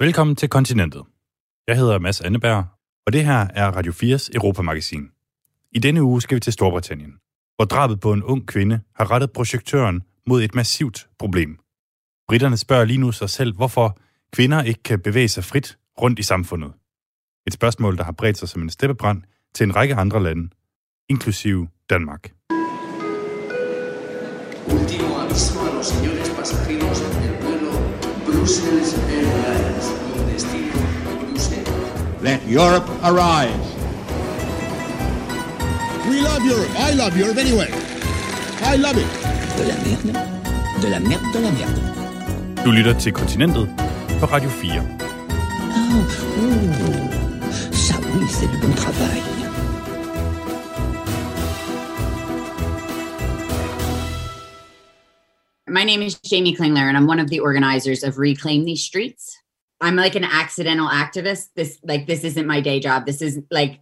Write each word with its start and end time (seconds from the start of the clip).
Velkommen 0.00 0.36
til 0.36 0.48
Kontinentet. 0.48 1.02
Jeg 1.66 1.76
hedder 1.76 1.98
Mads 1.98 2.20
Anneberg, 2.20 2.64
og 3.06 3.12
det 3.12 3.24
her 3.24 3.46
er 3.54 3.70
Radio 3.70 3.92
4's 3.92 4.28
Europamagasin. 4.34 5.08
I 5.72 5.78
denne 5.78 6.02
uge 6.02 6.22
skal 6.22 6.34
vi 6.34 6.40
til 6.40 6.52
Storbritannien, 6.52 7.12
hvor 7.56 7.64
drabet 7.64 8.00
på 8.00 8.12
en 8.12 8.22
ung 8.22 8.46
kvinde 8.46 8.80
har 8.96 9.10
rettet 9.10 9.32
projektøren 9.32 10.02
mod 10.26 10.42
et 10.42 10.54
massivt 10.54 11.08
problem. 11.18 11.58
Britterne 12.28 12.56
spørger 12.56 12.84
lige 12.84 12.98
nu 12.98 13.12
sig 13.12 13.30
selv, 13.30 13.56
hvorfor 13.56 13.98
kvinder 14.32 14.62
ikke 14.62 14.82
kan 14.82 15.00
bevæge 15.00 15.28
sig 15.28 15.44
frit 15.44 15.78
rundt 16.00 16.18
i 16.18 16.22
samfundet. 16.22 16.72
Et 17.46 17.52
spørgsmål, 17.52 17.96
der 17.96 18.04
har 18.04 18.12
bredt 18.12 18.38
sig 18.38 18.48
som 18.48 18.62
en 18.62 18.70
steppebrand 18.70 19.22
til 19.54 19.64
en 19.64 19.76
række 19.76 19.94
andre 19.94 20.22
lande, 20.22 20.50
inklusive 21.08 21.68
Danmark. 21.90 22.32
Último 24.66 25.08
aviso 25.22 25.60
a 25.68 25.70
los 25.76 25.86
señores 25.92 26.30
pasajeros 26.36 27.00
del 27.00 27.34
vuelo 27.42 27.87
Brussels 28.30 28.94
Airlines 29.08 29.86
con 30.12 30.26
destino 30.32 30.72
Bruselas. 31.20 32.22
Let 32.22 32.40
Europe 32.46 32.88
arise. 33.02 33.68
We 36.08 36.20
love 36.20 36.44
Europe. 36.44 36.70
I 36.76 36.94
love 36.94 37.16
Europe 37.16 37.38
anyway. 37.38 37.68
I 38.62 38.76
love 38.76 38.98
it. 38.98 39.06
De 39.56 39.64
la 39.66 39.76
merde. 39.84 40.12
De 40.80 40.90
la 40.90 41.00
merde, 41.00 41.32
de 41.32 41.40
la 41.40 41.50
merde. 41.50 41.80
Du 42.64 42.70
lytter 42.70 42.92
til 42.98 43.12
Kontinentet 43.12 43.68
på 44.20 44.26
Radio 44.26 44.48
4. 44.50 44.82
Oh, 45.70 46.04
oh. 46.38 46.68
Ça 47.72 47.94
oui, 48.14 48.26
c'est 48.28 48.50
du 48.50 48.58
bon 48.58 48.74
travail. 48.74 49.22
My 55.70 55.84
name 55.84 56.02
is 56.02 56.18
Jamie 56.20 56.56
Klingler, 56.56 56.88
and 56.88 56.96
I'm 56.96 57.06
one 57.06 57.20
of 57.20 57.28
the 57.28 57.40
organizers 57.40 58.02
of 58.02 58.18
Reclaim 58.18 58.64
These 58.64 58.84
Streets. 58.84 59.36
I'm 59.80 59.96
like 59.96 60.14
an 60.14 60.24
accidental 60.24 60.88
activist. 60.88 61.48
This 61.54 61.78
like 61.82 62.06
this 62.06 62.24
isn't 62.24 62.46
my 62.46 62.60
day 62.60 62.80
job. 62.80 63.06
This 63.06 63.22
is 63.22 63.38
like 63.50 63.78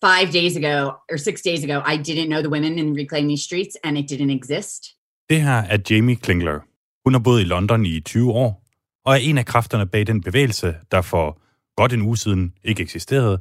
five 0.00 0.32
days 0.32 0.56
ago 0.56 0.96
or 1.10 1.18
six 1.18 1.42
days 1.42 1.64
ago, 1.64 1.82
I 1.84 1.96
didn't 1.96 2.28
know 2.28 2.42
the 2.42 2.50
women 2.50 2.78
in 2.78 2.94
Reclaim 2.94 3.28
These 3.28 3.42
Streets, 3.42 3.76
and 3.84 3.98
it 3.98 4.08
didn't 4.08 4.30
exist. 4.30 4.96
Det 5.30 5.42
her 5.42 5.62
er 5.62 5.78
Jamie 5.90 6.16
Klingler. 6.16 6.60
Hun 7.04 7.14
har 7.14 7.20
boet 7.20 7.40
i 7.40 7.44
London 7.44 7.86
i 7.86 8.00
20 8.00 8.32
år, 8.32 8.64
og 9.04 9.12
er 9.12 9.18
en 9.18 9.38
af 9.38 9.46
kræfterne 9.46 9.86
bag 9.86 10.06
den 10.06 10.20
bevægelse, 10.20 10.74
der 10.90 11.02
for 11.02 11.40
godt 11.76 11.92
en 11.92 12.02
uge 12.02 12.16
siden 12.16 12.52
ikke 12.64 12.82
eksisterede, 12.82 13.38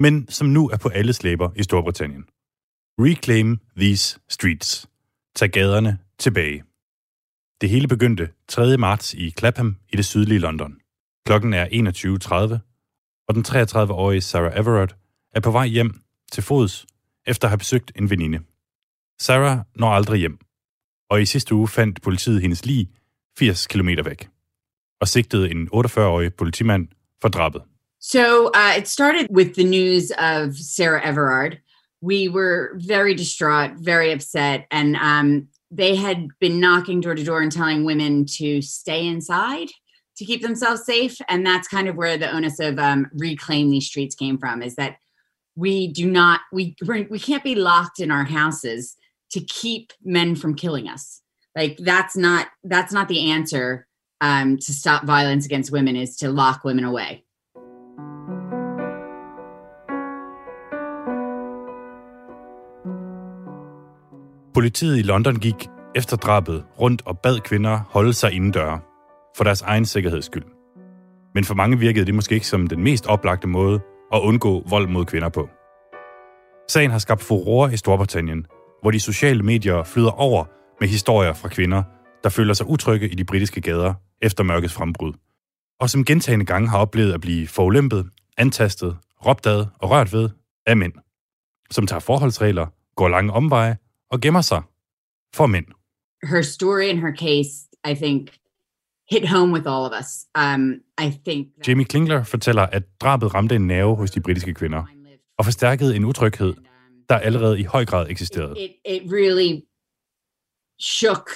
men 0.00 0.28
som 0.28 0.46
nu 0.46 0.68
er 0.68 0.76
på 0.76 0.88
alle 0.88 1.12
slæber 1.12 1.50
i 1.56 1.62
Storbritannien. 1.62 2.24
Reclaim 2.98 3.60
These 3.76 4.18
Streets. 4.28 4.86
Tag 5.36 5.50
gaderne 5.50 5.98
tilbage. 6.18 6.62
Det 7.60 7.68
hele 7.70 7.88
begyndte 7.88 8.28
3. 8.48 8.76
marts 8.76 9.14
i 9.14 9.30
Clapham 9.30 9.76
i 9.92 9.96
det 9.96 10.04
sydlige 10.04 10.38
London. 10.38 10.76
Klokken 11.26 11.54
er 11.54 11.66
21.30, 11.66 12.58
og 13.28 13.34
den 13.34 13.44
33-årige 13.48 14.20
Sarah 14.20 14.58
Everard 14.60 14.96
er 15.34 15.40
på 15.40 15.50
vej 15.50 15.66
hjem 15.66 16.00
til 16.32 16.42
fods 16.42 16.86
efter 17.26 17.46
at 17.48 17.50
have 17.50 17.58
besøgt 17.58 17.92
en 17.94 18.10
veninde. 18.10 18.38
Sarah 19.20 19.58
når 19.74 19.90
aldrig 19.90 20.20
hjem, 20.20 20.38
og 21.10 21.22
i 21.22 21.24
sidste 21.24 21.54
uge 21.54 21.68
fandt 21.68 22.02
politiet 22.02 22.42
hendes 22.42 22.66
lig 22.66 22.88
80 23.38 23.66
km 23.66 23.88
væk 24.04 24.28
og 25.00 25.08
sigtede 25.08 25.50
en 25.50 25.68
48-årig 25.74 26.34
politimand 26.34 26.88
for 27.22 27.28
drabet. 27.28 27.62
So 28.00 28.46
uh, 28.46 28.78
it 28.78 28.88
started 28.88 29.26
with 29.30 29.50
the 29.54 29.64
news 29.64 30.10
of 30.18 30.54
Sarah 30.76 31.10
Everard. 31.10 31.58
We 32.02 32.28
were 32.28 32.68
very 32.88 33.14
distraught, 33.14 33.70
very 33.84 34.14
upset, 34.14 34.60
and 34.70 34.96
um, 34.96 35.48
they 35.76 35.94
had 35.94 36.28
been 36.40 36.58
knocking 36.58 37.00
door 37.00 37.14
to 37.14 37.22
door 37.22 37.40
and 37.42 37.52
telling 37.52 37.84
women 37.84 38.24
to 38.24 38.62
stay 38.62 39.06
inside 39.06 39.68
to 40.16 40.24
keep 40.24 40.40
themselves 40.42 40.84
safe. 40.84 41.18
And 41.28 41.46
that's 41.46 41.68
kind 41.68 41.88
of 41.88 41.96
where 41.96 42.16
the 42.16 42.34
onus 42.34 42.58
of 42.58 42.78
um, 42.78 43.06
reclaim 43.12 43.70
these 43.70 43.86
streets 43.86 44.14
came 44.14 44.38
from. 44.38 44.62
Is 44.62 44.76
that 44.76 44.96
we 45.54 45.88
do 45.88 46.10
not 46.10 46.40
we 46.52 46.76
we 47.10 47.18
can't 47.18 47.44
be 47.44 47.54
locked 47.54 48.00
in 48.00 48.10
our 48.10 48.24
houses 48.24 48.96
to 49.32 49.40
keep 49.40 49.92
men 50.02 50.34
from 50.34 50.54
killing 50.54 50.88
us. 50.88 51.20
Like 51.54 51.76
that's 51.78 52.16
not 52.16 52.48
that's 52.64 52.92
not 52.92 53.08
the 53.08 53.30
answer 53.30 53.86
um, 54.20 54.56
to 54.58 54.72
stop 54.72 55.04
violence 55.04 55.44
against 55.44 55.70
women 55.70 55.96
is 55.96 56.16
to 56.18 56.30
lock 56.30 56.64
women 56.64 56.84
away. 56.84 57.22
Politiet 64.52 64.94
i 64.94 65.02
London 65.02 65.36
gik 65.36 65.75
efter 65.96 66.16
drabet 66.16 66.64
rundt 66.80 67.02
og 67.06 67.18
bad 67.18 67.40
kvinder 67.40 67.80
holde 67.88 68.12
sig 68.12 68.32
indendøre 68.32 68.80
for 69.36 69.44
deres 69.44 69.62
egen 69.62 69.86
sikkerheds 69.86 70.24
skyld. 70.24 70.44
Men 71.34 71.44
for 71.44 71.54
mange 71.54 71.78
virkede 71.78 72.06
det 72.06 72.14
måske 72.14 72.34
ikke 72.34 72.46
som 72.46 72.66
den 72.66 72.82
mest 72.82 73.06
oplagte 73.06 73.48
måde 73.48 73.80
at 74.12 74.20
undgå 74.20 74.62
vold 74.68 74.88
mod 74.88 75.04
kvinder 75.04 75.28
på. 75.28 75.48
Sagen 76.68 76.90
har 76.90 76.98
skabt 76.98 77.22
furore 77.22 77.72
i 77.72 77.76
Storbritannien, 77.76 78.46
hvor 78.82 78.90
de 78.90 79.00
sociale 79.00 79.42
medier 79.42 79.84
flyder 79.84 80.10
over 80.10 80.44
med 80.80 80.88
historier 80.88 81.32
fra 81.32 81.48
kvinder, 81.48 81.82
der 82.24 82.30
føler 82.30 82.54
sig 82.54 82.66
utrygge 82.66 83.08
i 83.08 83.14
de 83.14 83.24
britiske 83.24 83.60
gader 83.60 83.94
efter 84.22 84.44
mørkets 84.44 84.74
frembrud, 84.74 85.12
og 85.80 85.90
som 85.90 86.04
gentagende 86.04 86.44
gange 86.44 86.68
har 86.68 86.78
oplevet 86.78 87.12
at 87.12 87.20
blive 87.20 87.48
forulæmpet, 87.48 88.10
antastet, 88.38 88.96
råbt 89.26 89.46
ad 89.46 89.66
og 89.78 89.90
rørt 89.90 90.12
ved 90.12 90.30
af 90.66 90.76
mænd, 90.76 90.92
som 91.70 91.86
tager 91.86 92.00
forholdsregler, 92.00 92.66
går 92.96 93.08
lange 93.08 93.32
omveje 93.32 93.76
og 94.10 94.20
gemmer 94.20 94.40
sig 94.40 94.62
for 95.34 95.46
mænd. 95.46 95.66
Her 96.22 96.42
story 96.42 96.90
and 96.90 96.98
her 96.98 97.12
case, 97.12 97.66
I 97.84 97.94
think, 97.94 98.38
hit 99.10 99.28
home 99.28 99.52
with 99.52 99.66
all 99.66 99.84
of 99.86 99.92
us. 99.92 100.26
Um, 100.34 100.80
I 100.98 101.10
think 101.10 101.48
that- 101.56 101.64
Jamie 101.66 101.84
Klingler 101.84 102.22
fortæller, 102.24 102.66
at 102.72 102.82
drabet 103.00 103.34
ramte 103.34 103.54
en 103.54 103.66
nerve 103.66 103.96
hos 103.96 104.10
de 104.10 104.20
britiske 104.20 104.54
kvinder 104.54 104.82
og 105.38 105.44
forstærkede 105.44 105.96
en 105.96 106.04
utryghed, 106.04 106.54
der 107.08 107.18
allerede 107.18 107.60
i 107.60 107.62
høj 107.64 107.84
grad 107.84 108.06
eksisterede. 108.10 108.54
it, 108.64 108.70
it 108.84 109.02
really 109.12 109.62
shook 110.80 111.30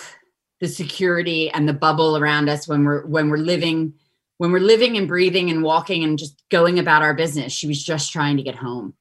the 0.60 0.68
security 0.68 1.48
and 1.54 1.66
the 1.68 1.78
bubble 1.78 2.16
around 2.22 2.48
us 2.50 2.68
when 2.68 2.84
we're 2.86 3.06
when 3.06 3.30
we're 3.30 3.44
living 3.52 3.94
when 4.38 4.50
we're 4.52 4.66
living 4.74 4.96
and 4.98 5.08
breathing 5.08 5.50
and 5.50 5.62
walking 5.62 6.04
and 6.04 6.18
just 6.18 6.34
going 6.50 6.78
about 6.78 7.02
our 7.02 7.14
business 7.14 7.52
she 7.52 7.66
was 7.66 7.78
just 7.92 8.12
trying 8.12 8.36
to 8.36 8.42
get 8.42 8.54
home 8.54 8.92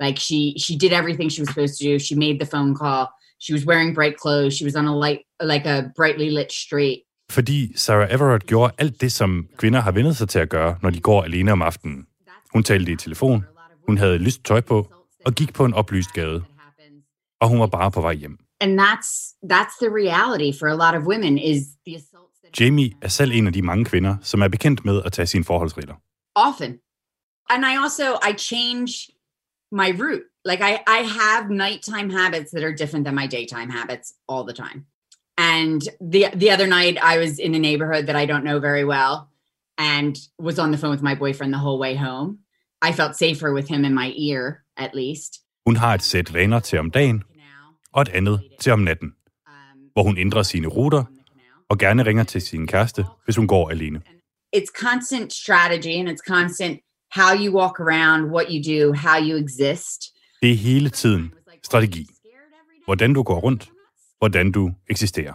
like 0.00 0.16
she 0.18 0.54
she 0.58 0.76
did 0.76 0.92
everything 0.92 1.28
she 1.28 1.40
was 1.40 1.48
supposed 1.48 1.76
to 1.78 1.84
do 1.84 1.98
she 1.98 2.14
made 2.14 2.38
the 2.38 2.46
phone 2.46 2.72
call 2.74 3.10
she 3.40 3.52
was 3.54 3.66
wearing 3.66 3.94
bright 3.94 4.16
clothes 4.22 4.54
she 4.56 4.64
was 4.64 4.74
on 4.76 4.86
a 4.88 4.96
light 5.04 5.18
like 5.42 5.66
a 5.68 5.82
brightly 5.96 6.30
lit 6.30 6.52
street 6.52 6.98
Fordi 7.30 7.72
Sarah 7.76 8.08
Everard 8.14 8.40
gjorde 8.46 8.74
alt 8.78 9.00
det, 9.00 9.12
som 9.12 9.48
kvinder 9.56 9.80
har 9.80 9.92
vendet 9.92 10.16
sig 10.16 10.28
til 10.28 10.38
at 10.38 10.48
gøre, 10.48 10.78
når 10.82 10.90
de 10.90 11.00
går 11.00 11.22
alene 11.24 11.52
om 11.52 11.62
aftenen. 11.62 12.06
Hun 12.52 12.62
talte 12.62 12.92
i 12.92 12.96
telefon, 12.96 13.44
hun 13.86 13.98
havde 13.98 14.18
lyst 14.18 14.44
tøj 14.44 14.60
på 14.60 14.92
og 15.26 15.32
gik 15.34 15.52
på 15.54 15.64
en 15.64 15.74
oplyst 15.74 16.12
gade, 16.12 16.44
og 17.40 17.48
hun 17.48 17.60
var 17.60 17.66
bare 17.66 17.90
på 17.90 18.00
vej 18.00 18.14
hjem. 18.14 18.38
and 18.60 18.80
that's 18.80 19.10
that's 19.52 19.76
the 19.82 19.90
reality 20.00 20.58
for 20.58 20.66
a 20.68 20.74
lot 20.84 20.94
of 21.00 21.06
women 21.06 21.38
is 21.38 21.58
the 21.86 21.96
assaults 21.96 22.38
that 22.44 22.60
Jamie 22.60 22.92
er 23.02 23.08
selv 23.08 23.32
en 23.32 23.46
af 23.46 23.52
de 23.52 23.62
mange 23.62 23.84
kvinder, 23.84 24.16
som 24.22 24.42
er 24.42 24.48
bekendt 24.48 24.84
med 24.84 25.02
at 25.04 25.12
tage 25.12 25.26
sine 25.26 25.44
forholdsregler. 25.44 25.94
often 26.34 26.78
and 27.50 27.64
i 27.64 27.74
also 27.84 28.04
i 28.30 28.32
change 28.38 28.88
my 29.72 29.88
route 30.02 30.22
like 30.44 30.60
i 30.62 30.80
i 30.86 30.98
have 30.98 31.50
nighttime 31.50 32.10
habits 32.10 32.50
that 32.52 32.62
are 32.64 32.72
different 32.72 33.04
than 33.04 33.14
my 33.14 33.26
daytime 33.26 33.70
habits 33.70 34.14
all 34.28 34.44
the 34.44 34.52
time. 34.52 34.86
And 35.36 35.82
the 36.00 36.26
the 36.34 36.50
other 36.50 36.66
night 36.66 36.96
i 37.02 37.18
was 37.18 37.38
in 37.38 37.54
a 37.54 37.58
neighborhood 37.58 38.06
that 38.06 38.16
i 38.16 38.26
don't 38.26 38.44
know 38.44 38.58
very 38.60 38.84
well 38.84 39.28
and 39.78 40.16
was 40.38 40.58
on 40.58 40.70
the 40.72 40.78
phone 40.78 40.90
with 40.90 41.02
my 41.02 41.14
boyfriend 41.14 41.52
the 41.52 41.58
whole 41.58 41.78
way 41.78 41.94
home. 41.94 42.38
I 42.82 42.92
felt 42.92 43.16
safer 43.16 43.52
with 43.52 43.68
him 43.68 43.84
in 43.84 43.94
my 43.94 44.12
ear 44.16 44.64
at 44.76 44.94
least. 44.94 45.40
Hun 45.66 45.76
har 45.76 45.94
et 45.94 46.02
sæt 46.02 46.34
vaner 46.34 46.60
til 46.60 46.78
om 46.78 46.90
dagen 46.90 47.22
og 47.92 48.02
et 48.02 48.08
andet 48.08 48.40
til 48.60 48.72
om 48.72 48.78
natten, 48.78 49.12
hvor 49.92 50.02
hun 50.02 50.18
ændrer 50.18 50.42
sine 50.42 50.68
ruter 50.68 51.04
og 51.68 51.78
gerne 51.78 52.02
ringer 52.06 52.24
til 52.24 52.40
sin 52.42 52.66
kæreste, 52.66 53.04
hvis 53.24 53.36
hun 53.36 53.46
går 53.48 53.70
alene. 53.70 54.00
it's 54.56 54.72
constant 54.86 55.32
strategy 55.32 55.94
and 56.00 56.08
it's 56.08 56.22
constant 56.28 56.80
how 57.10 57.34
you 57.34 57.52
walk 57.60 57.80
around 57.80 58.30
what 58.34 58.46
you 58.52 58.60
do 58.62 58.92
how 58.92 59.18
you 59.28 59.36
exist 59.36 60.00
Det 60.42 60.50
er 60.52 60.56
hele 60.56 60.90
tiden 60.90 61.34
strategi. 61.62 62.06
Hvordan 62.84 63.14
du 63.14 63.22
går 63.22 63.40
rundt, 63.40 63.70
hvordan 64.18 64.52
du 64.52 64.70
eksisterer. 64.90 65.32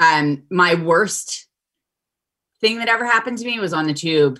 um, 0.00 0.42
my 0.50 0.74
worst 0.74 1.48
thing 2.60 2.78
that 2.78 2.88
ever 2.88 3.04
happened 3.04 3.38
to 3.38 3.44
me 3.44 3.60
was 3.60 3.72
on 3.72 3.86
the 3.86 3.94
tube. 3.94 4.38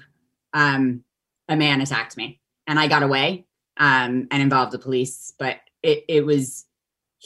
Um, 0.53 1.05
a 1.49 1.57
man 1.57 1.81
attacked 1.81 2.17
me, 2.17 2.41
and 2.67 2.79
I 2.79 2.89
got 2.89 3.03
away 3.03 3.45
um, 3.77 4.29
and 4.31 4.43
involved 4.43 4.73
the 4.73 4.79
police. 4.79 5.33
But 5.39 5.57
it, 5.83 5.99
it 6.09 6.25
was 6.25 6.65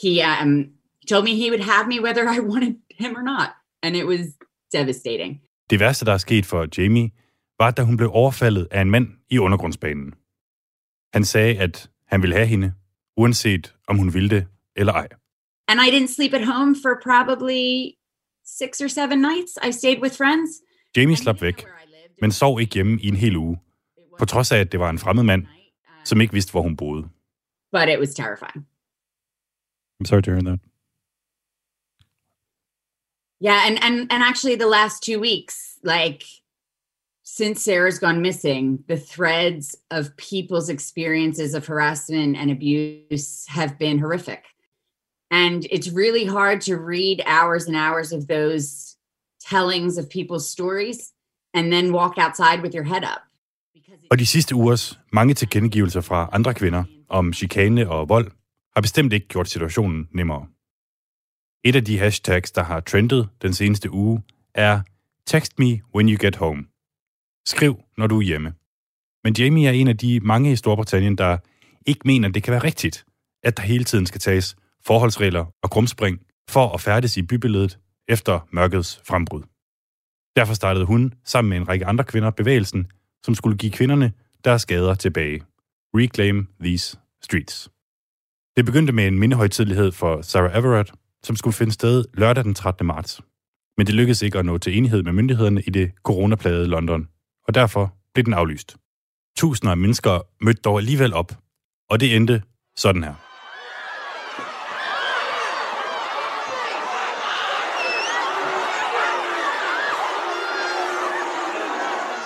he 0.02 0.22
um, 0.22 0.70
told 1.06 1.24
me 1.24 1.36
he 1.36 1.50
would 1.50 1.64
have 1.72 1.86
me 1.88 2.00
whether 2.00 2.28
I 2.28 2.38
wanted 2.52 2.76
him 2.90 3.16
or 3.16 3.22
not, 3.22 3.50
and 3.82 3.96
it 3.96 4.06
was 4.06 4.20
devastating. 4.72 5.40
Det 5.70 5.80
værste, 5.80 6.04
der 6.04 6.12
er 6.12 6.18
sket 6.18 6.46
for 6.46 6.66
Jamie, 6.78 7.10
var, 7.58 7.70
da 7.70 7.82
hun 7.82 7.96
blev 7.96 8.10
overfaldet 8.12 8.68
af 8.70 8.80
en 8.80 8.90
mand 8.90 9.08
i 9.30 9.38
undergrundsbanen. 9.38 10.14
Han 11.14 11.24
sagde, 11.24 11.58
at 11.58 11.90
han 12.08 12.22
ville 12.22 12.36
have 12.36 12.46
hende, 12.46 12.72
uanset 13.16 13.74
om 13.88 13.98
hun 13.98 14.14
ville 14.14 14.30
det 14.30 14.46
eller 14.76 14.92
ej. 14.92 15.08
And 15.68 15.80
I 15.80 15.90
didn't 15.90 16.14
sleep 16.14 16.32
at 16.34 16.46
home 16.46 16.76
for 16.82 17.00
probably 17.02 17.92
six 18.44 18.80
or 18.80 18.88
seven 18.88 19.18
nights. 19.20 19.58
I 19.68 19.70
stayed 19.70 20.00
with 20.02 20.16
friends. 20.16 20.50
Jamie 20.96 21.16
slap 21.16 21.42
væk, 21.42 21.66
men 22.20 22.32
sov 22.32 22.60
ikke 22.60 22.74
hjemme 22.74 23.00
i 23.00 23.08
en 23.08 23.16
hel 23.16 23.36
uge, 23.36 23.58
på 24.18 24.24
trods 24.24 24.52
af, 24.52 24.58
at 24.58 24.72
det 24.72 24.80
var 24.80 24.90
en 24.90 24.98
fremmed 24.98 25.22
mand, 25.22 25.46
som 26.04 26.20
ikke 26.20 26.32
vidste, 26.32 26.50
hvor 26.50 26.62
hun 26.62 26.76
boede. 26.76 27.02
But 27.72 27.88
it 27.88 27.98
was 27.98 28.14
terrifying. 28.14 28.66
I'm 30.00 30.06
sorry 30.06 30.22
to 30.22 30.30
hear 30.30 30.42
that. 30.42 30.60
Yeah, 33.40 33.66
and 33.66 33.78
and 33.86 34.12
and 34.12 34.22
actually 34.30 34.56
the 34.56 34.70
last 34.78 35.02
two 35.02 35.20
weeks, 35.20 35.78
like 35.84 36.24
since 37.36 37.62
Sarah's 37.62 37.98
gone 37.98 38.22
missing, 38.22 38.82
the 38.86 38.96
threads 38.96 39.76
of 39.90 40.16
people's 40.16 40.70
experiences 40.70 41.54
of 41.54 41.66
harassment 41.66 42.36
and 42.36 42.50
abuse 42.50 43.44
have 43.48 43.78
been 43.78 43.98
horrific. 43.98 44.44
And 45.30 45.66
it's 45.70 45.90
really 45.90 46.24
hard 46.24 46.62
to 46.62 46.76
read 46.76 47.22
hours 47.26 47.66
and 47.66 47.76
hours 47.76 48.12
of 48.12 48.26
those 48.28 48.96
tellings 49.40 49.98
of 49.98 50.08
people's 50.08 50.48
stories 50.48 51.12
and 51.52 51.70
then 51.70 51.92
walk 51.92 52.14
outside 52.16 52.62
with 52.62 52.74
your 52.74 52.84
head 52.84 53.04
up. 53.04 53.22
Og 54.10 54.18
de 54.18 54.26
sidste 54.26 54.54
ugers 54.54 54.98
mange 55.12 55.34
tilkendegivelser 55.34 56.00
fra 56.00 56.28
andre 56.32 56.54
kvinder 56.54 56.84
om 57.08 57.32
chikane 57.32 57.90
og 57.90 58.08
vold 58.08 58.30
har 58.74 58.80
bestemt 58.80 59.12
ikke 59.12 59.28
gjort 59.28 59.48
situationen 59.48 60.08
nemmere. 60.12 60.46
Et 61.64 61.76
af 61.76 61.84
de 61.84 61.98
hashtags, 61.98 62.50
der 62.50 62.62
har 62.62 62.80
trendet 62.80 63.28
den 63.42 63.54
seneste 63.54 63.90
uge, 63.90 64.22
er 64.54 64.80
Text 65.26 65.58
me 65.58 65.80
when 65.94 66.08
you 66.08 66.16
get 66.20 66.36
home. 66.36 66.64
Skriv, 67.48 67.80
når 67.96 68.06
du 68.06 68.18
er 68.18 68.22
hjemme. 68.22 68.52
Men 69.24 69.34
Jamie 69.38 69.68
er 69.68 69.72
en 69.72 69.88
af 69.88 69.96
de 69.96 70.20
mange 70.20 70.52
i 70.52 70.56
Storbritannien, 70.56 71.18
der 71.18 71.38
ikke 71.86 72.00
mener, 72.04 72.28
det 72.28 72.42
kan 72.42 72.52
være 72.52 72.64
rigtigt, 72.64 73.04
at 73.42 73.56
der 73.56 73.62
hele 73.62 73.84
tiden 73.84 74.06
skal 74.06 74.20
tages 74.20 74.56
forholdsregler 74.86 75.44
og 75.62 75.70
krumspring 75.70 76.20
for 76.50 76.68
at 76.74 76.80
færdes 76.80 77.16
i 77.16 77.22
bybilledet 77.22 77.78
efter 78.08 78.48
mørkets 78.52 79.00
frembrud. 79.06 79.42
Derfor 80.36 80.54
startede 80.54 80.84
hun 80.84 81.14
sammen 81.24 81.48
med 81.48 81.56
en 81.56 81.68
række 81.68 81.86
andre 81.86 82.04
kvinder 82.04 82.30
bevægelsen, 82.30 82.86
som 83.24 83.34
skulle 83.34 83.58
give 83.58 83.72
kvinderne 83.72 84.12
deres 84.44 84.62
skader 84.62 84.94
tilbage. 84.94 85.42
Reclaim 85.94 86.48
These 86.60 86.98
Streets. 87.22 87.70
Det 88.56 88.64
begyndte 88.64 88.92
med 88.92 89.06
en 89.06 89.18
mindehøjtidlighed 89.18 89.92
for 89.92 90.22
Sarah 90.22 90.58
Everett, 90.58 90.92
som 91.22 91.36
skulle 91.36 91.54
finde 91.54 91.72
sted 91.72 92.04
lørdag 92.14 92.44
den 92.44 92.54
13. 92.54 92.86
marts. 92.86 93.20
Men 93.76 93.86
det 93.86 93.94
lykkedes 93.94 94.22
ikke 94.22 94.38
at 94.38 94.46
nå 94.46 94.58
til 94.58 94.76
enighed 94.76 95.02
med 95.02 95.12
myndighederne 95.12 95.62
i 95.62 95.70
det 95.70 95.92
coronaplagede 96.02 96.66
London, 96.66 97.08
og 97.48 97.54
derfor 97.54 97.94
blev 98.14 98.24
den 98.24 98.34
aflyst. 98.34 98.76
Tusinder 99.36 99.70
af 99.70 99.76
mennesker 99.76 100.44
mødte 100.44 100.60
dog 100.62 100.78
alligevel 100.78 101.14
op, 101.14 101.32
og 101.90 102.00
det 102.00 102.16
endte 102.16 102.42
sådan 102.76 103.04
her. 103.04 103.14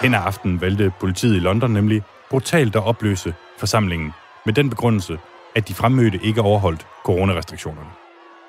Hen 0.02 0.14
af 0.14 0.18
aftenen 0.18 0.60
valgte 0.60 0.92
politiet 1.00 1.36
i 1.36 1.38
London 1.38 1.70
nemlig 1.70 2.02
brutalt 2.30 2.76
at 2.76 2.82
opløse 2.84 3.34
forsamlingen 3.58 4.12
med 4.46 4.54
den 4.54 4.70
begrundelse, 4.70 5.18
at 5.56 5.68
de 5.68 5.74
fremmødte 5.74 6.20
ikke 6.22 6.40
overholdt 6.40 6.86
coronarestriktionerne. 7.04 7.90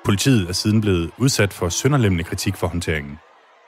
Politiet 0.04 0.48
er 0.48 0.52
siden 0.52 0.80
blevet 0.80 1.10
udsat 1.18 1.52
for 1.52 1.68
sønderlemmende 1.68 2.24
kritik 2.24 2.56
for 2.56 2.66
håndteringen. 2.66 3.18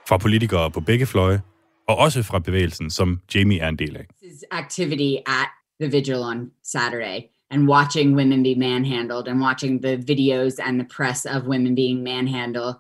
Fra 0.09 0.17
politikere 0.17 0.71
på 0.71 0.81
begge 0.81 1.07
fløje, 1.07 1.43
og 1.89 1.97
også 1.97 2.23
fra 2.23 2.39
bevægelsen, 2.39 2.91
som 2.91 3.21
Jamie 3.35 3.59
er 3.61 3.69
en 3.69 3.79
del 3.79 3.97
af. 3.97 4.07
His 4.23 4.45
activity 4.51 5.13
at 5.27 5.49
the 5.81 5.91
vigil 5.91 6.21
on 6.33 6.51
Saturday 6.63 7.21
and 7.51 7.69
watching 7.69 8.17
women 8.17 8.43
be 8.43 8.55
manhandled 8.55 9.29
and 9.29 9.41
watching 9.43 9.83
the 9.83 9.97
videos 9.97 10.55
and 10.67 10.81
the 10.81 10.89
press 10.97 11.27
of 11.27 11.43
women 11.43 11.75
being 11.75 12.03
manhandled 12.03 12.75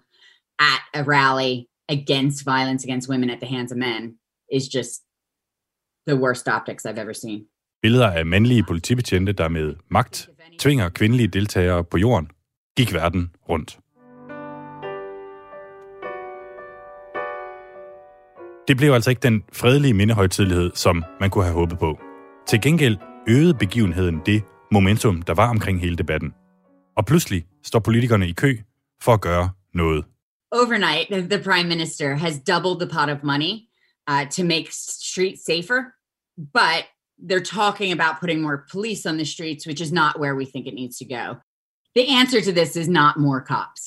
at 0.58 0.80
a 0.94 1.02
rally 1.02 1.66
against 1.88 2.44
violence 2.44 2.84
against 2.84 3.08
women 3.08 3.30
at 3.30 3.38
the 3.40 3.48
hands 3.56 3.72
of 3.72 3.78
men 3.78 4.18
is 4.52 4.68
just 4.76 5.02
the 6.06 6.16
worst 6.16 6.48
optics 6.48 6.84
I've 6.84 6.98
ever 6.98 7.12
seen. 7.12 7.46
Billeder 7.82 8.10
af 8.10 8.26
mandlige 8.26 8.62
politibetjente, 8.62 9.32
der 9.32 9.48
med 9.48 9.74
magt 9.90 10.28
tvinger 10.58 10.88
kvindelige 10.88 11.28
deltagere 11.28 11.84
på 11.84 11.98
jorden, 11.98 12.30
gik 12.76 12.94
verden 12.94 13.30
rundt. 13.48 13.78
Det 18.68 18.76
blev 18.76 18.92
altså 18.92 19.10
ikke 19.10 19.20
den 19.20 19.44
fredelige 19.52 19.94
mindehøjtidlighed, 19.94 20.70
som 20.74 21.04
man 21.20 21.30
kunne 21.30 21.44
have 21.44 21.54
håbet 21.54 21.78
på. 21.78 21.98
Til 22.48 22.60
gengæld 22.60 22.96
øgede 23.28 23.54
begivenheden 23.54 24.20
det 24.26 24.42
momentum, 24.72 25.22
der 25.22 25.34
var 25.34 25.50
omkring 25.50 25.80
hele 25.80 25.96
debatten. 25.96 26.34
Og 26.96 27.06
pludselig 27.06 27.44
står 27.64 27.78
politikerne 27.78 28.28
i 28.28 28.32
kø 28.32 28.56
for 29.02 29.12
at 29.12 29.20
gøre 29.20 29.50
noget. 29.74 30.04
Overnight, 30.52 31.06
the, 31.10 31.20
the 31.36 31.44
prime 31.44 31.68
minister 31.68 32.16
has 32.16 32.34
doubled 32.48 32.80
the 32.80 32.98
pot 32.98 33.08
of 33.08 33.18
money 33.22 33.52
uh, 34.10 34.24
to 34.36 34.44
make 34.44 34.66
streets 34.72 35.44
safer, 35.44 35.80
but 36.52 36.82
they're 37.28 37.48
talking 37.58 37.92
about 37.92 38.20
putting 38.20 38.40
more 38.42 38.58
police 38.72 39.08
on 39.10 39.16
the 39.16 39.26
streets, 39.26 39.66
which 39.66 39.80
is 39.80 39.92
not 39.92 40.12
where 40.20 40.34
we 40.34 40.44
think 40.44 40.66
it 40.66 40.74
needs 40.74 40.96
to 40.98 41.04
go. 41.04 41.24
The 41.94 42.06
answer 42.20 42.40
to 42.40 42.52
this 42.52 42.76
is 42.76 42.88
not 42.88 43.18
more 43.18 43.40
cops. 43.40 43.82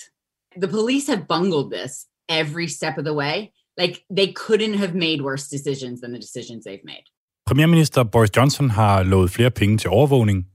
The 0.61 0.67
police 0.67 1.07
have 1.07 1.27
bungled 1.27 1.71
this 1.71 2.07
every 2.27 2.67
step 2.67 2.97
of 2.97 3.05
the 3.05 3.13
way. 3.13 3.51
Like 3.81 3.95
they 4.17 4.33
couldn't 4.45 4.77
have 4.77 4.93
made 4.93 5.21
worse 5.21 5.45
decisions 5.57 6.01
than 6.01 6.11
the 6.11 6.21
decisions 6.27 6.65
they've 6.65 6.85
made. 6.85 7.05
Premierminister 7.49 8.03
Boris 8.03 8.37
Johnson 8.37 8.69
har 8.69 9.03
lovet 9.03 9.31
flere 9.31 9.51
penge 9.51 9.77
til 9.77 9.89
overvågning 9.89 10.45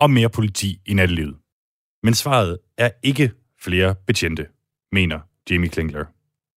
og 0.00 0.10
mere 0.10 0.28
politi 0.28 0.80
i 0.86 0.94
nattelivet. 0.94 1.36
Men 2.02 2.14
svaret 2.14 2.58
er 2.78 2.90
ikke 3.02 3.30
flere 3.62 3.94
betjente, 4.06 4.46
mener 4.92 5.20
Jamie 5.50 5.70
Klingler. 5.70 6.04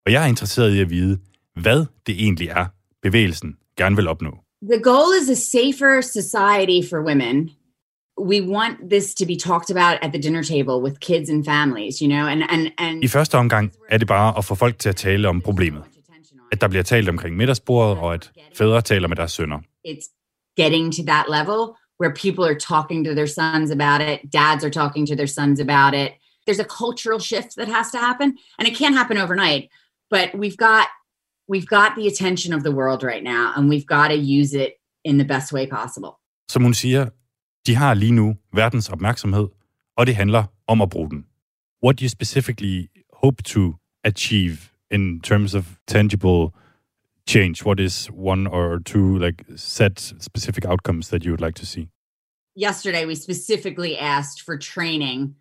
Og 0.06 0.12
jeg 0.12 0.24
er 0.24 0.28
interesseret 0.28 0.76
i 0.76 0.80
at 0.80 0.90
vide, 0.90 1.20
hvad 1.62 1.86
det 2.08 2.16
egentlig 2.24 2.48
er, 2.48 2.66
bevægelsen 3.02 3.56
gerne 3.78 3.96
vil 3.96 4.08
opnå. 4.08 4.32
The 4.62 4.82
goal 4.84 5.10
is 5.22 5.30
a 5.30 5.36
safer 5.36 6.02
society 6.02 6.90
for 6.90 7.00
women. 7.08 7.50
We 8.20 8.42
want 8.42 8.90
this 8.90 9.14
to 9.14 9.26
be 9.26 9.36
talked 9.36 9.70
about 9.72 9.98
at 10.02 10.12
the 10.12 10.22
dinner 10.22 10.44
table 10.44 10.82
with 10.82 11.00
kids 11.00 11.30
and 11.30 11.46
families, 11.46 12.02
you 12.02 12.08
know, 12.08 12.28
and 12.28 12.44
and 12.52 12.72
and 12.78 13.04
I 13.04 13.08
første 13.08 13.36
omgang 13.38 13.72
er 13.92 13.98
det 13.98 14.08
bare 14.08 14.38
at 14.38 14.46
få 14.46 14.56
folk 14.56 14.80
til 14.80 14.90
at 14.90 14.96
tale 14.96 15.30
om 15.30 15.42
problemet. 15.42 15.84
At 16.52 16.62
der 16.62 16.68
bliver 16.68 16.84
talt 16.84 17.10
omkring 17.10 17.38
middagsbordet, 17.38 17.98
og 17.98 18.14
at 18.14 18.32
fædre 18.58 18.82
taler 18.82 19.08
med 19.08 19.18
deres 19.18 19.32
sønner. 19.32 19.60
it's 19.88 20.08
getting 20.58 20.92
to 20.96 21.04
that 21.04 21.26
level 21.30 21.76
where 22.00 22.14
people 22.14 22.46
are 22.46 22.56
talking 22.56 23.04
to 23.06 23.14
their 23.14 23.28
sons 23.28 23.72
about 23.72 24.02
it, 24.02 24.20
dads 24.32 24.64
are 24.64 24.70
talking 24.82 25.06
to 25.06 25.16
their 25.16 25.28
sons 25.28 25.60
about 25.60 25.94
it. 25.94 26.12
There's 26.46 26.60
a 26.60 26.70
cultural 26.84 27.20
shift 27.20 27.56
that 27.58 27.68
has 27.68 27.92
to 27.92 27.98
happen, 27.98 28.38
and 28.58 28.68
it 28.68 28.78
can't 28.78 28.96
happen 28.96 29.18
overnight. 29.18 29.64
But 30.10 30.28
we've 30.42 30.58
got 30.58 30.88
we've 31.54 31.68
got 31.68 31.96
the 31.96 32.08
attention 32.08 32.54
of 32.58 32.64
the 32.64 32.72
world 32.72 33.04
right 33.04 33.24
now, 33.24 33.54
and 33.56 33.70
we've 33.70 33.86
got 33.86 34.08
to 34.08 34.16
use 34.40 34.54
it 34.54 34.72
in 35.04 35.18
the 35.18 35.26
best 35.26 35.52
way 35.54 35.68
possible. 35.68 36.12
Som 36.52 36.64
hun 36.64 36.74
siger, 36.74 37.10
de 37.68 37.76
har 37.76 37.94
lige 37.94 38.12
nu 38.12 38.36
verdens 38.54 38.90
opmærksomhed, 38.90 39.48
og 39.98 40.08
det 40.08 40.16
handler 40.16 40.44
om 40.68 40.82
at 40.82 40.90
bruge 40.90 41.10
den. 41.10 41.26
What 41.84 42.00
do 42.00 42.04
you 42.04 42.10
specifically 42.10 42.88
hope 43.24 43.44
to 43.44 43.76
achieve 44.04 44.58
in 44.92 45.22
terms 45.22 45.54
of 45.54 45.66
tangible 45.88 46.52
change? 47.28 47.66
What 47.66 47.80
is 47.80 48.10
one 48.12 48.48
or 48.48 48.80
two 48.80 49.18
like 49.18 49.46
set 49.56 50.14
specific 50.20 50.66
outcomes 50.66 51.08
that 51.10 51.24
you 51.24 51.32
would 51.32 51.46
like 51.46 51.56
to 51.56 51.66
see? 51.66 51.88
Yesterday, 52.56 53.06
we 53.06 53.16
specifically 53.16 53.98
asked 53.98 54.42
for 54.46 54.58
training 54.58 55.36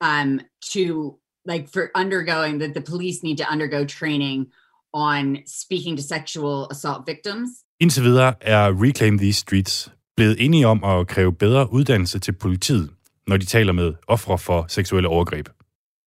um, 0.00 0.40
to 0.72 1.18
like 1.44 1.68
for 1.68 1.90
undergoing 1.94 2.58
that 2.58 2.74
the 2.74 2.80
police 2.80 3.22
need 3.22 3.38
to 3.38 3.44
undergo 3.50 3.84
training 3.84 4.46
on 4.94 5.42
speaking 5.46 5.96
to 5.96 6.02
sexual 6.02 6.68
assault 6.70 7.06
victims. 7.06 7.64
Indtil 7.80 8.02
videre 8.02 8.34
er 8.40 8.72
Reclaim 8.72 9.18
These 9.18 9.38
Streets 9.38 9.90
blevet 10.16 10.36
enige 10.44 10.66
om 10.66 10.84
at 10.84 11.06
kræve 11.06 11.32
bedre 11.32 11.72
uddannelse 11.72 12.18
til 12.18 12.32
politiet, 12.32 12.90
når 13.26 13.36
de 13.36 13.44
taler 13.44 13.72
med 13.72 13.94
ofre 14.06 14.38
for 14.38 14.64
seksuelle 14.68 15.08
overgreb. 15.08 15.48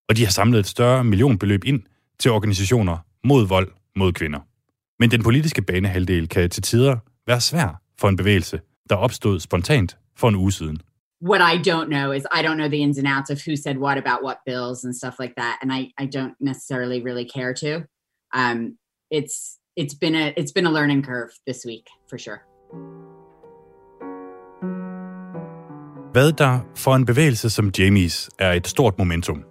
Og 0.08 0.16
de 0.16 0.24
har 0.24 0.30
samlet 0.30 0.58
et 0.58 0.66
større 0.66 1.04
millionbeløb 1.04 1.64
ind 1.64 1.82
til 2.18 2.30
organisationer 2.30 2.98
mod 3.24 3.46
vold 3.46 3.72
mod 3.96 4.12
kvinder. 4.12 4.40
Men 5.00 5.10
den 5.10 5.22
politiske 5.22 5.62
banehalvdel 5.62 6.28
kan 6.28 6.50
til 6.50 6.62
tider 6.62 6.96
være 7.26 7.40
svær 7.40 7.80
for 7.98 8.08
en 8.08 8.16
bevægelse, 8.16 8.60
der 8.90 8.96
opstod 8.96 9.40
spontant 9.40 9.96
for 10.16 10.28
en 10.28 10.34
uge 10.34 10.52
siden. 10.52 10.78
what 11.20 11.40
I 11.40 11.56
don't 11.56 11.88
know 11.88 12.12
is 12.12 12.26
I 12.30 12.42
don't 12.42 12.56
know 12.56 12.68
the 12.68 12.82
ins 12.82 12.98
and 12.98 13.06
outs 13.06 13.30
of 13.30 13.40
who 13.40 13.56
said 13.56 13.78
what 13.78 13.98
about 13.98 14.22
what 14.22 14.44
bills 14.44 14.84
and 14.84 14.94
stuff 14.94 15.18
like 15.18 15.34
that, 15.36 15.58
and 15.62 15.72
I 15.72 15.92
I 15.98 16.06
don't 16.06 16.34
necessarily 16.40 17.02
really 17.02 17.24
care 17.24 17.54
to. 17.54 17.86
Um, 18.32 18.78
it's 19.10 19.58
it's 19.76 19.94
been 19.94 20.14
a 20.14 20.34
it's 20.36 20.52
been 20.52 20.66
a 20.66 20.70
learning 20.70 21.02
curve 21.02 21.30
this 21.46 21.64
week 21.64 21.86
for 22.08 22.18
sure. 22.18 22.44
Hvad 26.16 26.32
der 26.32 26.60
for 26.76 26.94
en 26.94 27.06
bevægelse 27.06 27.50
som 27.50 27.70
Jamies 27.78 28.30
er 28.38 28.52
et 28.52 28.66
stort 28.66 28.98
momentum, 28.98 29.44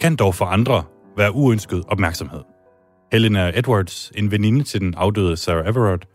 kan 0.00 0.16
dog 0.16 0.34
for 0.34 0.44
andre 0.44 0.84
være 1.16 1.32
uønsket 1.32 1.84
opmærksomhed. 1.88 2.40
Helena 3.12 3.52
Edwards, 3.58 4.12
en 4.16 4.30
veninde 4.30 4.64
til 4.64 4.80
den 4.80 4.94
afdøde 4.94 5.36
Sarah 5.36 5.68
Everard, 5.68 6.06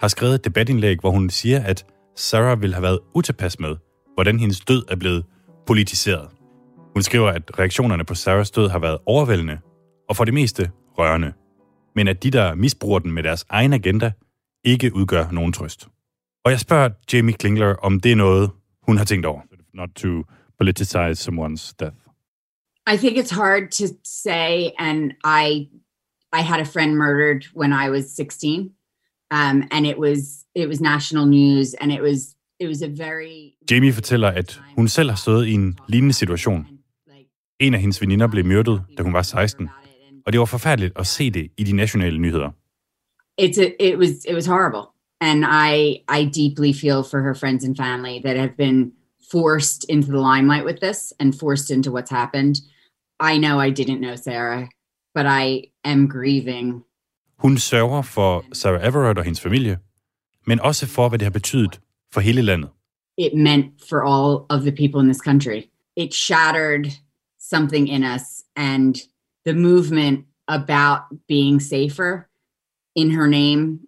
har 0.00 0.08
skrevet 0.08 0.34
et 0.34 0.44
debatindlæg, 0.44 1.00
hvor 1.00 1.10
hun 1.10 1.30
siger, 1.30 1.64
at 1.64 1.86
Sarah 2.16 2.60
ville 2.60 2.74
have 2.74 2.82
været 2.82 2.98
utilpas 3.14 3.60
med, 3.60 3.76
hvordan 4.14 4.40
hendes 4.40 4.60
død 4.60 4.82
er 4.88 4.96
blevet 4.96 5.24
politiseret. 5.66 6.28
Hun 6.94 7.02
skriver, 7.02 7.28
at 7.28 7.58
reaktionerne 7.58 8.04
på 8.04 8.14
Sarahs 8.14 8.50
død 8.50 8.68
har 8.68 8.78
været 8.78 8.98
overvældende 9.06 9.58
og 10.08 10.16
for 10.16 10.24
det 10.24 10.34
meste 10.34 10.70
rørende. 10.98 11.32
Men 11.96 12.08
at 12.08 12.22
de, 12.22 12.30
der 12.30 12.54
misbruger 12.54 12.98
den 12.98 13.12
med 13.12 13.22
deres 13.22 13.44
egen 13.48 13.72
agenda, 13.72 14.12
ikke 14.64 14.94
udgør 14.94 15.30
nogen 15.30 15.52
trøst. 15.52 15.88
Og 16.44 16.50
jeg 16.50 16.60
spørger 16.60 16.88
Jamie 17.12 17.34
Klingler, 17.34 17.74
om 17.74 18.00
det 18.00 18.12
er 18.12 18.16
noget, 18.16 18.50
hun 18.90 18.96
har 18.96 19.04
tænkt 19.04 19.26
over. 19.26 19.40
Not 19.74 19.90
to 19.94 20.08
politicize 20.60 21.16
someone's 21.26 21.64
death. 21.82 21.98
I 22.92 22.96
think 22.96 23.14
it's 23.18 23.34
hard 23.42 23.64
to 23.80 23.84
say, 24.04 24.52
and 24.78 24.98
I 25.42 25.68
I 26.38 26.42
had 26.50 26.60
a 26.60 26.68
friend 26.74 26.90
murdered 26.96 27.42
when 27.60 27.72
I 27.84 27.86
was 27.90 28.04
16, 28.16 28.70
um, 29.30 29.56
and 29.74 29.86
it 29.86 29.98
was 29.98 30.18
it 30.54 30.68
was 30.68 30.80
national 30.80 31.26
news, 31.26 31.74
and 31.80 31.92
it 31.92 32.02
was 32.02 32.18
it 32.60 32.68
was 32.68 32.82
a 32.82 32.88
very. 32.88 33.54
Jamie 33.70 33.92
fortæller, 33.92 34.28
at 34.28 34.60
hun 34.76 34.88
selv 34.88 35.10
har 35.10 35.16
stået 35.16 35.46
i 35.46 35.52
en 35.52 35.78
lignende 35.88 36.14
situation. 36.14 36.66
En 37.60 37.74
af 37.74 37.80
hendes 37.80 38.00
veninder 38.00 38.26
blev 38.26 38.44
myrdet, 38.44 38.82
da 38.98 39.02
hun 39.02 39.12
var 39.12 39.22
16, 39.22 39.68
og 40.26 40.32
det 40.32 40.40
var 40.40 40.46
forfærdeligt 40.46 40.92
at 40.98 41.06
se 41.06 41.30
det 41.30 41.48
i 41.56 41.64
de 41.64 41.72
nationale 41.72 42.18
nyheder. 42.18 42.50
It's 43.40 43.60
a, 43.60 43.70
it 43.80 43.98
was 43.98 44.10
it 44.28 44.34
was 44.34 44.46
horrible, 44.46 44.84
and 45.20 45.44
I 45.46 46.02
I 46.08 46.24
deeply 46.24 46.72
feel 46.72 47.02
for 47.02 47.20
her 47.22 47.34
friends 47.34 47.64
and 47.64 47.76
family 47.76 48.20
that 48.24 48.36
have 48.36 48.56
been 48.56 48.92
forced 49.30 49.84
into 49.88 50.10
the 50.10 50.20
limelight 50.20 50.64
with 50.64 50.80
this 50.80 51.12
and 51.20 51.38
forced 51.38 51.70
into 51.70 51.92
what's 51.92 52.10
happened. 52.10 52.56
I 53.20 53.38
know 53.38 53.60
I 53.60 53.70
didn't 53.70 54.00
know 54.00 54.16
Sarah, 54.16 54.68
but 55.14 55.26
I 55.26 55.70
am 55.84 56.08
grieving. 56.08 56.84
Hun 57.38 57.58
sørger 57.58 58.02
for 58.02 58.44
Sarah 58.52 58.86
Everett 58.86 59.18
og 59.18 59.24
hendes 59.24 59.40
familie, 59.40 59.78
men 60.46 60.60
også 60.60 60.86
for, 60.86 61.08
hvad 61.08 61.18
det 61.18 61.26
har 61.26 61.30
betydet 61.30 61.80
for 62.12 62.20
hele 62.20 62.42
landet. 62.42 62.70
It 63.18 63.34
meant 63.34 63.66
for 63.88 64.02
all 64.02 64.46
of 64.50 64.62
the 64.62 64.72
people 64.72 65.00
in 65.00 65.06
this 65.06 65.20
country. 65.20 65.62
It 65.96 66.14
shattered 66.14 66.86
something 67.38 67.88
in 67.88 68.04
us, 68.04 68.22
and 68.56 68.94
the 69.46 69.52
movement 69.52 70.26
about 70.48 71.00
being 71.28 71.62
safer 71.62 72.26
in 72.96 73.10
her 73.10 73.26
name 73.26 73.80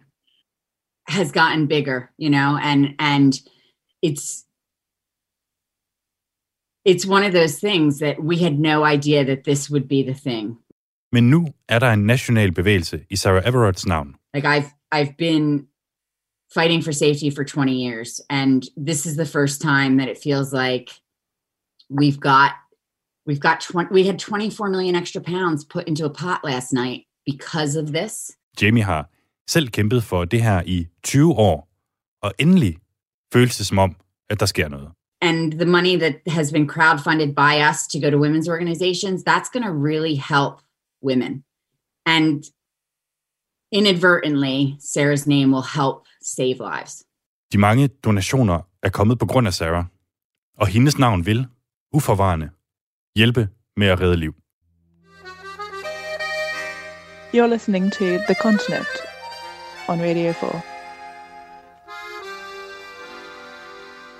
has 1.07 1.33
gotten 1.33 1.67
bigger, 1.67 2.11
you 2.17 2.31
know, 2.31 2.59
and 2.63 2.95
and 2.99 3.41
it's 4.03 4.45
it's 6.85 7.07
one 7.07 7.25
of 7.25 7.33
those 7.33 7.59
things 7.59 7.99
that 7.99 8.23
we 8.23 8.39
had 8.39 8.59
no 8.59 8.85
idea 8.85 9.25
that 9.25 9.45
this 9.45 9.71
would 9.71 9.89
be 9.89 10.03
the 10.03 10.15
thing. 10.15 10.59
Men 11.13 11.31
nu 11.31 11.47
er 11.69 11.79
der 11.79 11.93
en 11.93 12.07
national 12.07 12.51
bevægelse 12.53 13.05
i 13.11 13.17
Sarah 13.17 13.43
Everetts 13.43 13.87
navn. 13.87 14.15
Like 14.35 14.45
I've 14.45 14.73
I've 14.93 15.17
been 15.17 15.67
fighting 16.55 16.83
for 16.83 16.93
safety 16.93 17.31
for 17.31 17.45
20 17.45 17.73
years 17.73 18.21
and 18.29 18.63
this 18.77 19.07
is 19.07 19.17
the 19.17 19.27
first 19.27 19.63
time 19.63 19.97
that 19.97 20.09
it 20.09 20.19
feels 20.19 20.53
like 20.53 20.91
we've 21.89 22.21
got 22.21 22.53
we've 23.27 23.41
got 23.41 23.61
20 23.61 23.89
we 23.91 24.07
had 24.07 24.19
24 24.19 24.69
million 24.69 24.95
extra 24.97 25.21
pounds 25.21 25.65
put 25.65 25.89
into 25.89 26.05
a 26.05 26.11
pot 26.11 26.45
last 26.45 26.73
night 26.73 27.07
because 27.25 27.77
of 27.77 27.93
this. 27.93 28.37
Jamie 28.57 28.83
har 28.83 29.09
selv 29.53 29.69
kæmpet 29.69 30.03
for 30.05 30.25
det 30.25 30.43
her 30.43 30.63
i 30.67 30.87
20 31.03 31.33
år, 31.33 31.69
og 32.23 32.33
endelig 32.39 32.77
føles 33.33 33.57
det 33.57 33.67
som 33.67 33.79
om, 33.79 33.97
at 34.31 34.41
der 34.41 34.47
sker 34.47 34.69
noget. 34.69 34.91
and 35.31 35.53
the 35.53 35.71
money 35.77 35.95
that 36.05 36.15
has 36.27 36.53
been 36.53 36.69
crowdfunded 36.75 37.29
by 37.45 37.55
us 37.71 37.79
to 37.93 37.97
go 38.05 38.09
to 38.11 38.19
women's 38.27 38.49
organizations 38.55 39.23
that's 39.31 39.49
going 39.55 39.67
to 39.71 39.75
really 39.91 40.17
help 40.33 40.55
women 41.09 41.33
and 42.07 42.43
inadvertently 43.79 44.59
sarah's 44.95 45.27
name 45.35 45.49
will 45.55 45.69
help 45.81 45.99
save 46.37 46.57
lives 46.71 46.95
De 47.53 47.59
mange 47.59 47.89
donationer 47.89 48.61
er 48.83 48.89
kommet 48.89 49.19
på 49.19 49.27
grund 49.27 49.47
af 49.47 49.55
Sarah, 49.55 49.85
og 50.59 50.67
hendes 50.67 50.99
navn 50.99 51.27
vil, 51.27 51.47
uforvarende, 51.93 52.51
hjælpe 53.17 53.49
med 53.77 53.87
at 53.87 54.01
redde 54.01 54.17
liv. 54.17 54.35
You're 57.35 57.47
listening 57.47 57.93
to 57.93 58.05
The 58.05 58.35
Continent 58.43 59.12
on 59.93 60.01
Radio 60.01 60.33
4. 60.33 60.61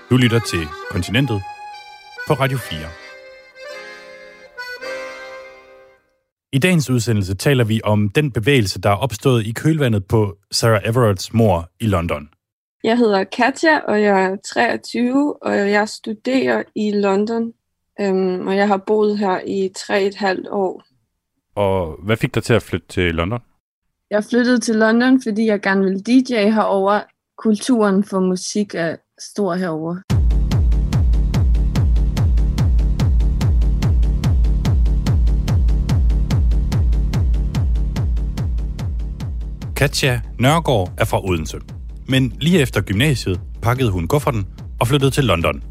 Du 0.09 0.17
lytter 0.17 0.39
til 0.39 0.59
Kontinentet 0.91 1.41
på 2.27 2.33
Radio 2.33 2.57
4. 2.57 2.79
I 6.51 6.57
dagens 6.57 6.89
udsendelse 6.89 7.35
taler 7.35 7.63
vi 7.63 7.81
om 7.83 8.09
den 8.09 8.31
bevægelse, 8.31 8.81
der 8.81 8.89
er 8.89 8.95
opstået 8.95 9.45
i 9.45 9.51
kølvandet 9.51 10.05
på 10.05 10.37
Sarah 10.51 10.81
Everetts 10.85 11.33
mor 11.33 11.69
i 11.79 11.85
London. 11.85 12.29
Jeg 12.83 12.97
hedder 12.97 13.23
Katja, 13.23 13.79
og 13.79 14.01
jeg 14.01 14.23
er 14.23 14.35
23, 14.53 15.43
og 15.43 15.55
jeg 15.55 15.89
studerer 15.89 16.63
i 16.75 16.91
London. 16.91 17.53
Øhm, 18.01 18.47
og 18.47 18.55
jeg 18.55 18.67
har 18.67 18.77
boet 18.77 19.17
her 19.17 19.39
i 19.47 19.69
tre 19.75 20.03
et 20.03 20.15
halvt 20.15 20.47
år. 20.51 20.83
Og 21.55 21.99
hvad 22.03 22.17
fik 22.17 22.35
dig 22.35 22.43
til 22.43 22.53
at 22.53 22.61
flytte 22.63 22.87
til 22.87 23.15
London? 23.15 23.39
Jeg 24.13 24.23
flyttede 24.23 24.59
til 24.59 24.75
London, 24.75 25.21
fordi 25.23 25.45
jeg 25.45 25.61
gerne 25.61 25.83
vil 25.83 25.99
DJ 25.99 26.33
herover. 26.33 26.99
Kulturen 27.37 28.03
for 28.03 28.19
musik 28.19 28.75
er 28.75 28.95
stor 29.19 29.55
herover. 29.55 29.95
Katja 39.75 40.21
Nørgaard 40.39 40.93
er 40.97 41.05
fra 41.05 41.25
Odense. 41.25 41.57
Men 42.07 42.33
lige 42.41 42.61
efter 42.61 42.81
gymnasiet 42.81 43.39
pakkede 43.61 43.91
hun 43.91 44.07
kufferten 44.07 44.47
og 44.79 44.87
flyttede 44.87 45.11
til 45.11 45.23
London. 45.23 45.63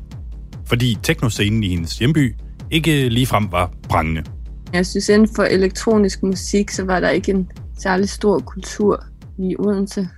Fordi 0.67 0.99
teknoscenen 1.03 1.65
i 1.65 1.69
hendes 1.69 1.99
hjemby 1.99 2.35
ikke 2.71 3.09
ligefrem 3.09 3.53
var 3.53 3.73
prangende. 3.89 4.25
Jeg 4.73 4.87
synes, 4.87 5.09
inden 5.09 5.29
for 5.37 5.43
elektronisk 5.43 6.23
musik, 6.23 6.71
så 6.71 6.85
var 6.85 7.01
der 7.01 7.11
ikke 7.11 7.33
en 7.33 7.51
særlig 7.79 8.09
stor 8.09 8.39
kultur 8.39 9.05
i 9.39 9.57
Odense. 9.59 10.09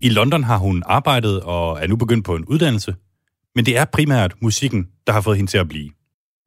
I 0.00 0.08
London 0.08 0.44
har 0.44 0.58
hun 0.58 0.82
arbejdet 0.86 1.40
og 1.40 1.82
er 1.82 1.86
nu 1.86 1.96
begyndt 1.96 2.24
på 2.24 2.34
en 2.34 2.44
uddannelse. 2.44 2.94
Men 3.54 3.66
det 3.66 3.78
er 3.78 3.84
primært 3.84 4.34
musikken, 4.40 4.88
der 5.06 5.12
har 5.12 5.20
fået 5.20 5.36
hende 5.36 5.50
til 5.50 5.58
at 5.58 5.68
blive. 5.68 5.90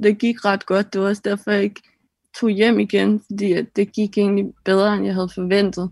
Det 0.04 0.18
gik 0.18 0.46
ret 0.46 0.66
godt. 0.66 0.94
Det 0.94 1.02
var 1.02 1.08
også 1.08 1.22
derfor, 1.26 1.52
jeg 1.52 1.64
ikke 1.64 1.82
tog 2.40 2.50
hjem 2.50 2.80
igen, 2.80 3.22
fordi 3.32 3.54
at 3.54 3.66
det 3.76 3.94
gik 3.94 4.18
egentlig 4.18 4.46
bedre, 4.66 4.96
end 4.96 5.06
jeg 5.06 5.14
havde 5.14 5.30
forventet. 5.36 5.90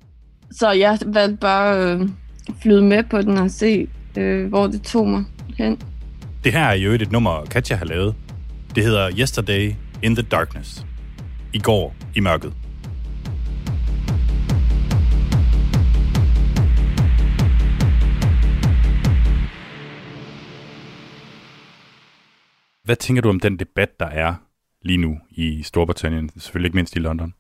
Så 0.52 0.72
jeg 0.72 1.00
valgte 1.06 1.38
bare 1.38 1.94
øh, 1.94 2.10
flyde 2.62 2.82
med 2.82 3.04
på 3.04 3.22
den 3.22 3.38
og 3.38 3.52
se, 3.52 3.88
øh, 4.18 4.48
hvor 4.48 4.68
det 4.68 4.82
tog 4.82 5.08
mig 5.08 5.24
hen. 5.58 5.82
Det 6.44 6.54
her 6.54 6.66
er 6.66 6.76
jo 6.76 6.92
et 6.92 7.12
nummer, 7.12 7.46
Katja 7.46 7.76
har 7.76 7.86
lavet. 7.86 8.16
Det 8.76 8.84
hedder 8.84 9.12
Yesterday 9.20 9.74
in 10.04 10.16
the 10.16 10.24
Darkness. 10.32 10.86
I 11.54 11.60
går 11.60 11.96
i 12.16 12.20
mørket. 12.20 12.54
Hvad 22.88 22.96
tænker 22.96 23.22
du 23.22 23.30
om 23.30 23.40
den 23.40 23.60
debat, 23.60 24.00
der 24.00 24.06
er 24.06 24.36
lige 24.82 24.98
nu 24.98 25.20
i 25.32 25.64
Storbritannien, 25.64 26.30
selvfølgelig 26.30 26.68
ikke 26.68 26.76
mindst 26.76 26.96
i 26.96 27.00
London? 27.00 27.34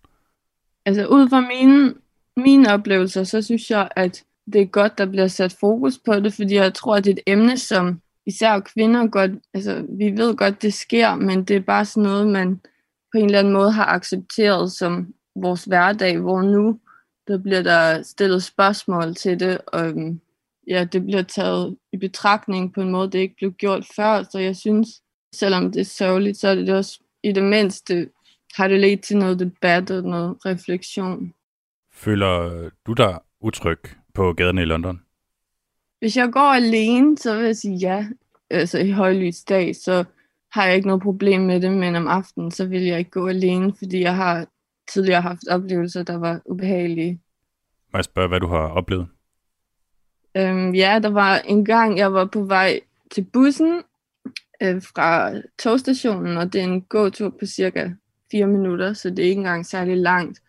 Altså 0.86 1.08
ud 1.08 1.30
fra 1.30 1.42
mine, 1.42 1.94
mine 2.38 2.74
oplevelser, 2.74 3.24
så 3.24 3.42
synes 3.42 3.72
jeg, 3.72 3.90
at 3.96 4.24
det 4.54 4.62
er 4.62 4.66
godt, 4.66 4.98
der 4.98 5.06
bliver 5.06 5.28
sat 5.28 5.58
fokus 5.60 6.00
på 6.06 6.20
det, 6.20 6.34
fordi 6.34 6.56
jeg 6.56 6.74
tror, 6.74 6.96
at 6.96 7.06
det 7.06 7.12
er 7.12 7.14
et 7.14 7.24
emne, 7.28 7.58
som 7.58 8.02
især 8.26 8.60
kvinder 8.60 9.08
godt, 9.08 9.32
altså 9.54 9.86
vi 9.90 10.12
ved 10.18 10.36
godt, 10.36 10.62
det 10.62 10.74
sker, 10.74 11.16
men 11.16 11.44
det 11.44 11.56
er 11.56 11.62
bare 11.62 11.86
sådan 11.86 12.04
noget, 12.04 12.28
man 12.28 12.62
på 13.14 13.18
en 13.18 13.26
eller 13.26 13.40
anden 13.40 13.54
måde 13.54 13.72
har 13.72 13.86
accepteret 13.86 14.72
som 14.72 15.14
vores 15.36 15.64
hverdag, 15.64 16.18
hvor 16.18 16.42
nu 16.42 16.80
der 17.28 17.38
bliver 17.38 17.62
der 17.62 18.02
stillet 18.02 18.44
spørgsmål 18.44 19.16
til 19.16 19.40
det, 19.40 19.58
og 19.68 19.88
øhm, 19.88 20.20
ja, 20.68 20.84
det 20.84 21.04
bliver 21.04 21.22
taget 21.22 21.78
i 21.94 21.98
betragtning 21.98 22.74
på 22.74 22.82
en 22.82 22.92
måde, 22.92 23.12
det 23.12 23.20
ikke 23.20 23.36
blev 23.38 23.52
gjort 23.52 23.88
før, 23.96 24.24
så 24.24 24.40
jeg 24.40 24.56
synes, 24.56 24.88
selvom 25.34 25.72
det 25.72 25.80
er 25.80 25.86
sørgeligt, 25.86 26.38
så 26.38 26.48
er 26.48 26.56
det 26.56 26.70
også 26.70 27.00
i 27.24 27.32
det 27.32 27.44
mindste, 27.44 28.10
har 28.56 28.68
det 28.68 28.80
ledt 28.80 29.02
til 29.02 29.18
noget 29.18 29.40
debat 29.40 29.92
og 29.92 30.04
noget 30.04 30.38
refleksion. 30.46 31.34
Føler 31.94 32.70
du 32.86 32.94
dig 32.94 33.20
utryg 33.42 33.80
på 34.14 34.34
gaderne 34.34 34.62
i 34.62 34.66
London? 34.66 35.02
Hvis 36.00 36.18
jeg 36.18 36.32
går 36.32 36.54
alene, 36.54 37.18
så 37.18 37.36
vil 37.36 37.46
jeg 37.46 37.58
sige 37.58 37.76
ja. 37.76 38.08
Altså 38.50 38.80
i 38.80 38.92
højlys 38.92 39.44
dag, 39.44 39.76
så 39.76 40.04
har 40.52 40.66
jeg 40.66 40.76
ikke 40.76 40.88
noget 40.88 41.04
problem 41.04 41.42
med 41.42 41.62
det, 41.62 41.72
men 41.72 41.96
om 41.96 42.08
aftenen, 42.08 42.52
så 42.52 42.66
vil 42.66 42.84
jeg 42.84 43.00
ikke 43.00 43.12
gå 43.12 43.28
alene, 43.28 43.74
fordi 43.78 44.02
jeg 44.02 44.16
har 44.16 44.48
tidligere 44.94 45.22
haft 45.22 45.48
oplevelser, 45.50 46.04
der 46.04 46.18
var 46.18 46.42
ubehagelige. 46.46 47.22
Må 47.94 47.98
jeg 47.98 48.04
spørge, 48.06 48.28
hvad 48.28 48.40
du 48.40 48.48
har 48.48 48.68
oplevet? 48.68 49.08
Øhm, 50.38 50.76
ja, 50.76 51.00
der 51.04 51.10
var 51.10 51.38
en 51.38 51.66
gang, 51.66 51.98
jeg 51.98 52.14
var 52.14 52.26
på 52.26 52.44
vej 52.44 52.80
til 53.12 53.26
bussen 53.34 53.84
øh, 54.64 54.82
fra 54.82 55.34
togstationen, 55.60 56.38
og 56.38 56.54
det 56.54 56.62
er 56.62 56.66
en 56.66 56.82
gåtur 56.82 57.30
på 57.30 57.46
cirka 57.46 57.90
4 58.32 58.48
minutter, 58.48 58.94
så 58.94 59.10
det 59.10 59.20
er 59.20 59.30
ikke 59.30 59.40
engang 59.40 59.66
særlig 59.66 59.98
langt. 59.98 60.42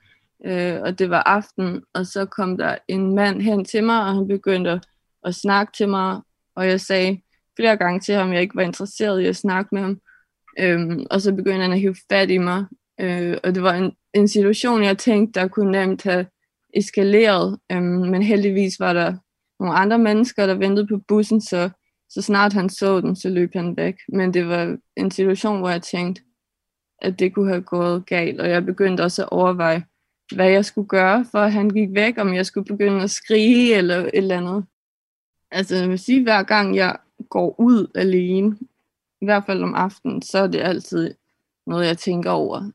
Øh, 0.46 0.80
og 0.80 0.98
det 0.98 1.10
var 1.10 1.22
aften, 1.22 1.82
og 1.94 2.06
så 2.06 2.24
kom 2.24 2.56
der 2.56 2.76
en 2.88 3.14
mand 3.14 3.42
hen 3.42 3.64
til 3.64 3.84
mig, 3.84 4.00
og 4.00 4.14
han 4.14 4.28
begyndte 4.28 4.70
at, 4.70 4.86
at 5.24 5.34
snakke 5.34 5.72
til 5.76 5.88
mig, 5.88 6.20
og 6.54 6.66
jeg 6.66 6.80
sagde 6.80 7.20
flere 7.56 7.76
gange 7.76 8.00
til 8.00 8.14
ham, 8.14 8.28
at 8.28 8.34
jeg 8.34 8.42
ikke 8.42 8.56
var 8.56 8.62
interesseret 8.62 9.20
i 9.20 9.26
at 9.26 9.36
snakke 9.36 9.74
med 9.74 9.82
ham. 9.82 10.00
Øhm, 10.60 11.06
og 11.10 11.20
så 11.20 11.34
begyndte 11.34 11.62
han 11.62 11.72
at 11.72 11.80
hive 11.80 11.96
fat 12.10 12.30
i 12.30 12.38
mig, 12.38 12.64
øh, 13.00 13.36
og 13.44 13.54
det 13.54 13.62
var 13.62 13.74
en, 13.74 13.92
en 14.14 14.28
situation, 14.28 14.84
jeg 14.84 14.98
tænkte, 14.98 15.40
der 15.40 15.48
kunne 15.48 15.70
nemt 15.72 16.02
have 16.02 16.26
eskaleret, 16.74 17.58
øhm, 17.72 17.84
men 17.84 18.22
heldigvis 18.22 18.80
var 18.80 18.92
der 18.92 19.16
nogle 19.60 19.74
andre 19.74 19.98
mennesker, 19.98 20.46
der 20.46 20.54
ventede 20.54 20.86
på 20.86 20.98
bussen, 21.08 21.40
så, 21.40 21.70
så 22.08 22.22
snart 22.22 22.52
han 22.52 22.68
så 22.68 23.00
den, 23.00 23.16
så 23.16 23.28
løb 23.28 23.54
han 23.54 23.76
væk. 23.76 23.96
Men 24.08 24.34
det 24.34 24.48
var 24.48 24.76
en 24.96 25.10
situation, 25.10 25.58
hvor 25.58 25.70
jeg 25.70 25.82
tænkte, 25.82 26.22
at 26.98 27.18
det 27.18 27.34
kunne 27.34 27.48
have 27.48 27.62
gået 27.62 28.06
galt, 28.06 28.40
og 28.40 28.48
jeg 28.48 28.66
begyndte 28.66 29.02
også 29.02 29.22
at 29.22 29.28
overveje, 29.28 29.84
hvad 30.34 30.50
jeg 30.50 30.64
skulle 30.64 30.88
gøre, 30.88 31.24
for 31.30 31.38
at 31.38 31.52
han 31.52 31.70
gik 31.70 31.88
væk, 31.92 32.18
om 32.18 32.34
jeg 32.34 32.46
skulle 32.46 32.64
begynde 32.64 33.02
at 33.02 33.10
skrige 33.10 33.74
eller 33.74 33.96
et 33.96 34.10
eller 34.12 34.36
andet. 34.36 34.64
Altså, 35.50 35.76
jeg 35.76 35.88
vil 35.88 35.98
sige, 35.98 36.22
hver 36.22 36.42
gang 36.42 36.76
jeg 36.76 36.96
går 37.28 37.60
ud 37.60 37.86
alene, 37.94 38.58
i 39.20 39.24
hvert 39.24 39.44
fald 39.46 39.62
om 39.62 39.74
aftenen, 39.74 40.22
så 40.22 40.38
er 40.38 40.46
det 40.46 40.60
altid 40.60 41.14
noget, 41.66 41.86
jeg 41.86 41.98
tænker 41.98 42.30
over. 42.30 42.70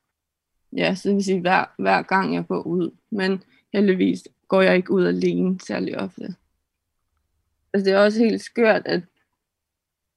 Ja, 0.78 0.96
så 0.96 1.10
det 1.10 1.16
vil 1.16 1.24
sige, 1.24 1.42
hver, 1.42 1.66
hver 1.78 2.02
gang 2.02 2.36
jeg 2.36 2.48
går 2.48 2.62
ud. 2.62 2.92
Men 3.12 3.44
heldigvis 3.74 4.24
går 4.48 4.62
jeg 4.62 4.76
ikke 4.76 4.92
ud 4.92 5.06
alene 5.06 5.60
særlig 5.60 6.00
ofte. 6.00 6.36
Altså, 7.74 7.86
det 7.86 7.94
er 7.94 8.00
også 8.00 8.20
helt 8.20 8.42
skørt, 8.42 8.82
at, 8.86 9.02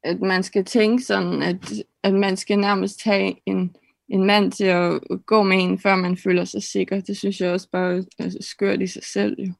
at 0.07 0.21
man 0.21 0.43
skal 0.43 0.65
tænke 0.65 1.05
sådan, 1.05 1.43
at, 1.43 1.73
at 2.03 2.15
man 2.15 2.37
skal 2.37 2.59
nærmest 2.59 3.05
have 3.05 3.35
en, 3.47 3.77
en 4.09 4.25
mand 4.25 4.53
til 4.53 4.65
at 4.65 5.01
gå 5.27 5.43
med 5.43 5.63
en, 5.63 5.79
før 5.79 5.97
man 5.97 6.17
føler 6.17 6.45
sig 6.45 6.63
sikker. 6.63 7.01
Det 7.01 7.17
synes 7.17 7.41
jeg 7.41 7.51
også 7.51 7.69
bare 7.73 8.05
er 8.19 8.31
skørt 8.41 8.83
i 8.83 8.87
sig 8.87 9.05
selv. 9.05 9.37
Jo. 9.39 9.53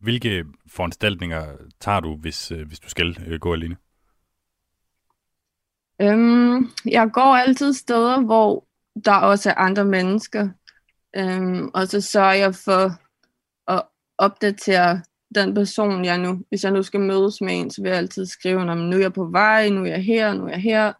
Hvilke 0.00 0.44
foranstaltninger 0.66 1.46
tager 1.80 2.00
du, 2.00 2.16
hvis, 2.16 2.50
øh, 2.50 2.66
hvis 2.66 2.80
du 2.80 2.88
skal 2.88 3.16
øh, 3.26 3.40
gå 3.40 3.52
alene? 3.52 3.76
Øhm, 6.00 6.70
jeg 6.86 7.10
går 7.12 7.36
altid 7.36 7.72
steder, 7.72 8.20
hvor 8.20 8.64
der 9.04 9.14
også 9.14 9.50
er 9.50 9.54
andre 9.54 9.84
mennesker. 9.84 10.48
Øhm, 11.16 11.70
og 11.74 11.88
så 11.88 12.00
sørger 12.00 12.32
jeg 12.32 12.54
for 12.54 12.90
at 13.72 13.82
opdatere 14.18 15.02
den 15.34 15.54
person, 15.54 16.04
jeg 16.04 16.18
nu, 16.18 16.40
hvis 16.48 16.64
jeg 16.64 16.72
nu 16.72 16.82
skal 16.82 17.00
mødes 17.00 17.40
med 17.40 17.58
en, 17.58 17.70
så 17.70 17.82
vil 17.82 17.88
jeg 17.88 17.98
altid 17.98 18.26
skrive, 18.26 18.60
om 18.60 18.78
nu 18.78 18.96
er 18.96 19.00
jeg 19.00 19.12
på 19.12 19.24
vej, 19.24 19.68
nu 19.68 19.82
er 19.84 19.86
jeg 19.86 20.04
her, 20.04 20.34
nu 20.34 20.44
er 20.44 20.48
jeg 20.48 20.60
her, 20.60 20.92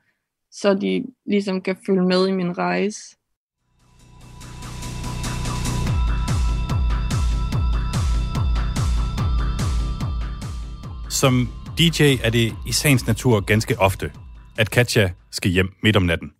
så 0.51 0.75
de 0.75 1.05
ligesom 1.27 1.61
kan 1.61 1.77
følge 1.87 2.03
med 2.03 2.29
i 2.29 2.33
min 2.33 2.59
rejse. 2.59 3.17
Som 11.11 11.49
DJ 11.79 12.03
er 12.25 12.31
det 12.31 12.53
i 12.67 12.73
sagens 12.73 13.07
natur 13.07 13.41
ganske 13.41 13.79
ofte, 13.79 14.13
at 14.59 14.71
Katja 14.71 15.11
skal 15.31 15.51
hjem 15.51 15.69
midt 15.83 15.97
om 15.97 16.03
natten. 16.03 16.33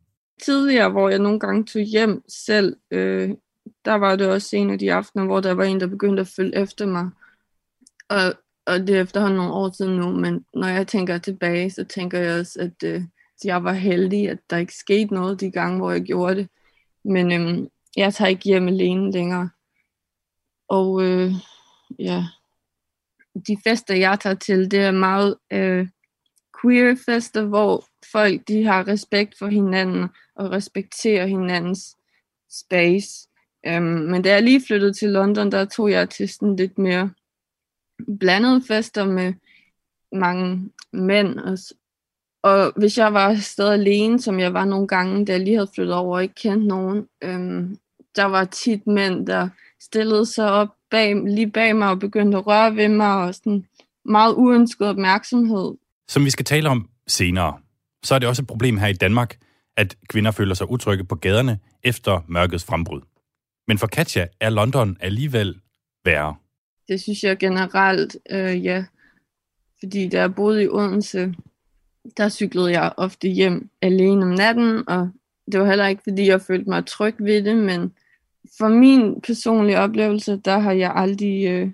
Tidligere, 0.43 0.91
hvor 0.91 1.09
jeg 1.09 1.19
nogle 1.19 1.41
gange 1.41 1.65
tog 1.65 1.83
hjem 1.83 2.23
selv, 2.29 2.77
øh, 2.91 3.31
der 3.85 3.95
var 3.95 4.17
det 4.17 4.27
også 4.29 4.57
en 4.57 4.71
af 4.71 4.79
de 4.79 4.93
aftener, 4.93 5.25
hvor 5.25 5.41
der 5.41 5.53
var 5.53 5.65
en, 5.65 5.81
der 5.81 5.87
begyndte 5.87 6.21
at 6.21 6.29
følge 6.37 6.57
efter 6.57 6.87
mig. 6.87 7.11
Og, 8.13 8.35
og 8.67 8.81
det 8.81 8.97
er 8.97 9.03
efterhånden 9.03 9.37
nogle 9.37 9.53
år 9.53 9.71
siden 9.77 9.97
nu, 9.97 10.11
men 10.11 10.45
når 10.55 10.69
jeg 10.69 10.89
tænker 10.89 11.19
tilbage, 11.19 11.71
så 11.71 11.85
tænker 11.85 12.19
jeg 12.19 12.41
også, 12.41 12.61
at 12.61 12.89
øh, 12.89 13.03
jeg 13.45 13.65
var 13.65 13.73
heldig, 13.73 14.31
at 14.31 14.39
der 14.51 14.57
ikke 14.57 14.75
skete 14.75 15.15
noget 15.15 15.41
de 15.41 15.51
gange, 15.51 15.79
hvor 15.79 15.91
jeg 15.91 16.03
gjorde 16.03 16.35
det. 16.35 16.49
Men 17.05 17.33
øh, 17.33 17.69
jeg 17.97 18.15
tager 18.15 18.29
ikke 18.29 18.45
hjem 18.45 18.69
alene 18.69 19.13
længere. 19.13 19.51
Og 20.69 21.03
øh, 21.03 21.33
ja, 21.99 22.25
de 23.47 23.57
fester, 23.65 23.95
jeg 23.95 24.21
tager 24.21 24.35
til, 24.35 24.71
det 24.71 24.81
er 24.81 24.91
meget 24.91 25.37
øh, 25.53 25.89
queer 26.63 26.97
fester, 27.07 27.45
hvor 27.45 27.85
folk 28.13 28.49
de 28.49 28.65
har 28.65 28.89
respekt 28.89 29.39
for 29.39 29.47
hinanden 29.47 30.09
og 30.37 30.51
respekterer 30.51 31.27
hinandens 31.27 31.97
space. 32.51 33.29
Øhm, 33.67 33.85
men 33.85 34.23
da 34.23 34.31
jeg 34.31 34.43
lige 34.43 34.63
flyttede 34.67 34.93
til 34.93 35.09
London, 35.09 35.53
der 35.53 35.65
tog 35.65 35.91
jeg 35.91 36.11
til 36.11 36.29
sådan 36.29 36.57
lidt 36.57 36.79
mere 36.79 37.11
blandede 38.21 38.63
fester 38.69 39.05
med 39.05 39.33
mange 40.13 40.71
mænd. 40.93 41.39
Og, 41.39 41.59
og 42.43 42.73
hvis 42.77 42.99
jeg 42.99 43.15
var 43.15 43.35
stadig 43.35 43.73
alene, 43.73 44.21
som 44.21 44.41
jeg 44.41 44.55
var 44.55 44.65
nogle 44.65 44.89
gange, 44.89 45.27
da 45.27 45.33
jeg 45.33 45.41
lige 45.41 45.57
havde 45.57 45.71
flyttet 45.75 45.95
over 45.95 46.17
og 46.17 46.23
ikke 46.23 46.35
kendte 46.35 46.67
nogen, 46.67 47.07
øhm, 47.25 47.79
der 48.17 48.25
var 48.25 48.45
tit 48.45 48.87
mænd, 48.87 49.27
der 49.27 49.49
stillede 49.81 50.27
sig 50.27 50.51
op 50.51 50.69
bag, 50.91 51.15
lige 51.27 51.51
bag 51.51 51.77
mig 51.77 51.89
og 51.89 51.99
begyndte 51.99 52.39
at 52.39 52.47
røre 52.47 52.77
ved 52.77 52.89
mig 52.89 53.15
og 53.15 53.35
sådan 53.35 53.67
meget 54.05 54.35
uønsket 54.35 54.89
opmærksomhed. 54.89 55.75
Som 56.09 56.25
vi 56.25 56.31
skal 56.31 56.45
tale 56.45 56.69
om 56.69 56.89
senere, 57.07 57.59
så 58.05 58.15
er 58.15 58.19
det 58.19 58.29
også 58.29 58.43
et 58.43 58.49
problem 58.49 58.77
her 58.77 58.87
i 58.87 58.93
Danmark, 58.93 59.39
at 59.77 59.97
kvinder 60.09 60.31
føler 60.31 60.55
sig 60.55 60.71
utrygge 60.71 61.05
på 61.05 61.15
gaderne 61.15 61.59
efter 61.83 62.21
mørkets 62.29 62.65
frembrud. 62.65 63.01
Men 63.69 63.79
for 63.79 63.87
Katja 63.87 64.27
er 64.41 64.51
London 64.51 64.97
alligevel 65.01 65.61
værre. 66.05 66.35
Det 66.89 67.01
synes 67.01 67.23
jeg 67.23 67.39
generelt, 67.39 68.17
øh, 68.31 68.65
ja. 68.65 68.85
Fordi 69.81 70.09
da 70.09 70.21
jeg 70.21 70.35
boede 70.35 70.65
i 70.65 70.69
Odense, 70.69 71.35
der 72.17 72.29
cyklede 72.29 72.71
jeg 72.71 72.93
ofte 72.97 73.29
hjem 73.29 73.71
alene 73.83 74.23
om 74.23 74.29
natten, 74.29 74.89
og 74.89 75.11
det 75.53 75.61
var 75.61 75.67
heller 75.67 75.87
ikke, 75.87 76.03
fordi 76.03 76.29
jeg 76.29 76.43
følte 76.43 76.71
mig 76.71 76.87
tryg 76.87 77.15
ved 77.19 77.43
det, 77.43 77.57
men 77.57 77.93
for 78.59 78.69
min 78.69 79.21
personlige 79.21 79.79
oplevelse, 79.79 80.37
der 80.37 80.59
har 80.59 80.73
jeg 80.73 80.93
aldrig 80.95 81.47
øh, 81.47 81.71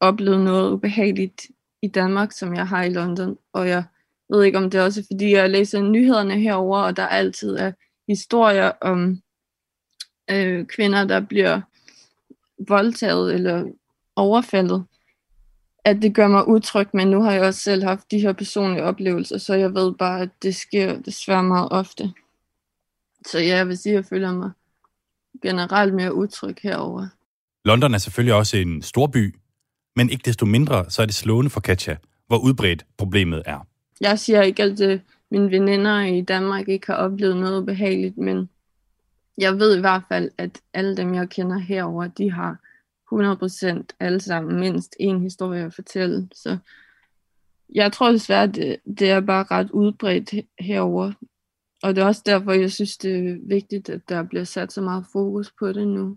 oplevet 0.00 0.40
noget 0.40 0.72
ubehageligt 0.72 1.46
i 1.82 1.88
Danmark, 1.88 2.32
som 2.32 2.54
jeg 2.54 2.68
har 2.68 2.82
i 2.82 2.92
London. 2.92 3.38
Og 3.52 3.68
jeg 3.68 3.84
ved 4.28 4.44
ikke, 4.44 4.58
om 4.58 4.70
det 4.70 4.78
er 4.78 4.84
også 4.84 5.06
fordi, 5.06 5.32
jeg 5.32 5.50
læser 5.50 5.82
nyhederne 5.82 6.40
herover, 6.40 6.78
og 6.78 6.96
der 6.96 7.06
altid 7.06 7.56
er 7.56 7.72
historier 8.08 8.72
om 8.80 9.22
øh, 10.30 10.66
kvinder, 10.66 11.04
der 11.04 11.20
bliver 11.20 11.60
voldtaget 12.68 13.34
eller 13.34 13.72
overfaldet. 14.20 14.84
At 15.84 16.02
det 16.02 16.14
gør 16.14 16.28
mig 16.28 16.48
utryg, 16.48 16.88
men 16.94 17.08
nu 17.08 17.22
har 17.22 17.32
jeg 17.32 17.42
også 17.42 17.60
selv 17.60 17.82
haft 17.82 18.10
de 18.10 18.20
her 18.20 18.32
personlige 18.32 18.82
oplevelser, 18.82 19.38
så 19.38 19.54
jeg 19.54 19.74
ved 19.74 19.94
bare, 19.94 20.20
at 20.20 20.28
det 20.42 20.56
sker 20.56 21.00
desværre 21.00 21.42
meget 21.42 21.68
ofte. 21.70 22.12
Så 23.26 23.38
ja, 23.38 23.56
jeg 23.56 23.68
vil 23.68 23.78
sige, 23.78 23.92
at 23.92 23.96
jeg 23.96 24.04
føler 24.04 24.32
mig 24.32 24.50
generelt 25.42 25.94
mere 25.94 26.14
utryg 26.14 26.56
herover. 26.62 27.06
London 27.64 27.94
er 27.94 27.98
selvfølgelig 27.98 28.34
også 28.34 28.56
en 28.56 28.82
stor 28.82 29.06
by, 29.06 29.34
men 29.96 30.10
ikke 30.10 30.22
desto 30.24 30.46
mindre 30.46 30.90
så 30.90 31.02
er 31.02 31.06
det 31.06 31.14
slående 31.14 31.50
for 31.50 31.60
Katja, 31.60 31.96
hvor 32.26 32.38
udbredt 32.38 32.86
problemet 32.98 33.42
er. 33.46 33.66
Jeg 34.00 34.18
siger 34.18 34.42
ikke, 34.42 34.62
at 34.62 34.80
øh, 34.80 35.00
mine 35.30 35.50
veninder 35.50 36.00
i 36.00 36.20
Danmark 36.20 36.68
ikke 36.68 36.86
har 36.86 36.94
oplevet 36.94 37.36
noget 37.36 37.66
behageligt, 37.66 38.18
men 38.18 38.48
jeg 39.38 39.58
ved 39.58 39.76
i 39.76 39.80
hvert 39.80 40.02
fald, 40.08 40.30
at 40.38 40.60
alle 40.74 40.96
dem, 40.96 41.14
jeg 41.14 41.28
kender 41.28 41.58
herover, 41.58 42.06
de 42.06 42.32
har 42.32 42.56
100% 43.12 43.96
alle 44.00 44.20
sammen 44.20 44.60
mindst 44.60 44.96
en 45.00 45.20
historie 45.20 45.64
at 45.64 45.74
fortælle. 45.74 46.28
Så 46.34 46.58
jeg 47.74 47.92
tror 47.92 48.12
desværre, 48.12 48.42
at 48.42 48.54
det, 48.54 48.76
det 48.98 49.10
er 49.10 49.20
bare 49.20 49.44
ret 49.50 49.70
udbredt 49.70 50.34
herover. 50.60 51.12
Og 51.82 51.96
det 51.96 52.02
er 52.02 52.06
også 52.06 52.22
derfor, 52.26 52.52
jeg 52.52 52.72
synes, 52.72 52.96
det 52.96 53.28
er 53.28 53.36
vigtigt, 53.48 53.88
at 53.88 54.00
der 54.08 54.22
bliver 54.22 54.44
sat 54.44 54.72
så 54.72 54.80
meget 54.80 55.04
fokus 55.12 55.52
på 55.58 55.72
det 55.72 55.88
nu. 55.88 56.16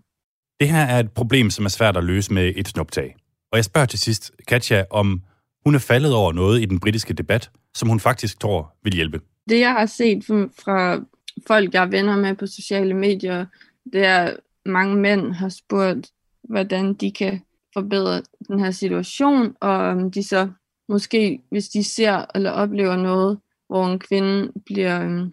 Det 0.60 0.68
her 0.68 0.82
er 0.82 1.00
et 1.00 1.12
problem, 1.12 1.50
som 1.50 1.64
er 1.64 1.68
svært 1.68 1.96
at 1.96 2.04
løse 2.04 2.32
med 2.32 2.52
et 2.56 2.68
snuptag. 2.68 3.16
Og 3.52 3.56
jeg 3.56 3.64
spørger 3.64 3.86
til 3.86 3.98
sidst 3.98 4.32
Katja, 4.48 4.84
om 4.90 5.22
hun 5.64 5.74
er 5.74 5.78
faldet 5.78 6.14
over 6.14 6.32
noget 6.32 6.62
i 6.62 6.64
den 6.64 6.80
britiske 6.80 7.14
debat, 7.14 7.50
som 7.74 7.88
hun 7.88 8.00
faktisk 8.00 8.40
tror 8.40 8.74
vil 8.82 8.94
hjælpe. 8.94 9.20
Det, 9.48 9.60
jeg 9.60 9.72
har 9.72 9.86
set 9.86 10.24
fra 10.24 11.04
folk, 11.46 11.74
jeg 11.74 11.82
er 11.82 11.86
venner 11.86 12.16
med 12.16 12.34
på 12.34 12.46
sociale 12.46 12.94
medier, 12.94 13.46
det 13.92 14.04
er, 14.04 14.18
at 14.18 14.36
mange 14.66 14.96
mænd 14.96 15.32
har 15.32 15.48
spurgt, 15.48 16.10
hvordan 16.48 16.94
de 16.94 17.12
kan 17.12 17.40
forbedre 17.74 18.22
den 18.48 18.60
her 18.60 18.70
situation, 18.70 19.56
og 19.60 19.76
om 19.76 20.10
de 20.10 20.22
så 20.22 20.50
måske, 20.88 21.42
hvis 21.50 21.68
de 21.68 21.84
ser 21.84 22.24
eller 22.34 22.50
oplever 22.50 22.96
noget, 22.96 23.38
hvor 23.66 23.86
en 23.86 23.98
kvinde 23.98 24.52
bliver, 24.66 25.04
øhm, 25.04 25.32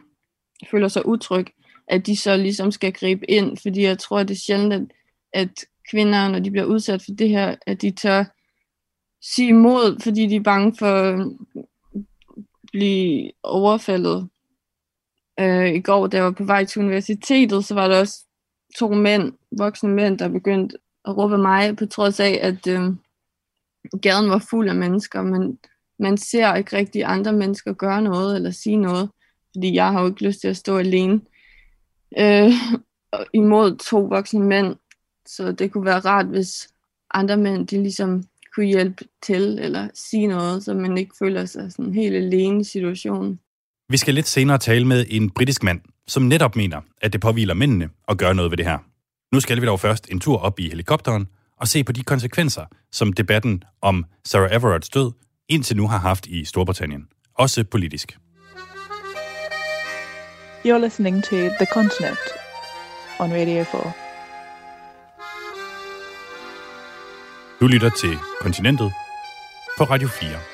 føler 0.72 0.88
sig 0.88 1.06
utryg, 1.06 1.48
at 1.88 2.06
de 2.06 2.18
så 2.18 2.38
ligesom 2.38 2.72
skal 2.72 2.94
gribe 2.94 3.32
ind, 3.32 3.58
fordi 3.58 3.84
jeg 3.84 4.00
tror, 4.00 4.24
det 4.24 4.32
er 4.32 4.40
sjældent, 4.46 4.74
at, 4.74 4.88
at 5.34 5.66
kvinder, 5.92 6.28
når 6.28 6.40
de 6.40 6.52
bliver 6.52 6.66
udsat 6.66 7.02
for 7.02 7.12
det 7.12 7.30
her, 7.30 7.56
at 7.68 7.82
de 7.82 7.92
tør 7.92 8.24
sige 9.22 9.50
imod, 9.50 10.00
fordi 10.04 10.28
de 10.28 10.36
er 10.36 10.44
bange 10.44 10.76
for 10.80 10.86
at 10.86 11.28
blive 12.72 13.32
overfaldet. 13.44 14.30
Øh, 15.40 15.74
I 15.74 15.82
går, 15.82 16.08
da 16.08 16.18
jeg 16.18 16.26
var 16.26 16.32
på 16.32 16.44
vej 16.44 16.66
til 16.66 16.82
universitetet, 16.82 17.66
så 17.66 17.74
var 17.74 17.88
der 17.88 18.00
også 18.00 18.26
to 18.78 18.94
mænd, 18.94 19.34
voksne 19.58 19.90
mænd, 19.90 20.20
der 20.20 20.30
begyndte 20.30 20.78
at 21.06 21.18
råbe 21.18 21.38
mig, 21.38 21.76
på 21.78 21.86
trods 21.86 22.20
af, 22.20 22.40
at 22.42 22.68
øh, 22.68 22.82
gaden 24.02 24.30
var 24.30 24.46
fuld 24.50 24.70
af 24.70 24.76
mennesker, 24.76 25.22
men 25.22 25.58
man 26.00 26.18
ser 26.18 26.56
ikke 26.56 26.78
rigtig 26.78 27.04
andre 27.06 27.34
mennesker 27.34 27.74
gøre 27.74 28.02
noget 28.02 28.36
eller 28.36 28.52
sige 28.52 28.78
noget, 28.78 29.10
fordi 29.56 29.74
jeg 29.74 29.92
har 29.92 30.02
jo 30.02 30.08
ikke 30.08 30.26
lyst 30.26 30.42
til 30.42 30.48
at 30.48 30.58
stå 30.58 30.78
alene 30.78 31.22
øh, 32.20 32.52
imod 33.34 33.78
to 33.78 34.00
voksne 34.00 34.40
mænd, 34.46 34.76
så 35.26 35.52
det 35.52 35.72
kunne 35.72 35.86
være 35.86 36.00
rart, 36.00 36.26
hvis 36.26 36.70
andre 37.14 37.38
mænd, 37.38 37.68
de 37.68 37.82
ligesom 37.82 38.24
kunne 38.56 38.66
hjælpe 38.66 39.06
til 39.24 39.60
eller 39.62 39.88
sige 39.94 40.28
noget, 40.28 40.64
så 40.64 40.74
man 40.74 40.98
ikke 40.98 41.16
føler 41.20 41.46
sig 41.46 41.72
sådan 41.72 41.94
helt 41.94 42.16
alene 42.16 42.62
i 42.62 42.64
situationen. 42.64 43.40
Vi 43.90 43.98
skal 43.98 44.14
lidt 44.14 44.28
senere 44.28 44.58
tale 44.58 44.88
med 44.88 45.06
en 45.10 45.30
britisk 45.30 45.64
mand, 45.64 45.82
som 46.08 46.24
netop 46.24 46.56
mener, 46.56 46.82
at 47.02 47.14
det 47.14 47.22
påviler 47.22 47.54
mændene 47.54 47.90
at 48.08 48.18
gøre 48.18 48.36
noget 48.36 48.52
ved 48.52 48.58
det 48.58 48.66
her. 48.66 48.91
Nu 49.32 49.40
skal 49.40 49.62
vi 49.62 49.66
dog 49.66 49.80
først 49.80 50.08
en 50.12 50.20
tur 50.20 50.38
op 50.38 50.60
i 50.60 50.70
helikopteren 50.70 51.28
og 51.58 51.68
se 51.68 51.84
på 51.84 51.92
de 51.92 52.04
konsekvenser, 52.04 52.66
som 52.92 53.14
debatten 53.14 53.64
om 53.82 54.06
Sarah 54.26 54.56
Everards 54.56 54.90
død 54.90 55.12
indtil 55.50 55.78
nu 55.78 55.88
har 55.88 55.98
haft 55.98 56.26
i 56.26 56.46
Storbritannien, 56.46 57.08
også 57.34 57.64
politisk. 57.64 58.18
You're 60.66 60.78
listening 60.78 61.24
to 61.24 61.36
The 61.36 61.68
Continent 61.74 62.20
on 63.20 63.32
Radio 63.34 63.64
4. 63.64 63.92
Du 67.60 67.68
lytter 67.68 67.90
til 67.90 68.18
Kontinentet 68.42 68.92
på 69.78 69.84
Radio 69.84 70.08
4. 70.08 70.51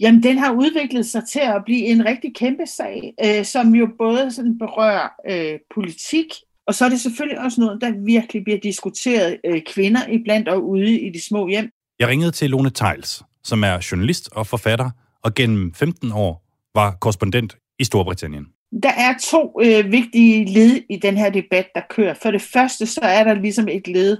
Jamen, 0.00 0.22
den 0.22 0.38
har 0.38 0.52
udviklet 0.52 1.06
sig 1.06 1.22
til 1.28 1.40
at 1.40 1.62
blive 1.64 1.84
en 1.84 2.06
rigtig 2.06 2.34
kæmpe 2.34 2.66
sag, 2.66 3.14
øh, 3.24 3.44
som 3.44 3.74
jo 3.74 3.88
både 3.98 4.30
sådan 4.30 4.58
berører 4.58 5.08
øh, 5.30 5.58
politik, 5.74 6.26
og 6.66 6.74
så 6.74 6.84
er 6.84 6.88
det 6.88 7.00
selvfølgelig 7.00 7.40
også 7.40 7.60
noget, 7.60 7.80
der 7.80 8.04
virkelig 8.04 8.44
bliver 8.44 8.58
diskuteret 8.58 9.36
øh, 9.46 9.62
kvinder 9.66 10.00
iblandt 10.08 10.48
og 10.48 10.68
ude 10.68 11.00
i 11.00 11.10
de 11.10 11.26
små 11.26 11.48
hjem. 11.48 11.70
Jeg 11.98 12.08
ringede 12.08 12.30
til 12.30 12.50
Lone 12.50 12.70
Tejls, 12.70 13.22
som 13.44 13.64
er 13.64 13.88
journalist 13.92 14.28
og 14.32 14.46
forfatter, 14.46 14.90
og 15.22 15.34
gennem 15.34 15.74
15 15.74 16.12
år 16.12 16.42
var 16.74 16.96
korrespondent 17.00 17.56
i 17.78 17.84
Storbritannien. 17.84 18.46
Der 18.82 18.92
er 18.96 19.14
to 19.30 19.60
øh, 19.62 19.92
vigtige 19.92 20.44
led 20.44 20.82
i 20.90 20.96
den 20.96 21.16
her 21.16 21.30
debat, 21.30 21.66
der 21.74 21.80
kører. 21.90 22.14
For 22.22 22.30
det 22.30 22.42
første, 22.42 22.86
så 22.86 23.00
er 23.02 23.24
der 23.24 23.34
ligesom 23.34 23.68
et 23.68 23.88
led, 23.88 24.16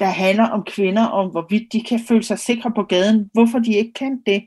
der 0.00 0.06
handler 0.06 0.48
om 0.48 0.64
kvinder, 0.64 1.04
om 1.04 1.30
hvorvidt 1.30 1.72
de 1.72 1.82
kan 1.82 2.00
føle 2.08 2.22
sig 2.22 2.38
sikre 2.38 2.72
på 2.76 2.82
gaden, 2.82 3.30
hvorfor 3.32 3.58
de 3.58 3.72
ikke 3.72 3.92
kan 3.92 4.20
det, 4.26 4.42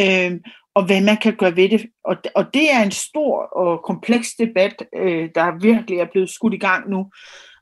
øh, 0.00 0.40
og 0.74 0.86
hvad 0.86 1.00
man 1.00 1.16
kan 1.16 1.36
gøre 1.36 1.56
ved 1.56 1.68
det. 1.68 1.86
Og, 2.04 2.16
og 2.34 2.44
det 2.54 2.72
er 2.72 2.82
en 2.82 2.90
stor 2.90 3.36
og 3.42 3.82
kompleks 3.84 4.28
debat, 4.38 4.82
øh, 4.96 5.28
der 5.34 5.60
virkelig 5.60 5.98
er 5.98 6.06
blevet 6.12 6.30
skudt 6.30 6.54
i 6.54 6.58
gang 6.58 6.90
nu. 6.90 7.06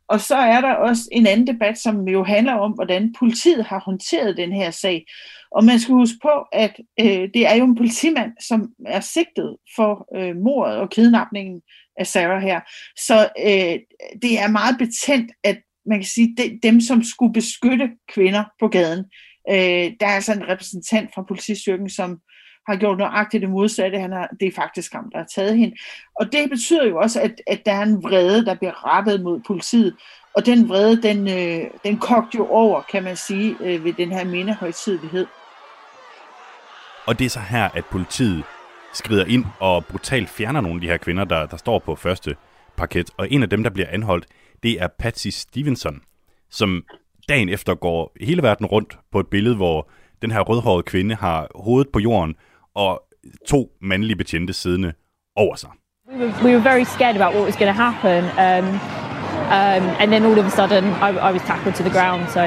Og 0.08 0.20
så 0.20 0.36
er 0.36 0.60
der 0.60 0.74
også 0.74 1.02
en 1.12 1.26
anden 1.26 1.46
debat, 1.46 1.78
som 1.78 2.08
jo 2.08 2.24
handler 2.24 2.54
om, 2.54 2.72
hvordan 2.72 3.14
politiet 3.18 3.64
har 3.64 3.80
håndteret 3.80 4.36
den 4.36 4.52
her 4.52 4.70
sag. 4.70 5.06
Og 5.50 5.64
man 5.64 5.78
skal 5.78 5.94
huske 5.94 6.18
på, 6.22 6.44
at 6.52 6.80
øh, 7.00 7.28
det 7.34 7.46
er 7.46 7.54
jo 7.54 7.64
en 7.64 7.76
politimand, 7.76 8.32
som 8.40 8.68
er 8.86 9.00
sigtet 9.00 9.56
for 9.76 10.08
øh, 10.16 10.36
mordet 10.36 10.76
og 10.76 10.90
kidnapningen 10.90 11.62
af 11.96 12.06
Sarah 12.06 12.42
her. 12.42 12.60
Så 12.96 13.28
øh, 13.46 13.78
det 14.22 14.38
er 14.38 14.48
meget 14.48 14.78
betændt, 14.78 15.32
at 15.44 15.58
man 15.86 15.98
kan 15.98 16.06
sige, 16.06 16.34
de, 16.36 16.58
dem, 16.62 16.80
som 16.80 17.02
skulle 17.02 17.32
beskytte 17.32 17.90
kvinder 18.14 18.44
på 18.60 18.68
gaden, 18.68 19.04
øh, 19.48 19.92
der 20.00 20.06
er 20.06 20.14
altså 20.14 20.32
en 20.32 20.48
repræsentant 20.48 21.14
fra 21.14 21.22
politistyrken, 21.22 21.90
som 21.90 22.20
har 22.68 22.76
gjort 22.76 22.98
nøjagtigt 22.98 23.40
det 23.40 23.50
modsatte. 23.50 23.98
Han 23.98 24.12
har, 24.12 24.28
det 24.40 24.48
er 24.48 24.52
faktisk 24.52 24.92
ham, 24.92 25.10
der 25.12 25.18
har 25.18 25.26
taget 25.34 25.58
hende. 25.58 25.76
Og 26.20 26.32
det 26.32 26.50
betyder 26.50 26.86
jo 26.86 26.98
også, 26.98 27.20
at, 27.20 27.40
at 27.46 27.62
der 27.66 27.72
er 27.72 27.82
en 27.82 28.02
vrede, 28.02 28.44
der 28.44 28.54
bliver 28.54 28.96
rettet 28.96 29.22
mod 29.22 29.40
politiet. 29.46 29.96
Og 30.34 30.46
den 30.46 30.68
vrede, 30.68 31.02
den, 31.02 31.28
øh, 31.28 31.70
den 31.84 31.98
kogte 31.98 32.38
jo 32.38 32.46
over, 32.46 32.82
kan 32.82 33.02
man 33.02 33.16
sige, 33.16 33.56
øh, 33.60 33.84
ved 33.84 33.92
den 33.92 34.12
her 34.12 34.24
mindehøjtidlighed. 34.24 35.26
Og 37.06 37.18
det 37.18 37.24
er 37.24 37.30
så 37.30 37.40
her, 37.40 37.68
at 37.74 37.84
politiet 37.84 38.44
skrider 38.92 39.24
ind 39.24 39.44
og 39.60 39.84
brutalt 39.86 40.28
fjerner 40.28 40.60
nogle 40.60 40.76
af 40.76 40.80
de 40.80 40.86
her 40.86 40.96
kvinder, 40.96 41.24
der, 41.24 41.46
der 41.46 41.56
står 41.56 41.78
på 41.78 41.94
første 41.94 42.36
parket. 42.76 43.10
Og 43.16 43.32
en 43.32 43.42
af 43.42 43.50
dem, 43.50 43.62
der 43.62 43.70
bliver 43.70 43.88
anholdt, 43.90 44.26
det 44.62 44.82
er 44.82 44.88
Patsy 44.98 45.28
Stevenson, 45.28 46.02
som 46.50 46.84
dagen 47.28 47.48
efter 47.48 47.74
går 47.74 48.12
hele 48.20 48.42
verden 48.42 48.66
rundt 48.66 48.98
på 49.12 49.20
et 49.20 49.26
billede, 49.26 49.56
hvor 49.56 49.90
den 50.22 50.30
her 50.30 50.40
rødhårede 50.40 50.82
kvinde 50.82 51.14
har 51.14 51.48
hovedet 51.54 51.92
på 51.92 51.98
jorden 51.98 52.34
og 52.74 53.02
to 53.48 53.70
mandlige 53.80 54.16
betjente 54.16 54.52
siddende 54.52 54.92
over 55.36 55.56
sig. 55.56 55.70
We 56.12 56.18
were, 56.18 56.34
we 56.44 56.50
were 56.56 56.64
very 56.64 56.84
scared 56.84 57.16
about 57.16 57.34
what 57.34 57.44
was 57.44 57.56
going 57.56 57.76
to 57.76 57.82
happen, 57.82 58.24
um, 58.46 58.66
um, 59.58 59.84
and 60.00 60.10
then 60.10 60.24
all 60.24 60.38
of 60.38 60.46
a 60.46 60.50
sudden 60.50 60.84
I, 60.84 61.10
I 61.28 61.32
was 61.32 61.42
tackled 61.42 61.74
to 61.74 61.82
the 61.82 61.94
ground. 61.98 62.28
So 62.28 62.40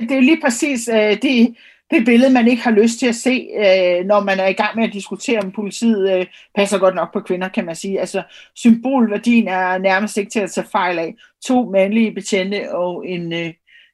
det 0.00 0.16
er 0.16 0.20
lige 0.20 0.40
præcis 0.44 0.88
uh, 0.88 0.96
det, 0.96 1.56
det 1.90 2.04
billede, 2.04 2.32
man 2.32 2.48
ikke 2.48 2.62
har 2.62 2.70
lyst 2.70 2.98
til 2.98 3.06
at 3.06 3.14
se, 3.14 3.48
uh, 3.56 4.06
når 4.06 4.20
man 4.20 4.40
er 4.40 4.46
i 4.46 4.52
gang 4.52 4.76
med 4.76 4.84
at 4.84 4.92
diskutere, 4.92 5.40
om 5.40 5.52
politiet 5.52 6.18
uh, 6.18 6.26
passer 6.54 6.78
godt 6.78 6.94
nok 6.94 7.12
på 7.12 7.20
kvinder, 7.20 7.48
kan 7.48 7.64
man 7.64 7.76
sige. 7.76 8.00
Altså, 8.00 8.22
symbolværdien 8.56 9.48
er 9.48 9.78
nærmest 9.78 10.16
ikke 10.16 10.30
til 10.30 10.40
at 10.40 10.50
tage 10.50 10.66
fejl 10.72 10.98
af. 10.98 11.14
To 11.44 11.70
mandlige 11.70 12.14
betjente 12.14 12.74
og 12.74 13.06
en, 13.06 13.32
uh, 13.32 13.50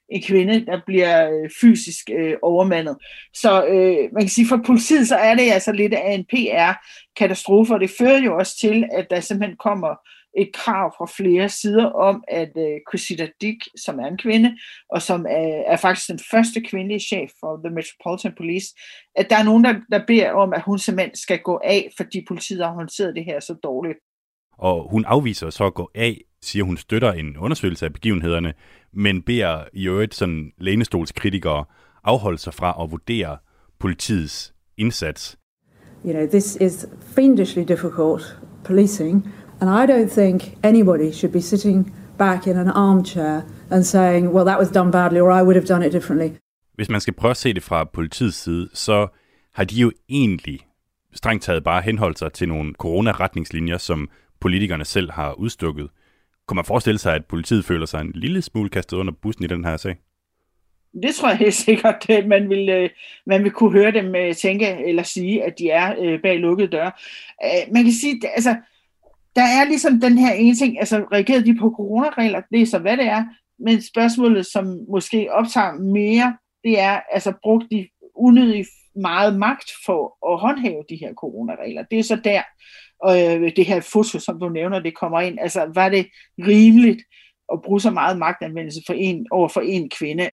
en 0.09 0.21
kvinde, 0.21 0.65
der 0.65 0.81
bliver 0.85 1.31
øh, 1.31 1.49
fysisk 1.61 2.09
øh, 2.19 2.33
overmandet. 2.41 2.97
Så 3.33 3.65
øh, 3.65 4.13
man 4.13 4.21
kan 4.21 4.29
sige, 4.29 4.47
for 4.47 4.61
politiet 4.65 5.07
så 5.07 5.15
er 5.15 5.35
det 5.35 5.51
altså 5.51 5.71
lidt 5.71 5.93
af 5.93 6.11
en 6.13 6.25
PR-katastrofe, 6.25 7.73
og 7.73 7.79
det 7.79 7.91
fører 7.97 8.21
jo 8.21 8.37
også 8.37 8.57
til, 8.59 8.85
at 8.91 9.07
der 9.09 9.19
simpelthen 9.19 9.57
kommer 9.57 9.95
et 10.37 10.49
krav 10.53 10.93
fra 10.97 11.07
flere 11.17 11.49
sider 11.49 11.85
om, 11.85 12.23
at 12.27 12.51
øh, 12.57 12.79
Cressida 12.89 13.27
Dick, 13.41 13.61
som 13.77 13.99
er 13.99 14.07
en 14.07 14.17
kvinde, 14.17 14.57
og 14.89 15.01
som 15.01 15.25
er, 15.29 15.63
er 15.67 15.77
faktisk 15.77 16.07
den 16.07 16.19
første 16.31 16.61
kvindelige 16.61 16.99
chef 16.99 17.31
for 17.39 17.61
The 17.63 17.75
Metropolitan 17.75 18.33
Police, 18.37 18.67
at 19.15 19.29
der 19.29 19.37
er 19.37 19.43
nogen, 19.43 19.63
der, 19.63 19.73
der 19.91 20.05
beder 20.07 20.31
om, 20.31 20.53
at 20.53 20.61
hun 20.61 20.79
simpelthen 20.79 21.15
skal 21.15 21.39
gå 21.39 21.59
af, 21.63 21.89
fordi 21.97 22.25
politiet 22.27 22.65
har 22.65 22.73
håndteret 22.73 23.15
det 23.15 23.25
her 23.25 23.39
så 23.39 23.55
dårligt. 23.63 23.97
Og 24.57 24.89
hun 24.91 25.05
afviser 25.05 25.49
så 25.49 25.65
at 25.65 25.73
gå 25.73 25.91
af, 25.95 26.21
siger 26.41 26.63
hun 26.63 26.77
støtter 26.77 27.11
en 27.11 27.37
undersøgelse 27.37 27.85
af 27.85 27.93
begivenhederne, 27.93 28.53
men 28.93 29.21
beder 29.21 29.63
i 29.73 29.87
øvrigt 29.87 30.15
sådan 30.15 30.51
lænestolskritikere 30.57 31.65
afholde 32.03 32.37
sig 32.37 32.53
fra 32.53 32.83
at 32.83 32.91
vurdere 32.91 33.37
politiets 33.79 34.53
indsats. 34.77 35.37
You 36.05 36.13
know, 36.13 36.27
this 36.27 36.57
is 36.61 36.85
fiendishly 37.15 37.63
difficult 37.63 38.39
policing, 38.63 39.33
and 39.61 39.69
I 39.69 39.93
don't 39.93 40.09
think 40.09 40.57
anybody 40.63 41.11
should 41.11 41.33
be 41.33 41.41
sitting 41.41 41.93
back 42.17 42.47
in 42.47 42.57
an 42.57 42.67
armchair 42.67 43.41
and 43.71 43.83
saying, 43.83 44.33
well, 44.33 44.45
that 44.45 44.59
was 44.59 44.69
done 44.69 44.91
badly, 44.91 45.19
or 45.19 45.31
I 45.39 45.41
would 45.41 45.55
have 45.55 45.67
done 45.67 45.85
it 45.87 45.91
differently. 45.91 46.37
Hvis 46.75 46.89
man 46.89 47.01
skal 47.01 47.13
prøve 47.13 47.31
at 47.31 47.37
se 47.37 47.53
det 47.53 47.63
fra 47.63 47.83
politiets 47.83 48.37
side, 48.37 48.69
så 48.73 49.07
har 49.53 49.63
de 49.63 49.75
jo 49.75 49.91
egentlig 50.09 50.59
strengt 51.13 51.43
taget 51.43 51.63
bare 51.63 51.81
henholdt 51.81 52.19
sig 52.19 52.33
til 52.33 52.47
nogle 52.49 52.73
coronaretningslinjer, 52.73 53.77
som 53.77 54.09
politikerne 54.39 54.85
selv 54.85 55.11
har 55.11 55.33
udstukket. 55.33 55.89
Kunne 56.47 56.55
man 56.55 56.65
forestille 56.65 56.97
sig, 56.97 57.15
at 57.15 57.25
politiet 57.25 57.65
føler 57.65 57.85
sig 57.85 58.01
en 58.01 58.11
lille 58.15 58.41
smule 58.41 58.69
kastet 58.69 58.97
under 58.97 59.13
bussen 59.21 59.43
i 59.43 59.47
den 59.47 59.65
her 59.65 59.77
sag? 59.77 59.95
Det 61.03 61.15
tror 61.15 61.29
jeg 61.29 61.37
helt 61.37 61.53
sikkert, 61.67 62.09
at 62.09 62.27
man 62.27 62.49
vil, 62.49 62.69
øh, 62.69 62.89
man 63.25 63.43
vil 63.43 63.51
kunne 63.51 63.71
høre 63.71 63.91
dem 63.91 64.15
øh, 64.15 64.35
tænke 64.35 64.85
eller 64.85 65.03
sige, 65.03 65.43
at 65.43 65.59
de 65.59 65.69
er 65.69 65.95
øh, 65.99 66.21
bag 66.21 66.39
lukkede 66.39 66.71
døre. 66.71 66.91
Man 67.73 67.83
kan 67.83 67.93
sige, 67.93 68.21
altså, 68.35 68.55
der 69.35 69.43
er 69.43 69.65
ligesom 69.65 69.99
den 69.99 70.17
her 70.17 70.33
ene 70.33 70.55
ting, 70.55 70.79
altså 70.79 71.05
reagerede 71.11 71.45
de 71.45 71.59
på 71.59 71.73
coronaregler, 71.75 72.41
det 72.51 72.61
er 72.61 72.65
så 72.65 72.79
hvad 72.79 72.97
det 72.97 73.05
er, 73.05 73.25
men 73.59 73.81
spørgsmålet, 73.81 74.45
som 74.45 74.79
måske 74.89 75.31
optager 75.31 75.73
mere, 75.73 76.37
det 76.63 76.79
er, 76.79 76.99
altså 77.11 77.33
brugt 77.43 77.65
de 77.71 77.87
unødigt 78.15 78.67
meget 78.95 79.39
magt 79.39 79.71
for 79.85 80.31
at 80.33 80.39
håndhæve 80.39 80.83
de 80.89 80.95
her 80.95 81.13
coronaregler. 81.13 81.83
Det 81.83 81.99
er 81.99 82.03
så 82.03 82.15
der, 82.15 82.41
og 82.99 83.13
øh, 83.25 83.51
det 83.55 83.65
her 83.65 83.81
foto, 83.81 84.19
som 84.19 84.39
du 84.39 84.49
nævner, 84.49 84.79
det 84.79 84.97
kommer 84.97 85.19
ind. 85.21 85.37
Altså, 85.41 85.71
var 85.75 85.89
det 85.89 86.07
rimeligt 86.39 87.01
at 87.53 87.59
bruge 87.65 87.81
så 87.81 87.91
meget 87.91 88.17
magtanvendelse 88.17 88.81
for 88.87 88.93
en, 88.93 89.25
over 89.31 89.49
for 89.49 89.61
en 89.61 89.89
kvinde? 89.89 90.29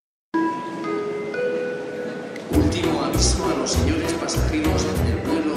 Último 2.60 2.92
aviso 3.06 3.42
a 3.50 3.54
los 3.60 3.70
señores 3.76 4.12
pasajeros 4.22 4.82
del 5.06 5.18
vuelo 5.26 5.56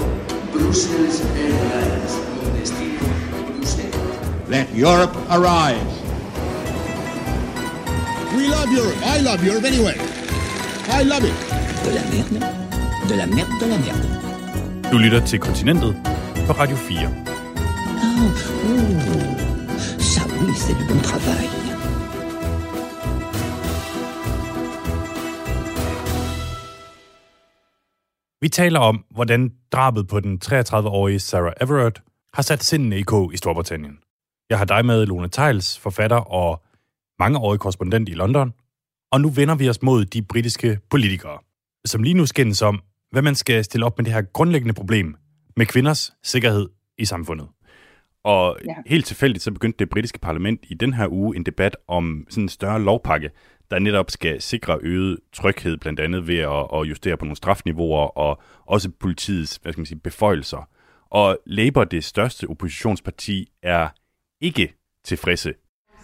Brussels 0.54 1.17
Airlines 1.43 2.13
con 2.39 2.50
destino 2.60 3.06
Bruselas. 3.48 4.50
Let 4.56 4.67
Europe 4.86 5.15
arise. 5.38 5.93
We 8.38 8.43
love 8.56 8.70
Europe. 8.80 9.00
I 9.15 9.17
love 9.28 9.39
Europe 9.50 9.65
anyway. 9.72 9.98
I 11.00 11.02
love 11.12 11.24
it. 11.32 11.38
De 11.86 11.91
la 11.98 12.04
merde, 12.13 12.38
de 13.10 13.15
la 13.15 13.28
merde, 13.28 13.54
de 13.62 13.67
la 13.67 13.78
merde. 13.78 14.08
Du 14.91 14.98
lytter 14.98 15.26
til 15.26 15.39
Kontinentet 15.39 15.96
på 16.47 16.53
Radio 16.53 16.75
4. 16.75 17.07
Oh, 17.07 18.31
oh, 18.69 18.97
ça 19.99 20.21
oui, 20.39 20.53
c'est 20.63 20.77
du 20.79 20.86
bon 20.93 21.01
travail. 21.01 21.49
Vi 28.41 28.49
taler 28.49 28.79
om, 28.79 29.05
hvordan 29.12 29.51
drabet 29.71 30.07
på 30.07 30.19
den 30.19 30.39
33-årige 30.45 31.19
Sarah 31.19 31.53
Everard 31.62 32.01
har 32.33 32.41
sat 32.41 32.63
sindene 32.63 32.99
i 32.99 33.01
kog 33.01 33.33
i 33.33 33.38
Storbritannien. 33.38 33.97
Jeg 34.49 34.57
har 34.57 34.65
dig 34.65 34.86
med, 34.86 35.05
Lone 35.05 35.29
Tejls, 35.29 35.79
forfatter 35.79 36.17
og 36.17 36.63
mangeårig 37.19 37.60
korrespondent 37.60 38.10
i 38.10 38.13
London. 38.13 38.53
Og 39.12 39.21
nu 39.21 39.29
vender 39.29 39.55
vi 39.55 39.69
os 39.69 39.81
mod 39.81 40.05
de 40.05 40.21
britiske 40.21 40.79
politikere, 40.89 41.38
som 41.86 42.03
lige 42.03 42.13
nu 42.13 42.25
skændes 42.25 42.62
om, 42.62 42.79
hvad 43.12 43.21
man 43.21 43.36
skal 43.36 43.63
stille 43.63 43.86
op 43.86 43.97
med 43.97 44.05
det 44.05 44.13
her 44.13 44.21
grundlæggende 44.21 44.73
problem 44.73 45.15
med 45.58 45.65
kvinders 45.65 46.13
sikkerhed 46.24 46.70
i 46.98 47.06
samfundet. 47.06 47.48
Og 48.24 48.58
ja. 48.65 48.76
helt 48.86 49.06
tilfældigt 49.06 49.43
så 49.43 49.52
begyndte 49.52 49.80
det 49.80 49.89
britiske 49.89 50.20
parlament 50.20 50.65
i 50.70 50.74
den 50.74 50.93
her 50.93 51.08
uge 51.12 51.36
en 51.36 51.43
debat 51.43 51.78
om 51.88 52.26
sådan 52.30 52.43
en 52.43 52.50
større 52.50 52.82
lovpakke, 52.82 53.30
der 53.72 53.80
netop 53.80 54.12
skal 54.12 54.41
sikre 54.41 54.80
øget 54.82 55.20
tryghed, 55.34 55.78
blandt 55.78 56.00
andet 56.00 56.28
ved 56.28 56.38
at, 56.38 56.67
at 56.74 56.89
justere 56.89 57.17
på 57.17 57.26
nogle 57.26 57.36
strafniveauer 57.36 58.17
og 58.17 58.41
også 58.65 58.89
politiets 59.00 59.60
hvad 59.63 59.74
skal 59.74 59.80
man 59.80 59.86
sige, 59.86 60.00
beføjelser. 60.00 60.70
Og 61.10 61.38
Labour, 61.46 61.84
det 61.84 62.04
største 62.04 62.48
oppositionsparti, 62.50 63.52
er 63.63 63.89
ikke 64.41 64.74
tilfredse. 65.04 65.54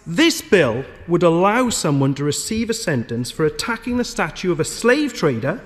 This 0.06 0.44
bill 0.50 0.84
would 1.08 1.24
allow 1.24 1.70
someone 1.70 2.14
to 2.14 2.26
receive 2.26 2.70
a 2.70 2.72
sentence 2.72 3.36
for 3.36 3.44
attacking 3.44 3.96
the 3.96 4.04
statue 4.04 4.52
of 4.52 4.60
a 4.60 4.64
slave 4.64 5.08
trader 5.08 5.58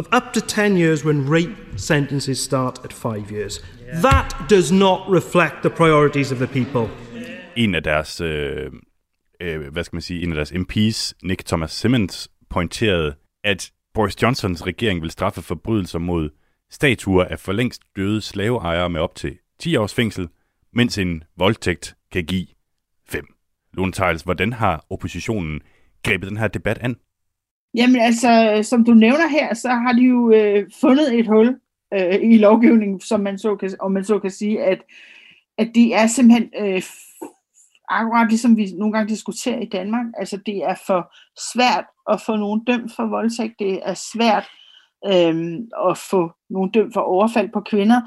of 0.00 0.06
up 0.12 0.32
to 0.32 0.40
10 0.40 0.76
years 0.76 1.04
when 1.04 1.28
rape 1.28 1.56
sentences 1.76 2.38
start 2.38 2.80
at 2.84 2.92
5 2.92 3.30
years. 3.30 3.60
That 4.02 4.34
does 4.50 4.72
not 4.72 5.00
reflect 5.08 5.62
the 5.62 5.70
priorities 5.70 6.32
of 6.32 6.38
the 6.38 6.46
people. 6.46 6.88
En 7.56 7.74
af 7.74 7.82
deres, 7.82 8.20
øh, 8.20 8.70
øh, 9.40 9.72
hvad 9.72 9.84
skal 9.84 9.96
man 9.96 10.02
sige, 10.02 10.22
en 10.22 10.30
af 10.32 10.34
deres 10.34 10.52
MP's, 10.52 11.12
Nick 11.22 11.44
Thomas 11.46 11.72
Simmons, 11.72 12.30
pointerede, 12.50 13.14
at 13.44 13.72
Boris 13.94 14.22
Johnsons 14.22 14.66
regering 14.66 15.02
vil 15.02 15.10
straffe 15.10 15.42
forbrydelser 15.42 15.98
mod 15.98 16.30
statuer 16.70 17.24
af 17.24 17.38
for 17.38 17.52
længst 17.52 17.82
døde 17.96 18.20
slaveejere 18.20 18.90
med 18.90 19.00
op 19.00 19.14
til 19.14 19.38
10 19.58 19.76
års 19.76 19.94
fængsel, 19.94 20.28
mens 20.72 20.98
en 20.98 21.24
voldtægt 21.36 21.94
kan 22.12 22.24
give 22.24 22.46
5. 23.08 23.26
Lone 23.74 23.92
Tiles, 23.92 24.22
hvordan 24.22 24.52
har 24.52 24.86
oppositionen 24.90 25.60
grebet 26.04 26.28
den 26.28 26.36
her 26.36 26.48
debat 26.48 26.78
an? 26.78 26.96
Jamen 27.74 28.00
altså, 28.00 28.60
som 28.62 28.84
du 28.84 28.94
nævner 28.94 29.28
her, 29.28 29.54
så 29.54 29.68
har 29.68 29.92
de 29.92 30.02
jo 30.02 30.32
øh, 30.32 30.70
fundet 30.80 31.18
et 31.18 31.26
hul 31.26 31.60
øh, 31.94 32.18
i 32.22 32.38
lovgivningen, 32.38 33.00
som 33.00 33.20
man 33.20 33.38
så 33.38 33.56
kan, 33.56 33.70
og 33.80 33.92
man 33.92 34.04
så 34.04 34.18
kan 34.18 34.30
sige, 34.30 34.62
at, 34.62 34.82
at 35.58 35.70
det 35.74 35.94
er 35.94 36.06
simpelthen 36.06 36.50
øh, 36.58 36.82
akkurat 37.88 38.28
ligesom 38.28 38.56
vi 38.56 38.72
nogle 38.78 38.92
gange 38.92 39.08
diskuterer 39.08 39.60
i 39.60 39.68
Danmark, 39.72 40.06
altså 40.16 40.36
det 40.46 40.56
er 40.56 40.74
for 40.86 41.12
svært 41.52 41.84
at 42.10 42.20
få 42.20 42.36
nogen 42.36 42.64
dømt 42.64 42.92
for 42.96 43.06
voldtægt, 43.06 43.58
det 43.58 43.80
er 43.82 43.94
svært 43.94 44.48
øh, 45.06 45.58
at 45.90 45.98
få 45.98 46.30
nogen 46.50 46.70
dømt 46.70 46.94
for 46.94 47.00
overfald 47.00 47.48
på 47.52 47.60
kvinder, 47.60 48.00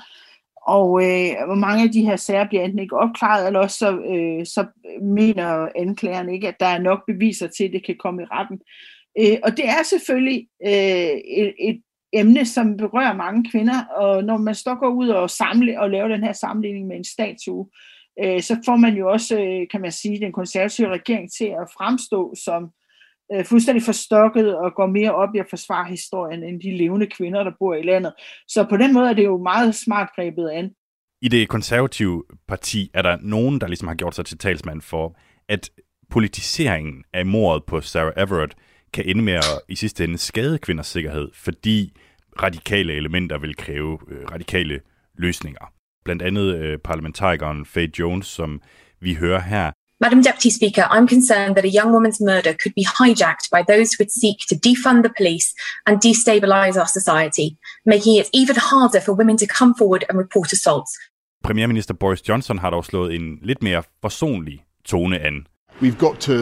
og 0.67 1.03
øh, 1.03 1.57
mange 1.57 1.83
af 1.83 1.91
de 1.91 2.05
her 2.05 2.15
sager 2.15 2.47
bliver 2.47 2.63
enten 2.63 2.79
ikke 2.79 2.97
opklaret, 2.97 3.47
eller 3.47 3.59
også 3.59 3.77
så, 3.77 3.91
øh, 3.91 4.45
så 4.45 4.65
mener 5.01 5.67
anklageren 5.75 6.29
ikke, 6.29 6.47
at 6.47 6.59
der 6.59 6.65
er 6.65 6.79
nok 6.79 6.99
beviser 7.07 7.47
til, 7.47 7.63
at 7.63 7.73
det 7.73 7.85
kan 7.85 7.95
komme 7.99 8.21
i 8.21 8.25
retten. 8.25 8.59
Øh, 9.19 9.37
og 9.43 9.57
det 9.57 9.65
er 9.65 9.83
selvfølgelig 9.83 10.47
øh, 10.65 11.13
et, 11.41 11.53
et 11.59 11.81
emne, 12.13 12.45
som 12.45 12.77
berører 12.77 13.13
mange 13.13 13.51
kvinder, 13.51 13.85
og 13.85 14.23
når 14.23 14.37
man 14.37 14.55
så 14.55 14.75
går 14.75 14.89
ud 14.89 15.09
og 15.09 15.29
samle 15.29 15.79
og 15.81 15.89
laver 15.89 16.07
den 16.07 16.23
her 16.23 16.33
sammenligning 16.33 16.87
med 16.87 16.95
en 16.95 17.03
statue, 17.03 17.67
øh, 18.23 18.41
så 18.41 18.57
får 18.65 18.75
man 18.75 18.97
jo 18.97 19.11
også, 19.11 19.39
øh, 19.39 19.67
kan 19.71 19.81
man 19.81 19.91
sige, 19.91 20.19
den 20.19 20.31
konservative 20.31 20.87
regering 20.87 21.31
til 21.31 21.45
at 21.45 21.67
fremstå 21.77 22.33
som 22.45 22.69
øh, 23.33 23.45
fuldstændig 23.45 23.83
forstokket 23.83 24.57
og 24.57 24.71
går 24.75 24.87
mere 24.87 25.15
op 25.15 25.35
i 25.35 25.39
at 25.39 25.49
forsvare 25.49 25.87
historien 25.89 26.43
end 26.43 26.61
de 26.61 26.77
levende 26.77 27.07
kvinder, 27.07 27.43
der 27.43 27.51
bor 27.59 27.73
i 27.73 27.83
landet. 27.83 28.13
Så 28.47 28.65
på 28.69 28.77
den 28.77 28.93
måde 28.93 29.09
er 29.09 29.13
det 29.13 29.23
jo 29.23 29.37
meget 29.37 29.75
smart 29.75 30.09
grebet 30.15 30.49
an. 30.49 30.71
I 31.21 31.27
det 31.27 31.49
konservative 31.49 32.23
parti 32.47 32.91
er 32.93 33.01
der 33.01 33.17
nogen, 33.21 33.61
der 33.61 33.67
ligesom 33.67 33.87
har 33.87 33.95
gjort 33.95 34.15
sig 34.15 34.25
til 34.25 34.37
talsmand 34.37 34.81
for, 34.81 35.17
at 35.49 35.69
politiseringen 36.09 37.03
af 37.13 37.25
mordet 37.25 37.63
på 37.67 37.81
Sarah 37.81 38.13
Everett 38.17 38.55
kan 38.93 39.05
ende 39.07 39.21
med 39.21 39.33
at 39.33 39.43
i 39.69 39.75
sidste 39.75 40.03
ende 40.03 40.17
skade 40.17 40.57
kvinders 40.57 40.87
sikkerhed, 40.87 41.29
fordi 41.33 41.93
radikale 42.41 42.93
elementer 42.93 43.37
vil 43.37 43.55
kræve 43.55 43.99
øh, 44.11 44.25
radikale 44.31 44.79
løsninger. 45.17 45.65
Blandt 46.05 46.21
andet 46.21 46.55
øh, 46.55 46.77
parlamentarikeren 46.77 47.65
Faye 47.65 47.91
Jones, 47.99 48.27
som 48.27 48.61
vi 49.01 49.13
hører 49.13 49.41
her, 49.41 49.71
Madam 50.03 50.23
Deputy 50.23 50.49
Speaker, 50.49 50.83
I'm 50.95 51.07
concerned 51.07 51.55
that 51.55 51.65
a 51.65 51.73
young 51.79 51.91
woman's 51.97 52.19
murder 52.19 52.53
could 52.61 52.75
be 52.75 52.85
hijacked 52.99 53.47
by 53.55 53.61
those 53.71 53.87
who 53.91 53.99
would 54.01 54.13
seek 54.23 54.37
to 54.49 54.55
defund 54.67 54.99
the 55.03 55.13
police 55.19 55.47
and 55.87 55.93
destabilize 56.09 56.75
our 56.81 56.91
society, 56.99 57.47
making 57.85 58.13
it 58.21 58.27
even 58.41 58.55
harder 58.71 59.01
for 59.05 59.13
women 59.21 59.37
to 59.37 59.47
come 59.57 59.73
forward 59.79 60.03
and 60.09 60.17
report 60.17 60.51
assaults. 60.57 60.91
Premierminister 61.43 61.93
Boris 61.93 62.29
Johnson 62.29 62.59
har 62.59 62.69
dog 62.69 62.85
slået 62.85 63.15
en 63.15 63.39
lidt 63.41 63.63
mere 63.63 63.83
forsonlig 64.01 64.65
tone 64.85 65.19
an. 65.19 65.47
We've 65.81 65.99
got 65.99 66.19
to 66.19 66.33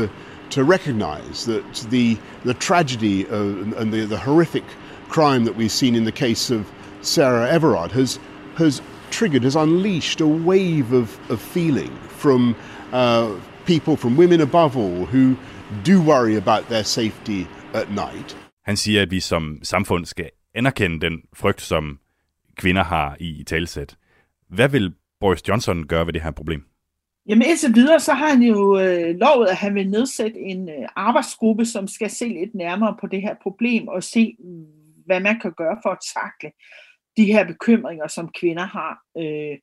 to 0.51 0.63
recognize 0.63 1.45
that 1.45 1.63
the 1.89 2.17
the 2.43 2.53
tragedy 2.53 3.25
of, 3.25 3.73
and 3.77 3.93
the, 3.93 4.05
the 4.05 4.17
horrific 4.17 4.63
crime 5.09 5.45
that 5.45 5.55
we've 5.55 5.71
seen 5.71 5.95
in 5.95 6.03
the 6.05 6.11
case 6.11 6.55
of 6.55 6.71
Sarah 7.01 7.49
Everard 7.49 7.91
has 7.91 8.19
has 8.57 8.81
triggered, 9.11 9.43
has 9.43 9.55
unleashed 9.55 10.21
a 10.21 10.27
wave 10.27 10.93
of, 10.93 11.19
of 11.29 11.39
feeling 11.41 11.91
from 12.07 12.55
uh, 12.93 13.29
people, 13.65 13.95
from 13.95 14.17
women 14.17 14.41
above 14.41 14.77
all, 14.77 15.05
who 15.05 15.35
do 15.83 16.01
worry 16.01 16.35
about 16.35 16.67
their 16.67 16.83
safety 16.83 17.47
at 17.73 17.89
night. 17.91 18.37
Han 18.65 18.77
siger, 18.77 19.01
at 19.01 19.11
vi 19.11 19.19
som 19.19 19.59
samfund 19.63 20.05
skal 20.05 20.29
anerkende 20.55 20.99
den 20.99 21.21
frygt, 21.33 21.61
som 21.61 21.99
kvinder 22.55 22.83
har 22.83 23.15
i, 23.19 23.25
i. 23.25 23.45
Hvad 24.49 24.69
vil 24.69 24.93
Boris 25.19 25.47
Johnson 25.47 25.87
gøre 25.87 26.05
ved 26.05 26.13
det 26.13 26.21
her 26.21 26.31
problem? 26.31 26.63
Jamen 27.27 27.47
indtil 27.47 27.75
videre, 27.75 27.99
så 27.99 28.13
har 28.13 28.29
han 28.29 28.41
jo 28.41 28.79
øh, 28.79 29.15
lovet, 29.15 29.47
at 29.47 29.55
han 29.55 29.75
vil 29.75 29.89
nedsætte 29.89 30.39
en 30.39 30.69
øh, 30.69 30.87
arbejdsgruppe, 30.95 31.65
som 31.65 31.87
skal 31.87 32.09
se 32.09 32.27
lidt 32.27 32.55
nærmere 32.55 32.97
på 33.01 33.07
det 33.07 33.21
her 33.21 33.35
problem 33.41 33.87
og 33.87 34.03
se, 34.03 34.35
hvad 35.05 35.19
man 35.19 35.39
kan 35.39 35.53
gøre 35.57 35.77
for 35.83 35.89
at 35.89 35.97
takle 36.15 36.51
de 37.17 37.25
her 37.25 37.45
bekymringer, 37.45 38.07
som 38.07 38.29
kvinder 38.39 38.65
har. 38.65 39.01
Øh, 39.17 39.57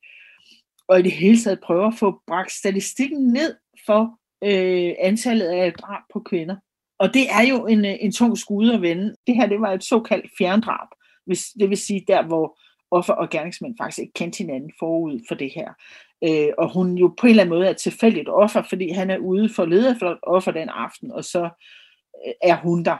og 0.87 0.99
i 0.99 1.01
det 1.01 1.11
hele 1.11 1.37
taget 1.37 1.59
prøve 1.59 1.87
at 1.87 1.93
få 1.99 2.21
bragt 2.27 2.51
statistikken 2.51 3.27
ned 3.33 3.55
for 3.85 4.19
øh, 4.43 4.93
antallet 4.99 5.45
af 5.45 5.73
drab 5.73 6.01
på 6.13 6.19
kvinder. 6.19 6.55
Og 6.99 7.13
det 7.13 7.29
er 7.31 7.41
jo 7.49 7.65
en, 7.65 7.85
øh, 7.85 7.95
en 7.99 8.11
tung 8.11 8.37
skud 8.37 8.69
at 8.69 8.81
vende. 8.81 9.15
Det 9.27 9.35
her 9.35 9.47
det 9.47 9.61
var 9.61 9.71
et 9.71 9.83
såkaldt 9.83 10.31
fjerndrab, 10.37 10.87
hvis, 11.25 11.45
det 11.59 11.69
vil 11.69 11.77
sige 11.77 12.05
der, 12.07 12.27
hvor 12.27 12.59
offer 12.91 13.13
og 13.13 13.29
gerningsmænd 13.29 13.75
faktisk 13.77 13.99
ikke 13.99 14.13
kendte 14.13 14.37
hinanden 14.37 14.71
forud 14.79 15.19
for 15.27 15.35
det 15.35 15.51
her. 15.55 15.73
Øh, 16.23 16.53
og 16.57 16.73
hun 16.73 16.97
jo 16.97 17.07
på 17.19 17.27
en 17.27 17.29
eller 17.29 17.43
anden 17.43 17.55
måde 17.55 17.67
er 17.67 17.73
tilfældigt 17.73 18.29
offer, 18.29 18.61
fordi 18.69 18.89
han 18.89 19.09
er 19.09 19.17
ude 19.17 19.49
for 19.55 19.65
leder 19.65 19.95
for 19.99 20.19
offer 20.23 20.51
den 20.51 20.69
aften, 20.69 21.11
og 21.11 21.23
så 21.23 21.43
øh, 22.25 22.33
er 22.41 22.55
hun 22.55 22.83
der. 22.83 22.97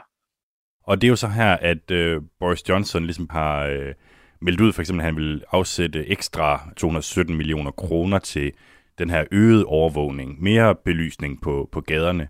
Og 0.84 1.00
det 1.00 1.06
er 1.06 1.10
jo 1.10 1.16
så 1.16 1.28
her, 1.28 1.56
at 1.56 1.90
øh, 1.90 2.22
Boris 2.38 2.68
Johnson 2.68 3.04
ligesom 3.04 3.28
har 3.30 3.64
øh, 3.66 3.94
meldt 4.40 4.60
ud, 4.60 4.72
for 4.72 4.82
eksempel, 4.82 5.00
at 5.00 5.04
han 5.04 5.16
vil 5.16 5.44
afsætte 5.52 6.06
ekstra 6.06 6.70
217 6.76 7.36
millioner 7.36 7.70
kroner 7.70 8.18
til 8.18 8.52
den 8.98 9.10
her 9.10 9.24
øgede 9.30 9.64
overvågning, 9.64 10.42
mere 10.42 10.74
belysning 10.74 11.42
på, 11.42 11.68
på 11.72 11.80
gaderne. 11.80 12.28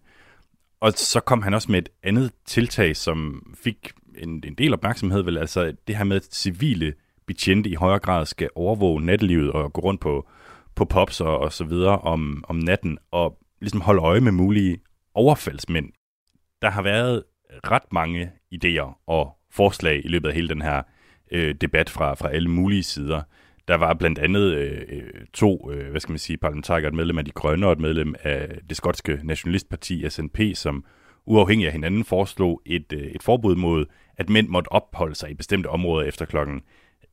Og 0.81 0.92
så 0.92 1.20
kom 1.20 1.42
han 1.42 1.55
også 1.55 1.73
med 1.73 1.79
et 1.79 1.88
andet 2.03 2.33
tiltag, 2.46 2.96
som 2.96 3.46
fik 3.64 3.92
en, 4.18 4.42
en 4.46 4.55
del 4.55 4.75
opmærksomhed, 4.75 5.23
vel 5.23 5.38
altså 5.38 5.75
det 5.87 5.96
her 5.96 6.05
med, 6.05 6.20
civile 6.20 6.94
betjente 7.31 7.71
i 7.71 7.75
højere 7.75 7.99
grad 7.99 8.27
skal 8.27 8.51
overvåge 8.55 9.03
nattelivet 9.03 9.53
og 9.53 9.73
gå 9.73 9.81
rundt 9.81 10.01
på, 10.01 10.29
på 10.75 10.85
pops 10.85 11.21
og, 11.21 11.38
og 11.38 11.53
så 11.53 11.64
videre 11.64 11.99
om, 11.99 12.45
om 12.49 12.57
natten, 12.57 12.99
og 13.11 13.38
ligesom 13.61 13.81
holde 13.81 14.03
øje 14.03 14.21
med 14.21 14.33
mulige 14.33 14.79
overfaldsmænd. 15.14 15.88
Der 16.62 16.71
har 16.71 16.83
været 16.83 17.23
ret 17.51 17.93
mange 17.93 18.31
idéer 18.55 19.03
og 19.07 19.37
forslag 19.51 20.05
i 20.05 20.09
løbet 20.09 20.29
af 20.29 20.35
hele 20.35 20.49
den 20.49 20.62
her 20.62 20.83
øh, 21.33 21.55
debat 21.55 21.90
fra, 21.90 22.14
fra 22.14 22.31
alle 22.31 22.49
mulige 22.49 22.83
sider. 22.83 23.23
Der 23.69 23.75
var 23.75 23.95
blandt 23.95 24.19
andet 24.19 24.55
øh, 24.55 24.81
øh 24.88 25.27
to, 25.35 25.71
øh, 25.73 25.90
hvad 25.90 26.01
skal 26.01 26.12
man 26.12 26.19
sige, 26.19 26.37
parlamentarikere, 26.37 26.88
et 26.88 26.95
medlem 26.95 27.19
af 27.19 27.25
De 27.25 27.31
Grønne 27.31 27.66
og 27.66 27.73
et 27.73 27.81
medlem 27.81 28.14
af 28.23 28.49
det 28.69 28.77
skotske 28.77 29.21
nationalistparti 29.23 30.11
SNP, 30.11 30.38
som 30.55 30.85
uafhængig 31.27 31.66
af 31.66 31.73
hinanden 31.73 32.05
foreslog 32.05 32.62
et, 32.66 32.93
øh, 32.93 33.03
et 33.03 33.23
forbud 33.23 33.57
mod, 33.57 33.87
at 34.16 34.31
mænd 34.31 34.49
måtte 34.49 34.73
opholde 34.73 35.14
sig 35.14 35.31
i 35.31 35.35
bestemte 35.35 35.66
områder 35.66 36.09
efter 36.09 36.25
klokken 36.25 36.62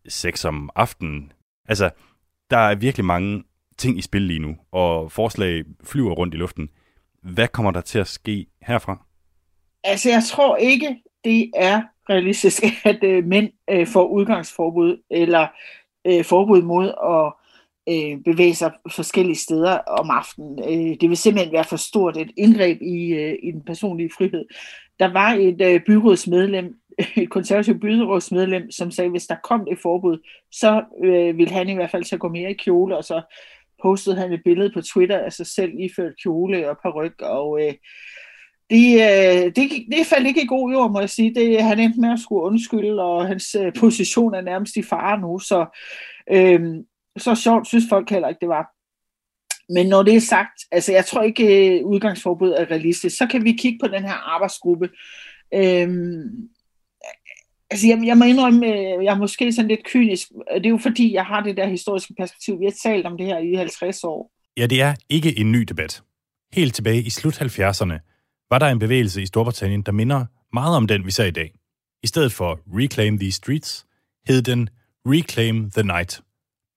sex 0.08 0.46
om 0.46 0.70
aftenen. 0.76 1.32
Altså, 1.68 1.90
der 2.50 2.58
er 2.58 2.76
virkelig 2.76 3.06
mange 3.06 3.44
ting 3.78 3.98
i 3.98 4.02
spil 4.02 4.22
lige 4.22 4.40
nu, 4.40 4.56
og 4.72 5.12
forslag 5.12 5.64
flyver 5.84 6.12
rundt 6.12 6.34
i 6.34 6.38
luften. 6.38 6.70
Hvad 7.24 7.48
kommer 7.48 7.72
der 7.72 7.82
til 7.82 8.00
at 8.00 8.08
ske 8.08 8.46
herfra? 8.62 9.06
Altså, 9.84 10.10
jeg 10.10 10.24
tror 10.24 10.58
ikke, 10.58 10.98
det 11.24 11.52
er 11.56 11.82
realistisk, 12.10 12.64
at 12.86 13.04
øh, 13.04 13.26
mænd 13.26 13.50
øh, 13.70 13.88
får 13.88 14.08
udgangsforbud 14.08 14.98
eller 15.10 15.48
øh, 16.08 16.26
forbud 16.26 16.62
mod 16.62 16.88
at 16.88 17.34
øh, 17.90 18.18
bevæge 18.26 18.56
sig 18.56 18.72
forskellige 18.96 19.36
steder 19.36 19.78
om 19.78 20.10
aftenen. 20.10 20.60
Øh, 20.60 20.98
det 21.02 21.10
vil 21.10 21.18
simpelthen 21.18 21.54
være 21.54 21.64
for 21.64 21.76
stort 21.76 22.18
et 22.18 22.32
indgreb 22.38 22.82
i, 22.82 23.14
øh, 23.14 23.36
i 23.44 23.52
den 23.52 23.62
personlige 23.62 24.12
frihed. 24.18 24.46
Der 25.00 25.14
var 25.14 25.34
et 25.34 25.62
øh, 25.62 25.82
byrådsmedlem, 25.86 26.76
et 27.16 27.30
konservativt 27.30 27.82
byrådsmedlem, 27.82 28.72
som 28.72 28.92
sagde, 28.92 29.06
at 29.06 29.12
hvis 29.12 29.28
der 29.28 29.36
kom 29.44 29.68
et 29.72 29.80
forbud, 29.82 30.18
så 30.52 30.84
øh, 31.04 31.38
ville 31.38 31.54
han 31.54 31.70
i 31.70 31.74
hvert 31.74 31.92
fald 31.92 32.04
så 32.04 32.18
gå 32.18 32.30
mere 32.30 32.52
i 32.52 32.54
kjole, 32.54 32.98
og 32.98 33.04
så 33.04 33.22
postede 33.84 34.16
han 34.16 34.34
et 34.34 34.42
billede 34.46 34.72
på 34.74 34.82
Twitter 34.82 35.18
af 35.18 35.34
sig 35.34 35.48
selv 35.48 35.72
iført 35.80 36.14
kjole 36.24 36.70
og 36.70 36.78
paryk, 36.84 37.22
og 37.22 37.62
øh, 37.62 37.74
det, 38.70 38.94
øh, 38.94 39.46
det, 39.56 39.72
det 39.92 40.06
faldt 40.06 40.28
ikke 40.28 40.44
i 40.44 40.48
god 40.48 40.72
jord, 40.72 40.92
må 40.92 41.00
jeg 41.00 41.10
sige. 41.10 41.36
Det, 41.36 41.64
han 41.64 41.80
endte 41.80 42.00
med 42.00 42.14
at 42.14 42.20
skulle 42.20 42.44
undskylde, 42.44 43.02
og 43.02 43.28
hans 43.28 43.56
øh, 43.56 43.74
position 43.80 44.34
er 44.34 44.42
nærmest 44.42 44.78
i 44.78 44.82
fare 44.82 45.20
nu, 45.20 45.40
så 45.40 45.66
øh, 46.32 46.76
så 47.18 47.36
sjovt 47.36 47.68
synes 47.68 47.86
folk 47.90 48.10
heller 48.10 48.28
ikke, 48.28 48.40
det 48.40 48.50
var. 48.50 48.74
Men 49.74 49.88
når 49.88 50.04
det 50.04 50.16
er 50.16 50.20
sagt, 50.20 50.60
altså 50.72 50.92
jeg 50.92 51.06
tror 51.06 51.22
ikke, 51.22 51.78
øh, 51.80 51.86
udgangsforbud 51.86 52.52
er 52.52 52.72
realistisk, 52.72 53.18
så 53.18 53.28
kan 53.28 53.44
vi 53.44 53.52
kigge 53.52 53.80
på 53.82 53.88
den 53.88 54.04
her 54.04 54.34
arbejdsgruppe. 54.34 54.90
Øhm, 55.54 56.50
altså 57.70 57.88
jeg, 57.88 58.02
jeg 58.06 58.18
må 58.18 58.26
indrømme, 58.26 58.68
øh, 58.68 59.04
jeg 59.04 59.14
er 59.14 59.18
måske 59.18 59.52
sådan 59.52 59.68
lidt 59.68 59.84
kynisk. 59.84 60.28
Det 60.56 60.66
er 60.66 60.70
jo 60.70 60.78
fordi, 60.78 61.14
jeg 61.14 61.26
har 61.26 61.44
det 61.44 61.58
der 61.58 61.68
historiske 61.68 62.14
perspektiv. 62.20 62.60
Vi 62.60 62.66
har 62.66 62.76
talt 62.84 63.06
om 63.06 63.18
det 63.18 63.26
her 63.26 63.38
i 63.38 63.54
50 63.54 64.04
år. 64.04 64.32
Ja, 64.58 64.66
det 64.66 64.82
er 64.82 64.96
ikke 65.10 65.40
en 65.40 65.52
ny 65.52 65.62
debat. 65.62 66.02
Helt 66.54 66.76
tilbage 66.76 67.02
i 67.02 67.10
slut 67.10 67.42
70'erne 67.42 68.00
var 68.50 68.60
der 68.60 68.68
en 68.68 68.80
bevægelse 68.80 69.22
i 69.22 69.26
Storbritannien, 69.26 69.82
der 69.82 69.92
minder 69.92 70.26
meget 70.54 70.78
om 70.78 70.88
den, 70.88 71.06
vi 71.06 71.12
ser 71.12 71.26
i 71.26 71.32
dag. 71.32 71.52
I 72.04 72.08
stedet 72.08 72.32
for 72.32 72.60
Reclaim 72.68 73.20
These 73.20 73.36
Streets 73.36 73.86
hed 74.28 74.42
den 74.42 74.70
Reclaim 75.06 75.72
the 75.72 75.84
Night. 75.84 76.22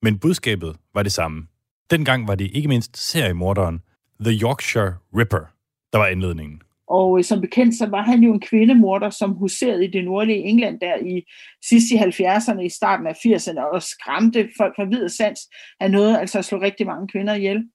Men 0.03 0.19
budskabet 0.19 0.77
var 0.95 1.03
det 1.03 1.13
samme. 1.13 1.47
Dengang 1.91 2.29
var 2.29 2.35
det 2.35 2.51
ikke 2.55 2.69
mindst 2.69 2.97
seriemorderen 2.97 3.83
The 4.25 4.39
Yorkshire 4.43 4.95
Ripper, 5.17 5.53
der 5.93 5.99
var 5.99 6.07
indledningen. 6.07 6.63
Og 6.91 7.19
øh, 7.19 7.25
som 7.25 7.41
bekendt, 7.41 7.75
så 7.79 7.87
var 7.87 8.03
han 8.03 8.21
jo 8.21 8.33
en 8.35 8.41
kvindemorder, 8.41 9.11
som 9.11 9.31
huserede 9.31 9.85
i 9.85 9.91
det 9.91 10.05
nordlige 10.05 10.39
England 10.39 10.81
der 10.81 10.97
i 10.97 11.23
sidst 11.65 11.87
i 11.91 11.97
70'erne, 11.97 12.61
i 12.61 12.69
starten 12.69 13.07
af 13.07 13.13
80'erne, 13.13 13.61
og 13.61 13.83
skræmte 13.83 14.49
folk 14.57 14.77
fra 14.77 14.85
hvid 14.85 15.09
sans. 15.09 15.41
Han 15.81 15.91
nåede 15.91 16.21
altså 16.21 16.39
at 16.39 16.45
slå 16.45 16.61
rigtig 16.61 16.87
mange 16.87 17.09
kvinder 17.09 17.35
ihjel. 17.35 17.69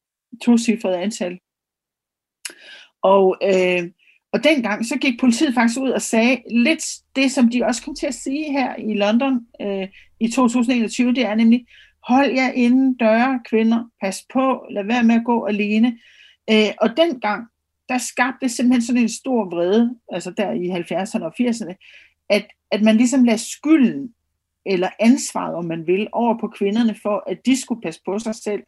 To 0.43 0.58
cifrede 0.58 0.97
antal. 0.97 1.39
Og, 3.04 3.38
øh, 3.43 3.89
og 4.34 4.43
dengang 4.43 4.86
så 4.86 4.97
gik 4.97 5.19
politiet 5.19 5.54
faktisk 5.54 5.80
ud 5.80 5.89
og 5.89 6.01
sagde 6.01 6.41
lidt 6.51 6.86
det, 7.15 7.32
som 7.32 7.49
de 7.49 7.65
også 7.65 7.84
kom 7.84 7.95
til 7.95 8.08
at 8.08 8.13
sige 8.13 8.51
her 8.51 8.75
i 8.75 8.93
London 8.93 9.39
øh, 9.62 9.88
i 10.19 10.28
2021, 10.28 11.13
det 11.13 11.25
er 11.25 11.36
nemlig, 11.36 11.65
hold 12.08 12.32
jer 12.32 12.51
inden 12.51 12.93
døre, 12.97 13.41
kvinder, 13.49 13.84
pas 14.01 14.25
på, 14.34 14.65
lad 14.71 14.84
være 14.86 15.04
med 15.04 15.15
at 15.15 15.25
gå 15.25 15.45
alene. 15.45 15.99
Øh, 16.49 16.71
og 16.82 16.97
dengang, 16.97 17.47
der 17.89 17.97
skabte 17.97 18.49
simpelthen 18.49 18.81
sådan 18.81 19.01
en 19.01 19.09
stor 19.09 19.45
vrede, 19.45 19.95
altså 20.11 20.31
der 20.31 20.51
i 20.51 20.69
70'erne 20.69 21.23
og 21.23 21.33
80'erne, 21.41 21.73
at, 22.29 22.47
at 22.71 22.81
man 22.81 22.97
ligesom 22.97 23.23
lader 23.23 23.37
skylden 23.37 24.13
eller 24.65 24.89
ansvaret, 24.99 25.55
om 25.55 25.65
man 25.65 25.87
vil, 25.87 26.07
over 26.11 26.37
på 26.37 26.47
kvinderne 26.47 26.95
for, 27.01 27.23
at 27.27 27.45
de 27.45 27.61
skulle 27.61 27.81
passe 27.81 28.01
på 28.05 28.19
sig 28.19 28.35
selv. 28.35 28.63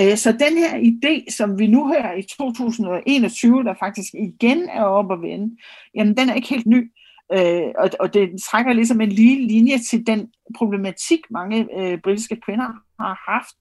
Øh, 0.00 0.16
så 0.16 0.32
den 0.32 0.58
her 0.58 0.78
idé, 0.78 1.34
som 1.36 1.58
vi 1.58 1.66
nu 1.66 1.88
hører 1.88 2.14
i 2.14 2.22
2021, 2.22 3.64
der 3.64 3.74
faktisk 3.78 4.14
igen 4.14 4.68
er 4.68 4.82
oppe 4.82 5.14
at 5.14 5.22
vende, 5.22 5.56
jamen 5.94 6.16
den 6.16 6.28
er 6.28 6.34
ikke 6.34 6.48
helt 6.48 6.66
ny. 6.66 6.92
Øh, 7.32 7.72
og, 7.78 7.90
og 8.00 8.14
det 8.14 8.42
trækker 8.50 8.72
ligesom 8.72 9.00
en 9.00 9.08
lige 9.08 9.48
linje 9.48 9.78
til 9.78 10.06
den 10.06 10.32
problematik, 10.56 11.20
mange 11.30 11.68
øh, 11.80 11.98
britiske 12.00 12.40
kvinder 12.40 12.66
har 13.00 13.32
haft, 13.32 13.54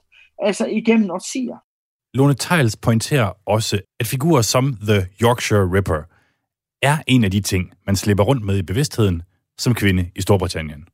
altså 0.44 0.68
igennem 0.68 1.12
årtier. 1.12 1.58
Lone 2.18 2.34
Tiles 2.34 2.78
pointerer 2.78 3.32
også, 3.46 3.82
at 4.00 4.08
figurer 4.08 4.42
som 4.42 4.78
The 4.82 5.08
Yorkshire 5.22 5.72
Ripper 5.74 6.02
er 6.82 6.98
en 7.08 7.24
af 7.24 7.32
de 7.32 7.42
ting, 7.42 7.72
man 7.86 7.96
slipper 7.96 8.24
rundt 8.24 8.46
med 8.46 8.58
i 8.58 8.62
bevidstheden 8.62 9.22
som 9.58 9.74
kvinde 9.74 10.12
i 10.16 10.22
Storbritannien. 10.22 10.88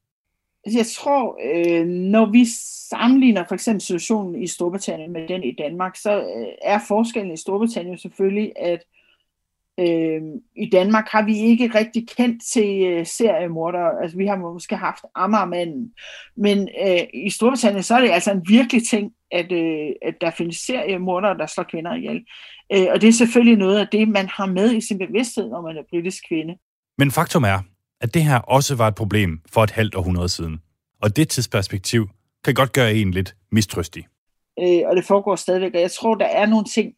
Jeg 0.65 0.85
tror, 0.97 1.37
øh, 1.53 1.85
når 1.87 2.31
vi 2.31 2.45
sammenligner 2.89 3.43
for 3.47 3.55
eksempel 3.55 3.81
situationen 3.81 4.43
i 4.43 4.47
Storbritannien 4.47 5.11
med 5.11 5.27
den 5.27 5.43
i 5.43 5.55
Danmark, 5.55 5.95
så 5.95 6.19
øh, 6.19 6.47
er 6.61 6.79
forskellen 6.87 7.33
i 7.33 7.37
Storbritannien 7.37 7.97
selvfølgelig, 7.97 8.51
at 8.55 8.73
øh, 8.73 9.02
i 10.55 10.69
Danmark 10.71 11.07
har 11.09 11.25
vi 11.25 11.37
ikke 11.37 11.67
rigtig 11.75 12.07
kendt 12.17 12.43
til 12.53 12.85
øh, 12.85 13.05
seriemordere. 13.05 14.01
Altså 14.01 14.17
vi 14.17 14.25
har 14.25 14.35
måske 14.35 14.75
haft 14.75 15.03
Amagermanden. 15.15 15.91
Men 16.37 16.69
øh, 16.87 16.99
i 17.13 17.29
Storbritannien, 17.29 17.83
så 17.83 17.95
er 17.95 18.01
det 18.01 18.09
altså 18.09 18.31
en 18.31 18.45
virkelig 18.47 18.87
ting, 18.87 19.11
at, 19.31 19.51
øh, 19.51 19.89
at 20.01 20.15
der 20.21 20.31
findes 20.31 20.57
seriemordere, 20.57 21.37
der 21.37 21.45
slår 21.45 21.63
kvinder 21.63 21.95
ihjel. 21.95 22.25
Øh, 22.73 22.87
og 22.93 23.01
det 23.01 23.09
er 23.09 23.13
selvfølgelig 23.13 23.57
noget 23.57 23.79
af 23.79 23.87
det, 23.91 24.07
man 24.07 24.27
har 24.27 24.45
med 24.45 24.73
i 24.75 24.81
sin 24.81 24.97
bevidsthed, 24.97 25.49
når 25.49 25.61
man 25.61 25.77
er 25.77 25.83
britisk 25.89 26.23
kvinde. 26.27 26.57
Men 26.97 27.11
faktum 27.11 27.43
er, 27.43 27.59
at 28.01 28.13
det 28.13 28.23
her 28.23 28.39
også 28.39 28.75
var 28.75 28.87
et 28.87 28.95
problem 28.95 29.41
for 29.53 29.63
et 29.63 29.71
halvt 29.71 29.95
århundrede 29.95 30.29
siden. 30.29 30.61
Og 31.01 31.15
det 31.15 31.29
tidsperspektiv 31.29 32.09
kan 32.45 32.53
godt 32.53 32.73
gøre 32.73 32.93
en 32.93 33.11
lidt 33.11 33.35
mistrøstig. 33.51 34.07
Øh, 34.59 34.81
og 34.85 34.95
det 34.95 35.05
foregår 35.05 35.35
stadigvæk, 35.35 35.73
og 35.75 35.81
jeg 35.81 35.91
tror, 35.91 36.15
der 36.15 36.25
er 36.25 36.45
nogle 36.45 36.65
ting, 36.65 36.93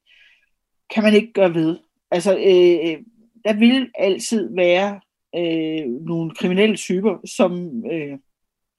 kan 0.94 1.04
man 1.04 1.14
ikke 1.14 1.34
gøre 1.34 1.54
ved. 1.54 1.78
Altså, 2.12 2.38
øh, 2.38 2.92
øh, 2.92 2.98
der 3.46 3.54
vil 3.54 3.92
altid 3.96 4.56
være 4.56 5.00
øh, 5.36 5.88
nogle 5.88 6.32
kriminelle 6.36 6.76
typer, 6.76 7.18
som, 7.26 7.84
øh, 7.92 8.18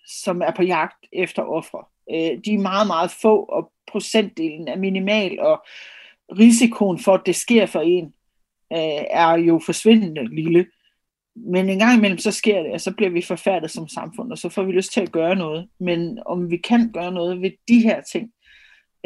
som 0.07 0.41
er 0.43 0.53
på 0.57 0.63
jagt 0.63 1.07
efter 1.13 1.43
ofre. 1.43 1.85
Øh, 2.11 2.39
de 2.45 2.55
er 2.55 2.59
meget, 2.59 2.87
meget 2.87 3.11
få, 3.11 3.43
og 3.43 3.73
procentdelen 3.87 4.69
er 4.69 4.77
minimal, 4.77 5.41
og 5.41 5.65
risikoen 6.39 6.99
for, 6.99 7.15
at 7.15 7.27
det 7.27 7.37
sker 7.37 7.67
for 7.67 7.81
en, 7.81 8.05
øh, 8.73 9.05
er 9.11 9.37
jo 9.37 9.61
forsvindende 9.67 10.35
lille. 10.35 10.67
Men 11.37 11.69
en 11.69 11.79
gang 11.79 11.99
imellem, 11.99 12.19
så 12.19 12.31
sker 12.31 12.63
det, 12.63 12.73
og 12.73 12.81
så 12.81 12.95
bliver 12.97 13.11
vi 13.11 13.23
forfærdet 13.23 13.71
som 13.71 13.89
samfund, 13.89 14.33
og 14.33 14.39
så 14.39 14.49
får 14.49 14.63
vi 14.63 14.73
lyst 14.73 14.93
til 14.93 15.01
at 15.01 15.13
gøre 15.13 15.37
noget. 15.37 15.69
Men 15.81 16.19
om 16.27 16.51
vi 16.51 16.57
kan 16.57 16.93
gøre 16.93 17.13
noget 17.13 17.43
ved 17.43 17.51
de 17.69 17.81
her 17.83 18.01
ting, 18.01 18.31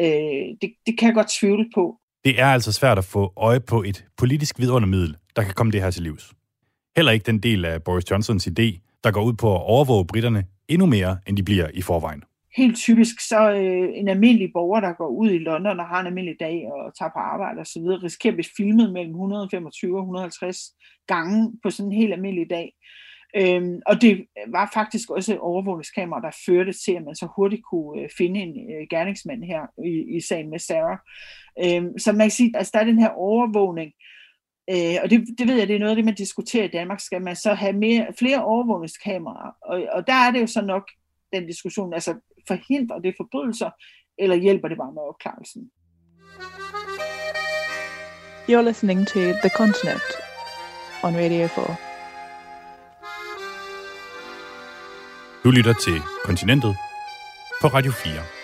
øh, 0.00 0.56
det, 0.62 0.74
det 0.86 0.98
kan 0.98 1.06
jeg 1.06 1.14
godt 1.14 1.32
tvivle 1.40 1.70
på. 1.74 1.99
Det 2.24 2.40
er 2.40 2.46
altså 2.46 2.72
svært 2.72 2.98
at 2.98 3.04
få 3.04 3.32
øje 3.36 3.60
på 3.60 3.82
et 3.82 4.04
politisk 4.16 4.58
vidundermiddel, 4.58 5.16
der 5.36 5.42
kan 5.42 5.54
komme 5.54 5.72
det 5.72 5.82
her 5.82 5.90
til 5.90 6.02
livs. 6.02 6.32
Heller 6.96 7.12
ikke 7.12 7.26
den 7.26 7.38
del 7.38 7.64
af 7.64 7.82
Boris 7.82 8.10
Johnsons 8.10 8.46
idé, 8.46 8.98
der 9.04 9.10
går 9.10 9.22
ud 9.22 9.32
på 9.32 9.54
at 9.54 9.62
overvåge 9.62 10.06
britterne 10.06 10.44
endnu 10.68 10.86
mere, 10.86 11.18
end 11.26 11.36
de 11.36 11.42
bliver 11.42 11.68
i 11.74 11.82
forvejen. 11.82 12.22
Helt 12.56 12.76
typisk 12.76 13.20
så 13.28 13.50
øh, 13.50 13.88
en 13.94 14.08
almindelig 14.08 14.50
borger, 14.54 14.80
der 14.80 14.92
går 14.92 15.08
ud 15.08 15.30
i 15.30 15.38
London 15.38 15.80
og 15.80 15.86
har 15.86 16.00
en 16.00 16.06
almindelig 16.06 16.40
dag 16.40 16.68
og 16.72 16.94
tager 16.98 17.10
på 17.10 17.18
arbejde 17.18 17.60
osv., 17.60 17.82
risikerer 17.82 18.32
at 18.32 18.36
blive 18.36 18.54
filmet 18.56 18.92
mellem 18.92 19.10
125 19.10 19.96
og 19.96 20.02
150 20.02 20.58
gange 21.06 21.52
på 21.62 21.70
sådan 21.70 21.92
en 21.92 21.98
helt 21.98 22.12
almindelig 22.12 22.50
dag. 22.50 22.72
Øhm, 23.36 23.80
og 23.86 24.02
det 24.02 24.26
var 24.46 24.70
faktisk 24.74 25.10
også 25.10 25.36
overvågningskamera, 25.36 26.20
der 26.20 26.42
førte 26.46 26.72
til, 26.72 26.92
at 26.92 27.04
man 27.04 27.14
så 27.14 27.28
hurtigt 27.36 27.62
kunne 27.70 28.02
øh, 28.02 28.08
finde 28.18 28.40
en 28.40 28.52
øh, 28.74 28.86
gerningsmand 28.90 29.44
her 29.44 29.62
i, 29.90 30.16
i 30.16 30.20
sagen 30.28 30.50
med 30.50 30.58
Sarah. 30.58 30.98
Øhm, 31.64 31.98
så 31.98 32.12
man 32.12 32.26
kan 32.26 32.30
sige, 32.30 32.50
at 32.54 32.58
altså, 32.58 32.70
der 32.74 32.80
er 32.80 32.84
den 32.84 32.98
her 32.98 33.08
overvågning, 33.08 33.92
øh, 34.70 34.96
og 35.02 35.10
det, 35.10 35.24
det 35.38 35.48
ved 35.48 35.56
jeg, 35.56 35.68
det 35.68 35.76
er 35.76 35.78
noget 35.78 35.90
af 35.90 35.96
det, 35.96 36.04
man 36.04 36.14
diskuterer 36.14 36.64
i 36.64 36.74
Danmark. 36.78 37.00
Skal 37.00 37.22
man 37.22 37.36
så 37.36 37.54
have 37.54 37.72
mere, 37.72 38.06
flere 38.18 38.44
overvågningskameraer? 38.44 39.52
Og, 39.62 39.86
og 39.92 40.06
der 40.06 40.14
er 40.14 40.30
det 40.30 40.40
jo 40.40 40.46
så 40.46 40.60
nok 40.60 40.90
den 41.32 41.46
diskussion, 41.46 41.94
altså 41.94 42.14
forhindrer 42.48 42.98
det 42.98 43.14
forbrydelser, 43.16 43.70
eller 44.18 44.36
hjælper 44.36 44.68
det 44.68 44.76
bare 44.76 44.92
med 44.92 45.02
opklarelsen? 45.02 45.70
You're 48.48 48.62
listening 48.62 49.06
to 49.06 49.20
The 49.20 49.50
Continent 49.56 50.08
on 51.02 51.14
Radio 51.16 51.46
4. 51.46 51.76
Du 55.44 55.50
lytter 55.50 55.74
til 55.84 56.00
Kontinentet 56.24 56.76
på 57.60 57.66
Radio 57.66 57.92
4. 57.92 58.39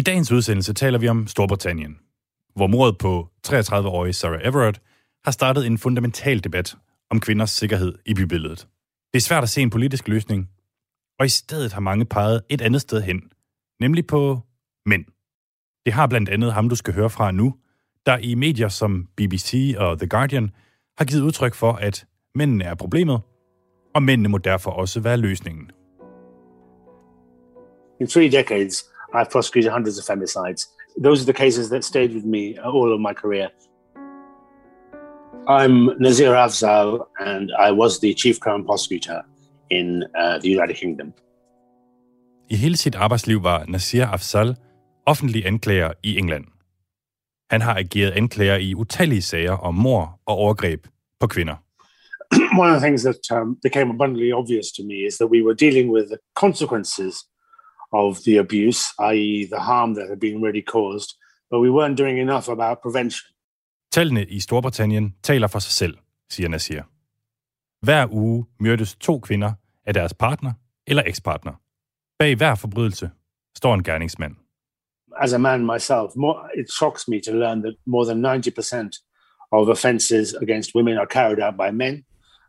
I 0.00 0.02
dagens 0.02 0.32
udsendelse 0.32 0.72
taler 0.72 0.98
vi 0.98 1.08
om 1.08 1.26
Storbritannien, 1.26 1.98
hvor 2.54 2.66
mordet 2.66 2.98
på 2.98 3.28
33-årige 3.46 4.12
Sarah 4.12 4.40
Everard 4.44 4.80
har 5.24 5.32
startet 5.32 5.66
en 5.66 5.78
fundamental 5.78 6.44
debat 6.44 6.76
om 7.10 7.20
kvinders 7.20 7.50
sikkerhed 7.50 7.94
i 8.06 8.14
bybilledet. 8.14 8.68
Det 9.12 9.16
er 9.16 9.20
svært 9.20 9.42
at 9.42 9.48
se 9.48 9.62
en 9.62 9.70
politisk 9.70 10.08
løsning, 10.08 10.48
og 11.18 11.26
i 11.26 11.28
stedet 11.28 11.72
har 11.72 11.80
mange 11.80 12.04
peget 12.04 12.42
et 12.48 12.60
andet 12.60 12.80
sted 12.80 13.02
hen, 13.02 13.22
nemlig 13.80 14.06
på 14.06 14.40
mænd. 14.86 15.04
Det 15.86 15.92
har 15.92 16.06
blandt 16.06 16.28
andet 16.28 16.52
ham, 16.52 16.68
du 16.68 16.76
skal 16.76 16.94
høre 16.94 17.10
fra 17.10 17.30
nu, 17.30 17.54
der 18.06 18.18
i 18.18 18.34
medier 18.34 18.68
som 18.68 19.08
BBC 19.16 19.74
og 19.78 19.98
The 19.98 20.08
Guardian 20.08 20.50
har 20.98 21.04
givet 21.04 21.22
udtryk 21.22 21.54
for, 21.54 21.72
at 21.72 22.06
mændene 22.34 22.64
er 22.64 22.74
problemet, 22.74 23.20
og 23.94 24.02
mændene 24.02 24.28
må 24.28 24.38
derfor 24.38 24.70
også 24.70 25.00
være 25.00 25.16
løsningen. 25.16 25.70
In 28.00 28.06
three 28.06 28.30
decades, 28.30 28.84
I've 29.12 29.30
prosecuted 29.30 29.72
hundreds 29.72 29.98
of 29.98 30.04
femicides. 30.04 30.66
Those 30.96 31.22
are 31.22 31.26
the 31.26 31.38
cases 31.44 31.68
that 31.70 31.84
stayed 31.84 32.14
with 32.14 32.24
me 32.24 32.58
all 32.58 32.92
of 32.92 33.00
my 33.00 33.14
career. 33.14 33.48
I'm 35.48 35.90
Nazir 35.98 36.34
Afzal, 36.34 37.06
and 37.18 37.50
I 37.58 37.72
was 37.72 37.98
the 37.98 38.14
chief 38.14 38.38
crown 38.40 38.64
prosecutor 38.64 39.22
in 39.70 40.04
uh, 40.14 40.38
the 40.38 40.48
United 40.48 40.76
Kingdom. 40.76 41.12
I 42.50 42.56
hele 42.56 42.76
sit 42.76 42.94
arbejdsliv 42.94 43.42
var 43.42 43.64
Nasir 43.68 44.04
Afzal 44.04 44.56
offentlig 45.06 45.46
anklager 45.46 45.92
i 46.02 46.18
England. 46.18 46.44
Han 47.50 47.60
har 47.60 47.74
ageret 47.78 48.10
anklager 48.10 48.56
i 48.56 48.74
utallige 48.74 49.22
sager 49.22 49.52
om 49.52 49.74
mor 49.74 50.20
og 50.26 50.36
overgreb 50.36 50.86
på 51.20 51.26
kvinder. 51.26 51.54
One 52.58 52.70
of 52.70 52.80
the 52.80 52.86
things 52.86 53.02
that 53.02 53.40
um, 53.40 53.56
became 53.62 53.90
abundantly 53.90 54.32
obvious 54.32 54.66
to 54.76 54.82
me 54.82 54.94
is 55.08 55.14
that 55.14 55.28
we 55.30 55.42
were 55.42 55.54
dealing 55.54 55.90
with 55.90 56.06
the 56.06 56.18
consequences 56.34 57.14
of 57.92 58.16
the 58.24 58.38
abuse, 58.38 58.80
i.e., 58.98 59.46
the 59.46 59.60
harm 59.60 59.94
that 59.94 60.08
had 60.08 60.20
been 60.20 60.42
really 60.42 60.62
caused, 60.62 61.10
but 61.50 61.60
we 61.60 61.70
weren't 61.70 61.98
doing 61.98 62.18
enough 62.18 62.48
about 62.48 62.78
prevention. 62.82 63.26
Tallene 63.90 64.26
i 64.28 64.40
Storbritannien 64.40 65.14
taler 65.22 65.48
for 65.48 65.58
sig 65.58 65.72
selv, 65.72 65.98
siger 66.30 66.48
Nasir. 66.48 66.82
Hver 67.82 68.06
uge 68.12 68.44
myrdes 68.60 68.94
to 68.94 69.18
kvinder 69.18 69.52
af 69.86 69.94
deres 69.94 70.14
partner 70.14 70.52
eller 70.86 71.02
ekspartner. 71.06 71.52
Bag 72.18 72.36
hver 72.36 72.54
forbrydelse 72.54 73.10
står 73.56 73.74
en 73.74 73.82
gerningsmand. 73.82 74.36
As 75.22 75.32
a 75.32 75.38
man 75.38 75.66
myself, 75.66 76.16
more, 76.16 76.60
it 76.60 76.70
shocks 76.78 77.08
me 77.08 77.20
to 77.20 77.32
learn 77.32 77.62
that 77.62 77.74
more 77.86 78.04
than 78.04 78.24
90% 78.24 78.90
of 79.52 79.68
offences 79.68 80.34
against 80.42 80.70
women 80.74 80.98
are 80.98 81.06
carried 81.06 81.40
out 81.40 81.56
by 81.56 81.70
men. 81.72 82.04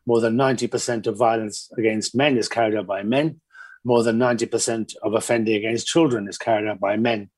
More 0.05 0.21
than 0.21 0.37
90% 0.37 1.07
of 1.07 1.17
violence 1.17 1.57
against 1.77 2.15
men 2.15 2.37
is 2.37 2.49
carried 2.49 2.75
out 2.75 2.87
by 2.87 3.03
men. 3.03 3.40
More 3.85 4.03
than 4.03 4.19
90% 4.19 4.95
of 5.03 5.13
offending 5.13 5.55
against 5.55 5.87
children 5.87 6.27
is 6.29 6.37
carried 6.37 6.67
out 6.69 6.79
by 6.79 6.97
men. 6.97 7.29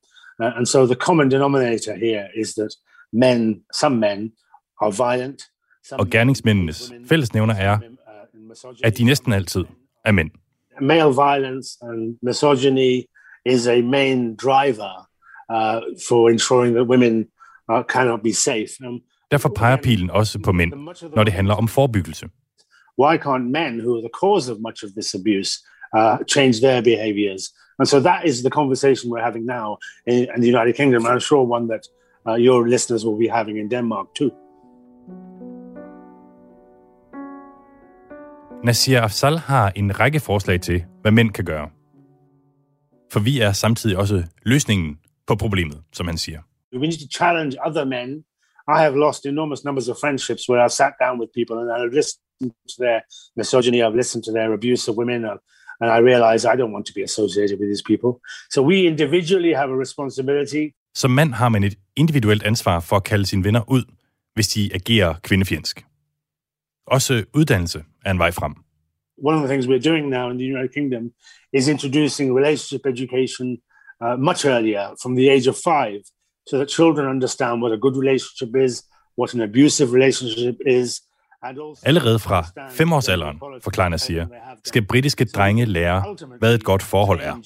Uh, 0.42 0.52
and 0.56 0.66
so 0.66 0.86
the 0.86 0.94
common 0.94 1.28
denominator 1.30 1.94
here 1.96 2.28
is 2.36 2.54
that 2.54 2.70
men, 3.12 3.62
some 3.72 3.98
men, 4.00 4.32
are 4.80 4.90
violent. 4.90 5.42
Og 5.92 6.06
gerningsmændenes 6.06 6.92
fællesnævner 7.08 7.54
er, 7.54 7.78
at 8.84 8.98
de 8.98 9.04
næsten 9.04 9.32
altid 9.32 9.64
er 10.04 10.12
mænd. 10.12 10.30
Male 10.80 11.14
violence 11.14 11.68
and 11.82 12.18
misogyny 12.22 13.02
is 13.46 13.66
a 13.66 13.80
main 13.82 14.36
driver 14.36 15.08
uh, 15.52 15.80
for 16.08 16.28
ensuring 16.30 16.74
that 16.74 16.86
women 16.86 17.24
uh, 17.72 17.82
cannot 17.88 18.22
be 18.22 18.32
safe. 18.32 18.86
Um, 18.86 19.00
Derfor 19.30 19.48
peger 19.48 19.76
pilen 19.76 20.10
også 20.10 20.38
på 20.38 20.52
mænd, 20.52 20.72
når 21.16 21.24
det 21.24 21.32
handler 21.32 21.54
om 21.54 21.68
forebyggelse. 21.68 22.28
why 22.96 23.18
can't 23.18 23.50
men, 23.50 23.80
who 23.80 23.96
are 23.98 24.02
the 24.02 24.08
cause 24.08 24.48
of 24.48 24.60
much 24.60 24.82
of 24.82 24.94
this 24.94 25.14
abuse, 25.14 25.62
uh, 25.96 26.18
change 26.34 26.60
their 26.60 26.82
behaviors? 26.82 27.42
And 27.78 27.88
so 27.88 28.00
that 28.00 28.20
is 28.24 28.42
the 28.42 28.50
conversation 28.50 29.10
we're 29.10 29.26
having 29.30 29.46
now 29.46 29.78
in, 30.06 30.28
in 30.34 30.40
the 30.40 30.46
United 30.46 30.74
Kingdom. 30.76 31.06
I'm 31.06 31.20
sure 31.20 31.42
one 31.56 31.66
that 31.68 31.84
uh, 32.26 32.34
your 32.34 32.68
listeners 32.68 33.04
will 33.04 33.18
be 33.18 33.28
having 33.28 33.56
in 33.58 33.68
Denmark 33.68 34.06
too. 34.14 34.30
Nasir 38.64 39.00
Afzal 39.00 39.38
har 39.38 39.72
en 39.76 40.00
række 40.00 40.20
forslag 40.20 40.60
til, 40.60 40.84
hvad 41.02 41.12
mænd 41.12 41.30
kan 41.30 41.44
gøre. 41.44 41.70
For 43.12 43.20
vi 43.20 43.40
er 43.40 43.52
samtidig 43.52 43.96
også 43.96 44.24
løsningen 44.42 44.98
på 45.26 45.34
problemet, 45.34 45.82
som 45.92 46.06
han 46.06 46.18
siger. 46.18 46.40
We 46.72 46.86
need 46.86 46.98
to 46.98 47.18
challenge 47.18 47.56
other 47.66 47.84
men. 47.84 48.24
I 48.76 48.78
have 48.84 48.96
lost 48.98 49.26
enormous 49.26 49.64
numbers 49.64 49.88
of 49.88 49.96
friendships 50.00 50.48
where 50.48 50.64
I've 50.64 50.76
sat 50.82 50.92
down 51.04 51.20
with 51.20 51.30
people 51.38 51.56
and 51.60 51.68
I've 51.76 51.94
listened 52.00 52.52
to 52.72 52.76
their 52.84 53.00
misogyny, 53.36 53.78
I've 53.82 53.98
listened 54.02 54.22
to 54.24 54.32
their 54.32 54.50
abuse 54.52 54.88
of 54.90 54.96
women, 54.96 55.24
uh, 55.24 55.36
and 55.80 55.90
I 55.90 55.98
realize 55.98 56.44
I 56.44 56.56
don't 56.56 56.72
want 56.72 56.86
to 56.86 56.92
be 56.94 57.02
associated 57.02 57.58
with 57.60 57.68
these 57.68 57.82
people. 57.82 58.20
So 58.50 58.62
we 58.62 58.76
individually 58.86 59.52
have 59.52 59.70
a 59.70 59.76
responsibility. 59.76 60.74
Som 60.94 61.10
mand 61.10 61.32
har 61.32 61.48
man 61.48 61.64
et 61.64 61.74
individuelt 61.96 62.42
ansvar 62.42 62.80
for 62.80 62.96
at 62.96 63.04
kalde 63.04 63.26
sine 63.26 63.44
venner 63.44 63.70
ud, 63.70 63.84
hvis 64.34 64.48
de 64.48 64.70
agerer 64.74 65.14
kvindefjendsk. 65.22 65.84
Også 66.86 67.24
uddannelse 67.34 67.84
er 68.04 68.10
en 68.10 68.18
vej 68.18 68.30
frem. 68.30 68.54
One 69.16 69.36
of 69.36 69.42
the 69.42 69.48
things 69.48 69.66
we're 69.66 69.90
doing 69.90 70.08
now 70.08 70.30
in 70.30 70.38
the 70.38 70.46
United 70.46 70.74
Kingdom 70.74 71.10
is 71.52 71.68
introducing 71.68 72.36
relationship 72.38 72.86
education 72.86 73.58
uh, 74.04 74.16
much 74.18 74.44
earlier, 74.44 74.84
from 75.02 75.16
the 75.16 75.28
age 75.34 75.46
of 75.48 75.56
five, 75.56 76.00
so 76.48 76.58
that 76.58 76.68
children 76.68 77.08
understand 77.08 77.62
what 77.62 77.72
a 77.72 77.78
good 77.84 77.96
relationship 77.96 78.56
is, 78.56 78.82
what 79.14 79.34
an 79.34 79.40
abusive 79.40 79.92
relationship 79.92 80.56
is, 80.66 81.00
Allerede 81.82 82.18
fra 82.18 82.46
femårsalderen, 82.70 83.40
forklarer 83.62 83.88
Nasir, 83.88 84.24
skal 84.64 84.86
britiske 84.86 85.24
drenge 85.24 85.64
lære, 85.64 86.16
hvad 86.38 86.54
et 86.54 86.64
godt 86.64 86.82
forhold 86.82 87.20
er. 87.22 87.36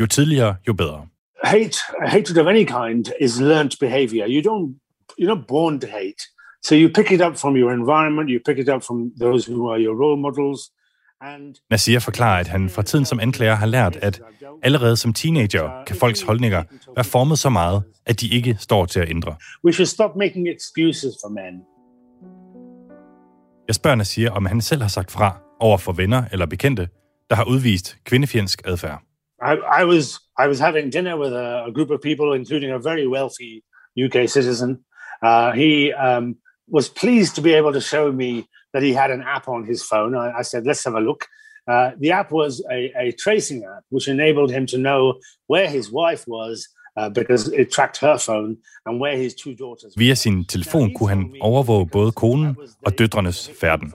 Jo 0.00 0.06
tidligere, 0.06 0.56
jo 0.68 0.72
bedre. 0.72 1.06
hate 1.44 1.78
hatred 2.06 2.38
of 2.38 2.46
any 2.46 2.64
kind 2.64 3.06
is 3.20 3.40
learnt 3.40 3.76
behavior 3.80 4.26
you 4.26 4.40
don't 4.40 4.74
you're 5.18 5.34
not 5.34 5.46
born 5.48 5.80
to 5.80 5.86
hate 5.86 6.22
so 6.62 6.74
you 6.74 6.88
pick 6.94 7.10
it 7.10 7.20
up 7.20 7.36
from 7.36 7.56
your 7.56 7.72
environment 7.72 8.30
you 8.30 8.40
pick 8.46 8.58
it 8.58 8.68
up 8.68 8.82
from 8.82 9.12
those 9.20 9.52
who 9.52 9.70
are 9.70 9.80
your 9.80 9.94
role 10.02 10.20
models 10.20 10.70
Nasir 11.70 11.98
forklarer, 11.98 12.40
at 12.40 12.48
han 12.48 12.70
fra 12.70 12.82
tiden 12.82 13.04
som 13.04 13.20
anklager 13.20 13.54
har 13.54 13.66
lært, 13.66 13.96
at 13.96 14.20
allerede 14.62 14.96
som 14.96 15.12
teenager 15.12 15.84
kan 15.86 15.96
folks 15.96 16.22
holdninger 16.22 16.62
være 16.96 17.04
formet 17.04 17.38
så 17.38 17.48
meget, 17.48 17.82
at 18.06 18.20
de 18.20 18.28
ikke 18.28 18.56
står 18.58 18.86
til 18.86 19.00
at 19.00 19.10
ændre. 19.10 19.36
we 19.64 19.72
should 19.72 19.86
stop 19.86 20.16
making 20.16 20.48
excuses 20.48 21.14
for 21.24 21.28
men 21.28 21.62
Jeg 23.70 23.74
spørger 23.74 23.96
Nasir, 23.96 24.30
om 24.30 24.46
han 24.46 24.60
selv 24.60 24.82
har 24.82 24.88
sagt 24.88 25.10
fra 25.10 25.40
over 25.60 25.78
for 25.78 25.92
venner 25.92 26.22
eller 26.32 26.46
bekendte, 26.46 26.88
der 27.30 27.36
har 27.36 27.44
udvist 27.44 27.96
kvindefjendsk 28.04 28.62
adfærd. 28.64 29.02
I, 29.50 29.54
I 29.80 29.84
was 29.84 30.06
I 30.44 30.46
was 30.48 30.58
having 30.58 30.92
dinner 30.92 31.14
with 31.18 31.32
a, 31.32 31.64
a 31.68 31.72
group 31.76 31.90
of 31.90 32.00
people, 32.08 32.28
including 32.40 32.72
a 32.72 32.78
very 32.90 33.06
wealthy 33.16 33.52
UK 34.04 34.28
citizen. 34.36 34.70
Uh, 35.26 35.50
he 35.62 35.92
um, 36.06 36.24
was 36.76 36.86
pleased 37.02 37.32
to 37.36 37.42
be 37.42 37.52
able 37.60 37.72
to 37.72 37.80
show 37.80 38.12
me 38.12 38.32
that 38.72 38.82
he 38.82 38.92
had 39.02 39.10
an 39.16 39.22
app 39.36 39.46
on 39.48 39.60
his 39.70 39.80
phone. 39.90 40.12
I, 40.24 40.26
I 40.40 40.42
said, 40.50 40.62
"Let's 40.66 40.84
have 40.84 40.96
a 41.00 41.06
look." 41.08 41.22
Uh, 41.72 41.90
the 42.02 42.10
app 42.20 42.30
was 42.32 42.52
a, 42.76 42.80
a 43.04 43.06
tracing 43.24 43.60
app, 43.72 43.84
which 43.94 44.08
enabled 44.08 44.50
him 44.56 44.66
to 44.66 44.78
know 44.86 45.00
where 45.52 45.68
his 45.76 45.86
wife 46.00 46.22
was 46.26 46.56
uh, 46.98 47.08
because 47.14 47.52
it 47.60 47.68
tracked 47.70 48.00
her 48.00 48.16
phone 48.18 48.56
and 48.86 49.00
where 49.02 49.16
his 49.16 49.34
two 49.34 49.54
daughters. 49.54 49.92
Via 49.96 50.14
sin 50.14 50.44
telefon 50.44 50.94
kunne 50.94 51.08
han 51.08 51.34
overvåge 51.40 51.88
både 51.88 52.12
konen 52.12 52.56
og 52.86 52.98
døtrenes 52.98 53.50
færden. 53.60 53.92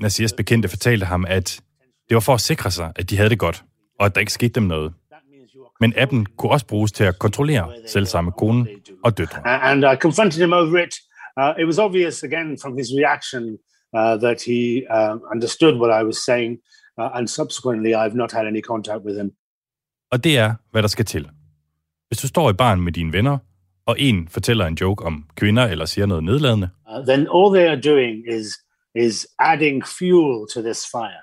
Nasirs 0.00 0.32
bekendte 0.32 0.68
fortalte 0.68 1.06
ham, 1.06 1.24
at 1.28 1.60
det 2.08 2.14
var 2.14 2.20
for 2.20 2.34
at 2.34 2.40
sikre 2.40 2.70
sig, 2.70 2.92
at 2.96 3.10
de 3.10 3.16
havde 3.16 3.30
det 3.30 3.38
godt, 3.38 3.64
og 3.98 4.06
at 4.06 4.14
der 4.14 4.20
ikke 4.20 4.32
skete 4.32 4.52
dem 4.52 4.62
noget. 4.62 4.92
Men 5.80 5.92
appen 5.96 6.26
kunne 6.26 6.52
også 6.52 6.66
bruges 6.66 6.92
til 6.92 7.04
at 7.04 7.18
kontrollere 7.18 7.72
selv 7.86 8.06
samme 8.06 8.32
kone 8.32 8.66
og 9.04 9.18
døtre. 9.18 9.46
and 9.46 9.84
I 9.84 9.96
confronted 9.96 10.42
him 10.42 10.52
over 10.52 10.78
it. 10.78 10.94
Uh, 11.40 11.60
it 11.60 11.66
was 11.66 11.78
obvious 11.78 12.22
again 12.22 12.58
from 12.62 12.76
his 12.76 12.88
reaction 13.00 13.58
uh, 13.98 14.14
that 14.24 14.38
he 14.42 14.60
uh, 14.96 15.14
understood 15.34 15.74
what 15.80 15.90
I 16.00 16.02
was 16.04 16.16
saying, 16.28 16.58
uh, 17.00 17.10
and 17.16 17.28
subsequently, 17.28 17.92
I've 17.94 18.16
not 18.22 18.32
had 18.32 18.46
any 18.46 18.60
contact 18.60 19.02
with 19.06 19.16
him. 19.20 19.30
Og 20.12 20.24
det 20.24 20.38
er, 20.38 20.54
hvad 20.70 20.82
der 20.82 20.88
skal 20.88 21.04
til. 21.04 21.28
Hvis 22.10 22.18
du 22.18 22.28
står 22.28 22.50
i 22.50 22.52
baren 22.52 22.80
med 22.80 22.92
dine 22.92 23.12
venner, 23.12 23.38
og 23.86 23.96
en 23.98 24.28
fortæller 24.28 24.66
en 24.66 24.74
joke 24.74 25.04
om 25.04 25.24
kvinder 25.36 25.66
eller 25.66 25.84
siger 25.84 26.06
noget 26.06 26.24
nedladende, 26.24 26.68
Uh, 26.90 27.06
then 27.06 27.20
all 27.36 27.54
they 27.54 27.66
are 27.72 27.80
doing 27.80 28.16
is 28.36 28.46
is 28.94 29.26
adding 29.38 29.84
fuel 29.98 30.46
to 30.54 30.62
this 30.62 30.80
fire, 30.94 31.22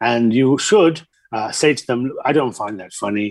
and 0.00 0.32
you 0.32 0.58
should 0.58 0.96
uh, 1.36 1.50
say 1.52 1.74
to 1.74 1.82
them, 1.88 2.00
"I 2.28 2.32
don't 2.38 2.56
find 2.62 2.78
that 2.78 2.92
funny, 3.00 3.28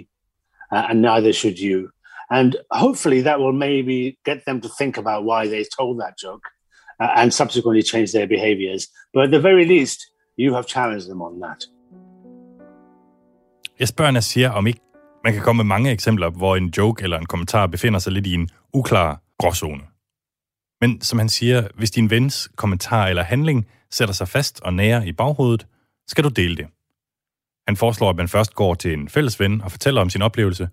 uh, 0.74 0.90
and 0.90 1.00
neither 1.02 1.32
should 1.32 1.58
you." 1.70 1.90
And 2.30 2.56
hopefully, 2.72 3.22
that 3.24 3.38
will 3.40 3.58
maybe 3.68 3.98
get 4.30 4.40
them 4.48 4.62
to 4.62 4.70
think 4.80 4.98
about 4.98 5.20
why 5.30 5.42
they 5.54 5.64
told 5.80 5.96
that 6.04 6.14
joke, 6.26 6.46
uh, 7.02 7.20
and 7.20 7.32
subsequently 7.32 7.84
change 7.92 8.08
their 8.12 8.28
behaviors. 8.28 8.82
But 9.14 9.22
at 9.24 9.32
the 9.32 9.42
very 9.50 9.66
least, 9.66 10.00
you 10.38 10.54
have 10.54 10.66
challenged 10.76 11.08
them 11.12 11.22
on 11.22 11.34
that. 11.42 11.60
Jeg 13.80 13.88
spørger 13.88 14.12
Nasir, 14.12 14.50
om 14.50 14.68
ikke 14.68 14.80
man 15.28 15.34
kan 15.34 15.44
komme 15.44 15.64
med 15.64 15.66
mange 15.66 15.92
eksempler, 15.92 16.30
hvor 16.30 16.56
en 16.56 16.74
joke 16.78 17.04
eller 17.04 17.18
en 17.18 17.26
kommentar 17.26 17.68
befinder 17.68 18.00
sig 18.00 18.14
lidt 18.14 18.28
i 18.28 18.34
en 18.34 18.50
uklar 18.74 19.22
gråzone. 19.40 19.84
Men 20.82 21.02
som 21.02 21.20
han 21.20 21.30
siger, 21.30 21.68
hvis 21.76 21.92
din 21.92 22.10
vens 22.10 22.52
kommentar 22.56 23.08
eller 23.08 23.24
handling 23.24 23.68
sætter 23.92 24.14
sig 24.14 24.28
fast 24.28 24.62
og 24.62 24.74
nærer 24.74 25.04
i 25.04 25.12
baghovedet, 25.12 25.68
skal 26.08 26.24
du 26.24 26.30
dele 26.30 26.56
det. 26.56 26.68
Han 27.68 27.76
foreslår, 27.78 28.10
at 28.10 28.16
man 28.16 28.28
først 28.28 28.56
går 28.56 28.74
til 28.74 28.94
en 28.94 29.10
fælles 29.10 29.40
ven 29.40 29.62
og 29.62 29.72
fortæller 29.72 30.02
om 30.02 30.10
sin 30.10 30.22
oplevelse. 30.22 30.70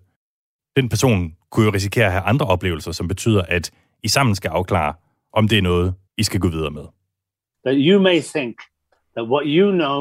Den 0.75 0.89
person 0.89 1.35
kunne 1.51 1.65
jo 1.65 1.71
risikere 1.71 2.05
at 2.05 2.11
have 2.11 2.23
andre 2.23 2.45
oplevelser, 2.45 2.91
som 2.91 3.07
betyder, 3.07 3.41
at 3.41 3.71
I 4.03 4.07
sammen 4.07 4.35
skal 4.35 4.49
afklare, 4.49 4.93
om 5.33 5.47
det 5.47 5.57
er 5.57 5.61
noget, 5.61 5.93
I 6.17 6.23
skal 6.23 6.39
gå 6.39 6.47
videre 6.47 6.71
med. 6.71 6.85
that 7.65 7.77
you 7.77 7.99
may 7.99 8.21
think 8.21 8.55
that 9.15 9.25
what 9.27 9.45
you 9.45 9.71
know 9.71 9.99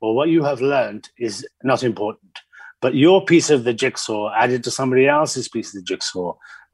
or 0.00 0.14
what 0.16 0.28
you 0.28 0.42
have 0.42 0.60
learned 0.60 1.04
is 1.18 1.46
not 1.62 1.82
important, 1.82 2.38
but 2.84 2.92
your 2.94 3.24
piece 3.26 3.54
of 3.54 3.60
the 3.64 3.72
jigsaw 3.82 4.22
added 4.42 4.62
to 4.62 4.70
somebody 4.70 5.04
else's 5.06 5.48
piece 5.48 5.68
of 5.72 5.76
the 5.80 5.86
jigsaw 5.90 6.28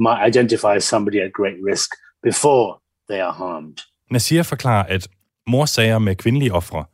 might 0.07 0.21
identify 0.29 0.75
somebody 0.81 1.19
at 1.21 1.33
great 1.33 1.59
risk 1.71 1.89
before 2.23 2.69
they 3.09 3.21
are 3.21 3.33
harmed. 3.33 3.79
Nasir 4.11 4.43
forklarer, 4.43 4.87
at 4.89 5.09
morsager 5.47 5.99
med 5.99 6.17
kvindelige 6.17 6.53
ofre 6.55 6.85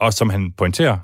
Og 0.00 0.12
som 0.12 0.30
han 0.30 0.52
pointerer, 0.52 0.98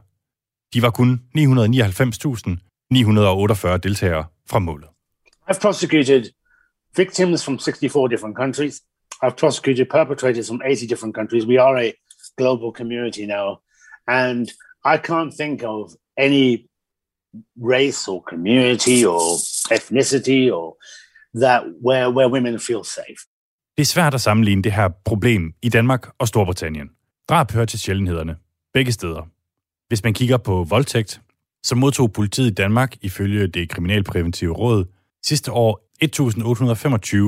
de 0.75 0.83
var 0.83 0.91
kun 0.91 1.21
999.948 1.39 3.77
deltagere 3.77 4.25
fra 4.51 4.59
målet. 4.59 4.89
I've 5.51 5.61
prosecuted 5.61 6.25
victims 6.97 7.45
from 7.45 7.59
64 7.59 8.09
different 8.09 8.37
countries. 8.37 8.83
I've 9.23 9.37
prosecuted 9.37 9.87
perpetrators 9.91 10.49
from 10.49 10.61
80 10.65 10.87
different 10.87 11.15
countries. 11.15 11.47
We 11.47 11.61
are 11.61 11.79
a 11.87 11.93
global 12.37 12.73
community 12.73 13.27
now. 13.27 13.59
And 14.09 14.49
I 14.85 14.97
can't 14.97 15.35
think 15.41 15.63
of 15.63 15.91
any 16.19 16.70
race 17.57 18.11
or 18.11 18.25
community 18.31 19.05
or 19.05 19.21
ethnicity 19.77 20.51
or 20.53 20.77
that 21.43 21.63
where, 21.87 22.11
where 22.11 22.29
women 22.29 22.61
feel 22.61 22.85
safe. 22.85 23.21
Det 23.77 23.83
er 23.83 23.87
svært 23.87 24.15
at 24.15 24.21
sammenligne 24.21 24.63
det 24.63 24.73
her 24.73 24.89
problem 25.05 25.55
i 25.63 25.69
Danmark 25.69 26.09
og 26.19 26.29
Storbritannien. 26.29 26.89
Drab 27.29 27.53
hører 27.53 27.65
til 27.65 27.79
sjældenhederne. 27.79 28.37
Begge 28.75 28.93
steder. 28.93 29.29
Hvis 29.89 30.05
man 30.05 30.15
kigger 30.15 30.37
på 30.37 30.65
voldtægt, 30.65 31.21
så 31.63 31.75
modtog 31.75 32.13
politiet 32.13 32.51
i 32.51 32.55
Danmark 32.55 32.97
ifølge 33.01 33.47
det 33.47 33.69
kriminalpræventive 33.69 34.53
råd 34.53 34.85
sidste 35.25 35.53
år 35.53 35.91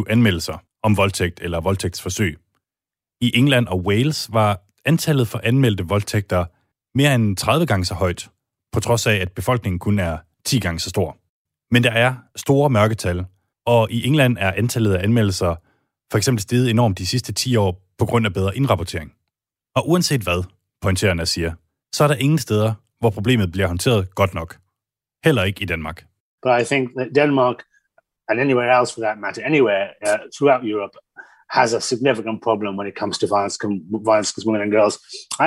1.825 0.06 0.10
anmeldelser 0.12 0.58
om 0.82 0.96
voldtægt 0.96 1.40
eller 1.40 1.60
voldtægtsforsøg. 1.60 2.38
I 3.20 3.36
England 3.38 3.66
og 3.66 3.80
Wales 3.80 4.28
var 4.32 4.60
antallet 4.84 5.28
for 5.28 5.40
anmeldte 5.44 5.84
voldtægter 5.84 6.44
mere 6.94 7.14
end 7.14 7.36
30 7.36 7.66
gange 7.66 7.84
så 7.84 7.94
højt, 7.94 8.28
på 8.72 8.80
trods 8.80 9.06
af, 9.06 9.14
at 9.14 9.32
befolkningen 9.32 9.78
kun 9.78 9.98
er 9.98 10.18
10 10.44 10.58
gange 10.58 10.80
så 10.80 10.90
stor. 10.90 11.16
Men 11.70 11.84
der 11.84 11.90
er 11.90 12.14
store 12.36 12.70
mørketal, 12.70 13.24
og 13.66 13.90
i 13.90 14.06
England 14.06 14.36
er 14.40 14.52
antallet 14.52 14.94
af 14.94 15.04
anmeldelser 15.04 15.54
for 16.12 16.16
eksempel 16.16 16.42
steget 16.42 16.70
enormt 16.70 16.98
de 16.98 17.06
sidste 17.06 17.32
10 17.32 17.56
år 17.56 17.82
på 17.98 18.06
grund 18.06 18.26
af 18.26 18.32
bedre 18.32 18.56
indrapportering. 18.56 19.12
Og 19.74 19.88
uanset 19.88 20.22
hvad, 20.22 20.44
pointerer 20.82 21.24
siger, 21.24 21.52
så 21.92 22.04
er 22.04 22.08
der 22.08 22.14
ingen 22.14 22.38
steder, 22.38 22.74
hvor 23.00 23.10
problemet 23.10 23.52
bliver 23.52 23.66
håndteret 23.66 24.14
godt 24.14 24.34
nok. 24.34 24.56
Heller 25.24 25.42
ikke 25.44 25.62
i 25.62 25.64
Danmark. 25.64 26.04
But 26.42 26.62
I 26.62 26.64
think 26.64 26.90
that 26.98 27.08
Denmark, 27.14 27.56
and 28.28 28.40
anywhere 28.40 28.80
else 28.80 28.94
for 28.94 29.00
that 29.00 29.18
matter, 29.18 29.42
anywhere 29.44 29.84
uh, 30.06 30.18
throughout 30.36 30.64
Europe, 30.74 30.94
has 31.50 31.74
a 31.74 31.80
significant 31.80 32.42
problem 32.42 32.78
when 32.78 32.88
it 32.88 32.96
comes 32.98 33.18
to 33.18 33.26
violence, 33.26 33.58
violence 34.10 34.30
against 34.32 34.46
women 34.46 34.62
and 34.62 34.72
girls. 34.72 34.94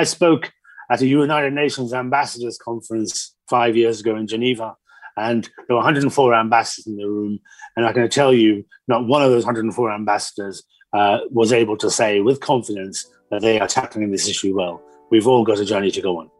I 0.02 0.04
spoke 0.04 0.44
at 0.90 1.00
a 1.00 1.06
United 1.06 1.52
Nations 1.52 1.92
Ambassadors 1.92 2.58
Conference 2.58 3.34
five 3.48 3.76
years 3.76 4.00
ago 4.00 4.16
in 4.16 4.26
Geneva, 4.26 4.76
and 5.16 5.44
there 5.44 5.76
were 5.76 5.76
104 5.76 6.34
ambassadors 6.34 6.86
in 6.86 6.96
the 6.96 7.08
room. 7.08 7.38
And 7.76 7.86
I 7.86 7.92
can 7.92 8.08
tell 8.08 8.32
you, 8.32 8.64
not 8.88 9.06
one 9.06 9.22
of 9.22 9.30
those 9.30 9.44
104 9.44 9.92
ambassadors 9.92 10.62
uh, 10.92 11.18
was 11.30 11.52
able 11.52 11.76
to 11.78 11.90
say 11.90 12.20
with 12.20 12.40
confidence 12.40 13.06
that 13.30 13.40
they 13.40 13.58
are 13.60 13.68
tackling 13.68 14.10
this 14.10 14.28
issue 14.28 14.54
well. 14.54 14.82
We've 15.10 15.26
all 15.26 15.44
got 15.44 15.58
a 15.58 15.64
journey 15.64 15.90
to 15.90 16.02
go 16.02 16.18
on. 16.18 16.30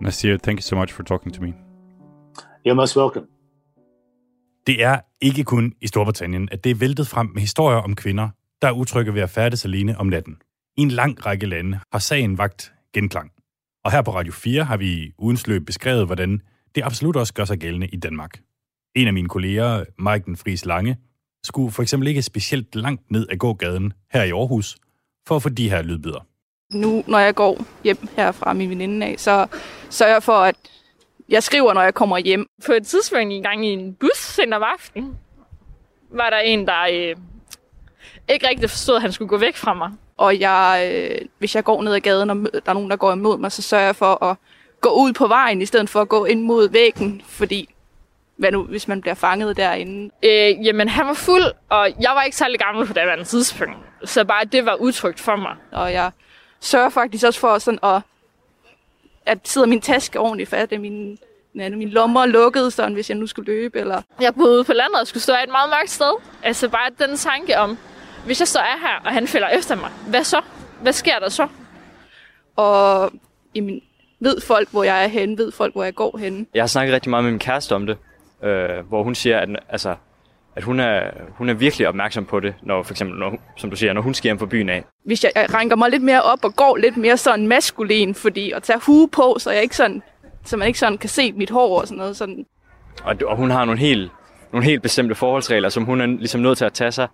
Nasir, 0.00 0.38
thank 0.38 0.58
you 0.58 0.62
so 0.62 0.76
much 0.76 0.92
for 0.92 1.02
talking 1.02 1.32
to 1.32 1.42
me. 1.42 1.54
You're 2.64 2.74
most 2.74 2.96
welcome. 2.96 3.26
Det 4.66 4.82
er 4.82 5.00
ikke 5.20 5.44
kun 5.44 5.72
i 5.80 5.86
Storbritannien, 5.86 6.48
at 6.52 6.64
det 6.64 6.70
er 6.70 6.74
væltet 6.74 7.06
frem 7.06 7.30
med 7.34 7.40
historier 7.40 7.78
om 7.78 7.94
kvinder, 7.94 8.28
der 8.62 8.68
er 8.68 8.72
utrygge 8.72 9.14
ved 9.14 9.22
at 9.22 9.30
færdes 9.30 9.64
alene 9.64 9.98
om 9.98 10.06
natten. 10.06 10.36
I 10.76 10.82
en 10.82 10.90
lang 10.90 11.26
række 11.26 11.46
lande 11.46 11.80
har 11.92 11.98
sagen 11.98 12.38
vagt 12.38 12.72
genklang. 12.94 13.32
Og 13.84 13.92
her 13.92 14.02
på 14.02 14.10
Radio 14.10 14.32
4 14.32 14.64
har 14.64 14.76
vi 14.76 15.12
ugens 15.18 15.46
løb 15.46 15.66
beskrevet, 15.66 16.06
hvordan 16.06 16.42
det 16.74 16.82
absolut 16.84 17.16
også 17.16 17.34
gør 17.34 17.44
sig 17.44 17.58
gældende 17.58 17.86
i 17.86 17.96
Danmark. 17.96 18.40
En 18.94 19.06
af 19.06 19.12
mine 19.12 19.28
kolleger, 19.28 19.84
Maiken 19.98 20.36
Friis 20.36 20.64
Lange, 20.64 20.96
skulle 21.44 21.72
for 21.72 21.82
eksempel 21.82 22.08
ikke 22.08 22.22
specielt 22.22 22.74
langt 22.74 23.10
ned 23.10 23.26
ad 23.30 23.36
gågaden 23.36 23.92
her 24.12 24.22
i 24.22 24.30
Aarhus 24.30 24.76
for 25.26 25.36
at 25.36 25.42
få 25.42 25.48
de 25.48 25.70
her 25.70 25.82
lydbyder. 25.82 26.26
Nu, 26.72 27.04
når 27.06 27.18
jeg 27.18 27.34
går 27.34 27.64
hjem 27.84 28.08
her 28.16 28.32
fra 28.32 28.52
min 28.52 28.70
veninde 28.70 29.06
af, 29.06 29.14
så 29.18 29.46
sørger 29.90 30.12
jeg 30.12 30.22
for, 30.22 30.32
at 30.32 30.56
jeg 31.28 31.42
skriver, 31.42 31.74
når 31.74 31.82
jeg 31.82 31.94
kommer 31.94 32.18
hjem. 32.18 32.46
På 32.66 32.72
et 32.72 32.86
tidspunkt 32.86 33.32
en 33.32 33.42
gang 33.42 33.66
i 33.66 33.68
en 33.68 33.94
bus 33.94 34.38
en 34.38 34.52
om 34.52 34.62
aftenen, 34.62 35.18
var 36.10 36.30
der 36.30 36.38
en, 36.38 36.66
der 36.66 36.82
øh, 36.92 37.16
ikke 38.32 38.48
rigtig 38.48 38.70
forstod, 38.70 38.96
at 38.96 39.02
han 39.02 39.12
skulle 39.12 39.28
gå 39.28 39.36
væk 39.36 39.56
fra 39.56 39.74
mig. 39.74 39.90
Og 40.16 40.40
jeg, 40.40 40.90
øh, 40.92 41.28
hvis 41.38 41.54
jeg 41.54 41.64
går 41.64 41.82
ned 41.82 41.94
ad 41.94 42.00
gaden, 42.00 42.30
og 42.30 42.36
der 42.36 42.60
er 42.66 42.72
nogen, 42.72 42.90
der 42.90 42.96
går 42.96 43.12
imod 43.12 43.38
mig, 43.38 43.52
så 43.52 43.62
sørger 43.62 43.84
jeg 43.84 43.96
for 43.96 44.24
at 44.24 44.36
gå 44.80 44.90
ud 44.90 45.12
på 45.12 45.26
vejen, 45.26 45.62
i 45.62 45.66
stedet 45.66 45.90
for 45.90 46.00
at 46.00 46.08
gå 46.08 46.24
ind 46.24 46.42
mod 46.42 46.68
væggen, 46.68 47.22
fordi 47.28 47.68
hvad 48.40 48.52
nu, 48.52 48.62
hvis 48.62 48.88
man 48.88 49.00
bliver 49.00 49.14
fanget 49.14 49.56
derinde? 49.56 50.10
Øh, 50.22 50.66
jamen, 50.66 50.88
han 50.88 51.06
var 51.06 51.14
fuld, 51.14 51.44
og 51.68 51.88
jeg 52.00 52.10
var 52.14 52.22
ikke 52.22 52.36
særlig 52.36 52.58
gammel 52.58 52.86
på 52.86 52.92
det 52.92 53.00
andet 53.00 53.28
tidspunkt. 53.28 53.78
Så 54.04 54.24
bare 54.24 54.44
det 54.44 54.66
var 54.66 54.74
utrygt 54.74 55.20
for 55.20 55.36
mig. 55.36 55.56
Og 55.72 55.92
jeg 55.92 56.10
sørger 56.60 56.88
faktisk 56.88 57.26
også 57.26 57.40
for 57.40 57.58
sådan 57.58 57.78
at, 57.82 58.02
at 59.26 59.38
sidder 59.44 59.66
min 59.66 59.80
taske 59.80 60.20
ordentligt 60.20 60.50
fat 60.50 60.72
at 60.72 60.80
min, 60.80 61.18
ja, 61.54 61.68
min 61.68 61.88
lommer 61.88 62.26
lukket, 62.26 62.72
sådan, 62.72 62.94
hvis 62.94 63.10
jeg 63.10 63.18
nu 63.18 63.26
skulle 63.26 63.52
løbe. 63.52 63.78
Eller... 63.80 64.02
Jeg 64.20 64.34
boede 64.34 64.54
ude 64.54 64.64
på 64.64 64.72
landet 64.72 65.00
og 65.00 65.06
skulle 65.06 65.22
stå 65.22 65.32
et 65.32 65.50
meget 65.50 65.70
mørkt 65.70 65.90
sted. 65.90 66.12
Altså 66.42 66.68
bare 66.68 66.90
den 67.08 67.16
tanke 67.16 67.58
om, 67.58 67.78
hvis 68.24 68.40
jeg 68.40 68.48
så 68.48 68.58
er 68.58 68.78
her, 68.80 69.00
og 69.04 69.12
han 69.12 69.26
følger 69.26 69.48
efter 69.48 69.76
mig, 69.76 69.90
hvad 70.08 70.24
så? 70.24 70.40
Hvad 70.82 70.92
sker 70.92 71.18
der 71.18 71.28
så? 71.28 71.48
Og 72.56 73.12
jamen, 73.54 73.80
ved 74.20 74.40
folk, 74.40 74.70
hvor 74.70 74.84
jeg 74.84 75.04
er 75.04 75.08
henne, 75.08 75.38
ved 75.38 75.52
folk, 75.52 75.74
hvor 75.74 75.84
jeg 75.84 75.94
går 75.94 76.18
henne. 76.18 76.46
Jeg 76.54 76.62
har 76.62 76.66
snakket 76.66 76.94
rigtig 76.94 77.10
meget 77.10 77.24
med 77.24 77.32
min 77.32 77.38
kæreste 77.38 77.74
om 77.74 77.86
det, 77.86 77.96
øh, 78.42 78.88
hvor 78.88 79.02
hun 79.02 79.14
siger, 79.14 79.38
at, 79.38 79.48
altså, 79.68 79.94
at 80.56 80.62
hun, 80.62 80.80
er, 80.80 81.10
hun 81.30 81.48
er 81.48 81.54
virkelig 81.54 81.88
opmærksom 81.88 82.24
på 82.24 82.40
det, 82.40 82.54
når 82.62 82.82
for 82.82 82.92
eksempel, 82.92 83.18
når, 83.18 83.36
som 83.56 83.70
du 83.70 83.76
siger, 83.76 83.92
når 83.92 84.02
hun 84.02 84.14
skal 84.14 84.28
hjem 84.28 84.38
fra 84.38 84.46
byen 84.46 84.68
af. 84.68 84.84
Hvis 85.04 85.24
jeg, 85.24 85.32
jeg 85.34 85.54
ranker 85.54 85.76
mig 85.76 85.90
lidt 85.90 86.02
mere 86.02 86.22
op 86.22 86.44
og 86.44 86.56
går 86.56 86.76
lidt 86.76 86.96
mere 86.96 87.16
sådan 87.16 87.46
maskulin, 87.46 88.14
fordi 88.14 88.52
at 88.52 88.62
tage 88.62 88.78
hue 88.86 89.08
på, 89.08 89.36
så 89.38 89.50
jeg 89.50 89.62
ikke 89.62 89.76
sådan, 89.76 90.02
så 90.44 90.56
man 90.56 90.66
ikke 90.66 90.78
sådan 90.78 90.98
kan 90.98 91.08
se 91.08 91.32
mit 91.32 91.50
hår 91.50 91.80
og 91.80 91.86
sådan 91.86 91.98
noget. 91.98 92.16
Sådan. 92.16 92.46
Og, 93.04 93.16
og 93.26 93.36
hun 93.36 93.50
har 93.50 93.64
nogle 93.64 93.80
helt, 93.80 94.10
nogle 94.52 94.64
helt 94.64 94.82
bestemte 94.82 95.14
forholdsregler, 95.14 95.68
som 95.68 95.84
hun 95.84 96.00
er 96.00 96.06
ligesom 96.06 96.40
nødt 96.40 96.58
til 96.58 96.64
at 96.64 96.72
tage 96.72 96.92
sig, 96.92 97.08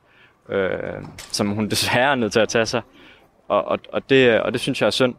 øh, 0.48 1.02
som 1.16 1.50
hun 1.50 1.68
desværre 1.74 2.10
er 2.10 2.14
nødt 2.14 2.32
til 2.32 2.40
at 2.40 2.48
tage 2.48 2.66
sig. 2.66 2.82
Og, 3.48 3.64
og, 3.64 3.78
og, 3.92 4.10
det, 4.10 4.40
og 4.40 4.52
det 4.52 4.60
synes 4.60 4.80
jeg 4.80 4.86
er 4.86 4.90
synd. 4.90 5.14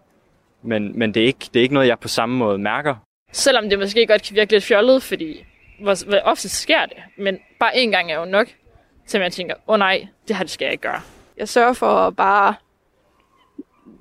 Men, 0.62 1.00
men 1.00 1.14
det, 1.14 1.22
er 1.22 1.26
ikke, 1.26 1.50
det 1.54 1.60
er 1.60 1.64
ikke 1.64 1.74
noget, 1.74 1.88
jeg 1.88 2.00
på 2.00 2.08
samme 2.08 2.38
måde 2.38 2.58
mærker. 2.58 2.96
Selvom 3.32 3.70
det 3.70 3.80
måske 3.80 4.08
godt 4.08 4.24
kan 4.24 4.36
virke 4.36 4.52
lidt 4.52 4.64
fjollet, 4.64 5.04
fordi 5.04 5.46
hvor, 5.80 6.06
hvor 6.06 6.20
ofte 6.24 6.50
sker 6.50 6.86
det, 6.86 6.98
men 7.18 7.40
bare 7.60 7.72
én 7.74 7.90
gang 7.90 8.12
er 8.12 8.20
jo 8.20 8.26
nok, 8.26 8.48
så 9.06 9.20
jeg 9.20 9.32
tænker, 9.32 9.56
åh 9.56 9.74
oh, 9.74 9.80
nej, 9.80 10.08
det 10.28 10.36
her 10.36 10.44
det 10.44 10.52
skal 10.52 10.66
jeg 10.66 10.72
ikke 10.72 10.82
gøre. 10.82 11.02
Jeg 11.38 11.50
sørger 11.50 11.74
for 11.74 11.88
at 11.88 12.16
bare 12.16 12.56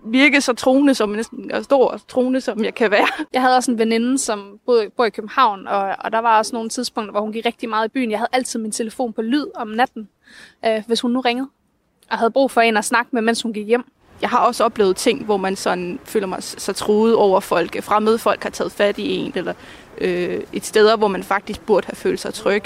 virke 0.06 0.40
så 0.40 0.52
troende, 0.52 0.94
som 0.94 1.08
næsten 1.08 1.50
er 1.50 1.62
stor 1.62 1.88
og 1.88 2.00
troende, 2.08 2.40
som 2.40 2.64
jeg 2.64 2.74
kan 2.74 2.90
være. 2.90 3.06
Jeg 3.32 3.42
havde 3.42 3.56
også 3.56 3.70
en 3.70 3.78
veninde, 3.78 4.18
som 4.18 4.60
boede, 4.66 4.90
boede 4.96 5.08
i 5.08 5.10
København, 5.10 5.66
og, 5.66 5.96
og 5.98 6.12
der 6.12 6.18
var 6.18 6.38
også 6.38 6.56
nogle 6.56 6.68
tidspunkter, 6.68 7.10
hvor 7.10 7.20
hun 7.20 7.32
gik 7.32 7.46
rigtig 7.46 7.68
meget 7.68 7.88
i 7.88 7.88
byen. 7.88 8.10
Jeg 8.10 8.18
havde 8.18 8.30
altid 8.32 8.60
min 8.60 8.72
telefon 8.72 9.12
på 9.12 9.22
lyd 9.22 9.46
om 9.54 9.68
natten, 9.68 10.08
øh, 10.66 10.82
hvis 10.86 11.00
hun 11.00 11.10
nu 11.10 11.20
ringede, 11.20 11.48
og 12.10 12.18
havde 12.18 12.30
brug 12.30 12.50
for 12.50 12.60
en 12.60 12.76
at 12.76 12.84
snakke 12.84 13.10
med, 13.12 13.22
mens 13.22 13.42
hun 13.42 13.52
gik 13.52 13.66
hjem. 13.66 13.84
Jeg 14.20 14.30
har 14.30 14.38
også 14.38 14.64
oplevet 14.64 14.96
ting, 14.96 15.24
hvor 15.24 15.36
man 15.36 15.56
sådan 15.56 15.98
føler 16.04 16.26
mig 16.26 16.42
så 16.42 16.72
truet 16.72 17.14
over 17.14 17.40
folk. 17.40 17.76
Øh, 17.76 17.82
fremmede 17.82 18.18
folk 18.18 18.42
har 18.42 18.50
taget 18.50 18.72
fat 18.72 18.98
i 18.98 19.16
en, 19.16 19.32
eller 19.34 19.54
øh, 19.98 20.42
et 20.52 20.64
sted, 20.64 20.96
hvor 20.96 21.08
man 21.08 21.22
faktisk 21.22 21.60
burde 21.60 21.86
have 21.86 21.96
følt 21.96 22.20
sig 22.20 22.34
tryg. 22.34 22.62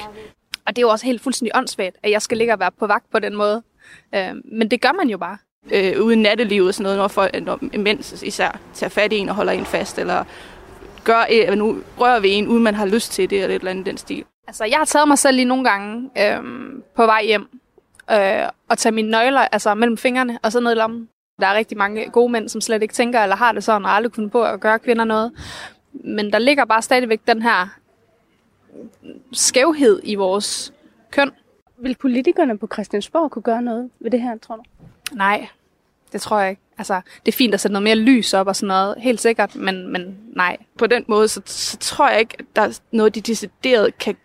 Og 0.67 0.77
det 0.77 0.79
er 0.79 0.83
jo 0.83 0.89
også 0.89 1.07
helt 1.07 1.23
fuldstændig 1.23 1.57
åndssvagt, 1.57 1.97
at 2.03 2.11
jeg 2.11 2.23
skal 2.23 2.39
ligge 2.39 2.53
og 2.53 2.61
være 2.61 2.71
på 2.79 2.87
vagt 2.87 3.11
på 3.11 3.19
den 3.19 3.37
måde. 3.37 3.63
Øh, 4.15 4.35
men 4.45 4.71
det 4.71 4.81
gør 4.81 4.93
man 4.93 5.09
jo 5.09 5.19
bare. 5.19 5.39
Øh, 5.73 6.03
uden 6.03 6.23
nattelivet 6.23 6.69
og 6.69 6.75
sådan 6.75 6.83
noget, 6.83 6.99
når, 6.99 7.09
folk, 7.09 7.43
når 7.43 7.79
mens 7.79 8.23
især 8.23 8.59
tager 8.75 8.91
fat 8.91 9.13
i 9.13 9.17
en 9.17 9.29
og 9.29 9.35
holder 9.35 9.53
en 9.53 9.65
fast, 9.65 9.99
eller 9.99 10.25
gør, 11.05 11.25
øh, 11.33 11.55
nu 11.59 11.79
rører 11.99 12.21
vi 12.21 12.29
en, 12.29 12.49
uden 12.49 12.63
man 12.63 12.75
har 12.75 12.87
lyst 12.87 13.13
til 13.13 13.31
det, 13.31 13.43
eller 13.43 13.57
et 13.57 13.61
eller 13.61 13.71
andet 13.71 13.87
den 13.87 13.97
stil. 13.97 14.25
Altså, 14.51 14.65
jeg 14.65 14.79
har 14.79 14.85
taget 14.85 15.09
mig 15.09 15.19
selv 15.19 15.37
lige 15.37 15.45
nogle 15.45 15.65
gange 15.65 16.11
øh, 16.19 16.43
på 16.97 17.07
vej 17.07 17.25
hjem, 17.25 17.49
øh, 18.11 18.49
og 18.69 18.79
tage 18.79 18.93
mine 18.93 19.11
nøgler 19.11 19.41
altså, 19.41 19.75
mellem 19.75 19.97
fingrene, 19.97 20.39
og 20.43 20.53
så 20.53 20.61
ned 20.61 20.73
i 20.73 20.75
lommen. 20.75 21.09
Der 21.41 21.47
er 21.47 21.55
rigtig 21.55 21.79
mange 21.79 22.11
gode 22.11 22.33
mænd, 22.33 22.49
som 22.49 22.61
slet 22.61 22.83
ikke 22.83 22.95
tænker 22.95 23.21
eller 23.21 23.37
har 23.37 23.53
det 23.53 23.65
sådan, 23.65 23.85
og 23.85 23.91
aldrig 23.91 24.13
kunne 24.13 24.31
på 24.31 24.45
at 24.45 24.61
gøre 24.61 24.79
kvinder 24.79 25.05
noget. 25.05 25.33
Men 25.93 26.33
der 26.33 26.39
ligger 26.39 26.65
bare 26.65 26.83
stadigvæk 26.83 27.21
den 27.27 27.43
her 27.43 27.69
skævhed 29.33 30.01
i 30.05 30.15
vores 30.15 30.73
køn. 31.11 31.31
Vil 31.79 31.97
politikerne 32.01 32.59
på 32.59 32.69
Christiansborg 32.73 33.31
kunne 33.31 33.43
gøre 33.43 33.63
noget 33.63 33.91
ved 34.01 34.11
det 34.11 34.21
her, 34.21 34.39
tror 34.39 34.57
du? 34.57 34.63
Nej, 35.13 35.49
det 36.13 36.21
tror 36.21 36.41
jeg 36.41 36.51
ikke. 36.51 36.63
Altså, 36.79 37.01
det 37.27 37.33
er 37.33 37.37
fint 37.37 37.55
at 37.55 37.61
sætte 37.61 37.73
noget 37.73 37.85
mere 37.85 37.97
lys 37.97 38.35
op 38.35 38.47
og 38.47 38.57
sådan 38.57 38.69
noget, 38.69 38.95
helt 38.99 39.21
sikkert, 39.21 39.57
men, 39.57 39.93
men 39.93 40.19
nej. 40.37 40.57
På 40.79 40.87
den 40.87 41.05
måde, 41.09 41.29
så, 41.29 41.41
så 41.47 41.77
tror 41.77 42.09
jeg 42.09 42.21
ikke, 42.21 42.37
at 42.39 42.45
der 42.57 42.63
er 42.63 42.81
noget, 42.93 43.15
de 43.15 43.21
decideret 43.21 43.99
kan 43.99 44.17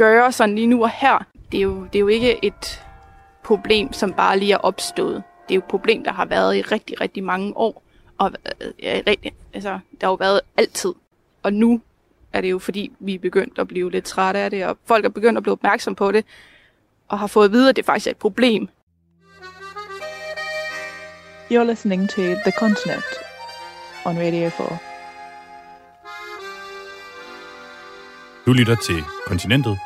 gøre 0.00 0.32
sådan 0.32 0.54
lige 0.54 0.66
nu 0.66 0.82
og 0.82 0.90
her. 0.90 1.26
Det 1.52 1.58
er 1.58 1.62
jo, 1.62 1.84
det 1.84 1.94
er 1.94 2.00
jo 2.00 2.08
ikke 2.08 2.44
et 2.44 2.84
problem, 3.44 3.92
som 3.92 4.12
bare 4.12 4.38
lige 4.38 4.52
er 4.52 4.56
opstået. 4.56 5.22
Det 5.48 5.54
er 5.54 5.56
jo 5.56 5.58
et 5.58 5.64
problem, 5.64 6.04
der 6.04 6.12
har 6.12 6.24
været 6.24 6.56
i 6.56 6.62
rigtig, 6.62 7.00
rigtig 7.00 7.24
mange 7.24 7.56
år. 7.56 7.82
Og 8.18 8.32
ja, 8.82 9.00
rigtig, 9.06 9.32
altså, 9.54 9.78
der 10.00 10.06
har 10.06 10.10
jo 10.10 10.14
været 10.14 10.40
altid. 10.56 10.94
Og 11.42 11.52
nu 11.52 11.80
er 12.32 12.40
det 12.40 12.50
jo 12.50 12.58
fordi, 12.58 12.92
vi 13.00 13.14
er 13.14 13.18
begyndt 13.18 13.58
at 13.58 13.68
blive 13.68 13.90
lidt 13.90 14.04
trætte 14.04 14.40
af 14.40 14.50
det, 14.50 14.66
og 14.66 14.78
folk 14.84 15.04
er 15.04 15.08
begyndt 15.08 15.36
at 15.36 15.42
blive 15.42 15.52
opmærksom 15.52 15.94
på 15.94 16.12
det, 16.12 16.24
og 17.08 17.18
har 17.18 17.26
fået 17.26 17.44
at 17.44 17.52
vide, 17.52 17.68
at 17.68 17.76
det 17.76 17.84
faktisk 17.84 18.06
er 18.06 18.10
et 18.10 18.16
problem. 18.16 18.68
You're 21.50 21.64
listening 21.64 22.08
to 22.08 22.22
The 22.22 22.52
Continent 22.58 23.04
on 24.04 24.18
Radio 24.18 24.48
4. 24.48 24.78
Du 28.46 28.52
lytter 28.52 28.76
til 28.76 29.04
Kontinentet 29.26 29.78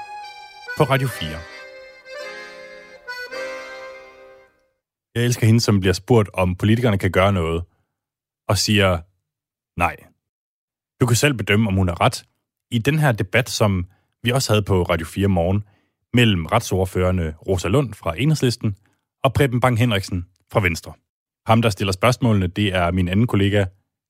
på 0.79 0.85
Radio 0.85 1.09
4. 1.09 1.29
Jeg 5.15 5.25
elsker 5.25 5.47
hende, 5.47 5.61
som 5.61 5.81
bliver 5.81 5.93
spurgt, 5.93 6.31
om 6.33 6.57
politikerne 6.57 6.99
kan 6.99 7.11
gøre 7.11 7.33
noget, 7.33 7.65
og 8.49 8.59
siger 8.59 8.99
nej. 9.79 9.97
Du 11.01 11.07
kan 11.07 11.17
selv 11.17 11.35
bedømme, 11.35 11.69
om 11.69 11.75
hun 11.75 11.89
har 11.89 12.01
ret. 12.01 12.25
I 12.71 12.79
den 12.79 12.99
her 12.99 13.13
debat, 13.13 13.49
som 13.49 13.87
vi 14.23 14.31
også 14.31 14.53
havde 14.53 14.63
på 14.63 14.83
Radio 14.83 15.07
4 15.07 15.29
morgen, 15.29 15.65
mellem 16.13 16.47
retsordførende 16.47 17.35
Rosa 17.49 17.69
Lund 17.69 17.95
fra 17.95 18.19
Enhedslisten 18.19 18.77
og 19.25 19.33
Preben 19.33 19.61
Bang 19.61 19.79
Henriksen 19.79 20.27
fra 20.53 20.61
Venstre. 20.61 20.93
Ham, 21.47 21.63
der 21.63 21.71
stiller 21.71 21.93
spørgsmålene, 21.93 22.47
det 22.47 22.75
er 22.75 22.91
min 22.91 23.09
anden 23.09 23.27
kollega, 23.27 23.65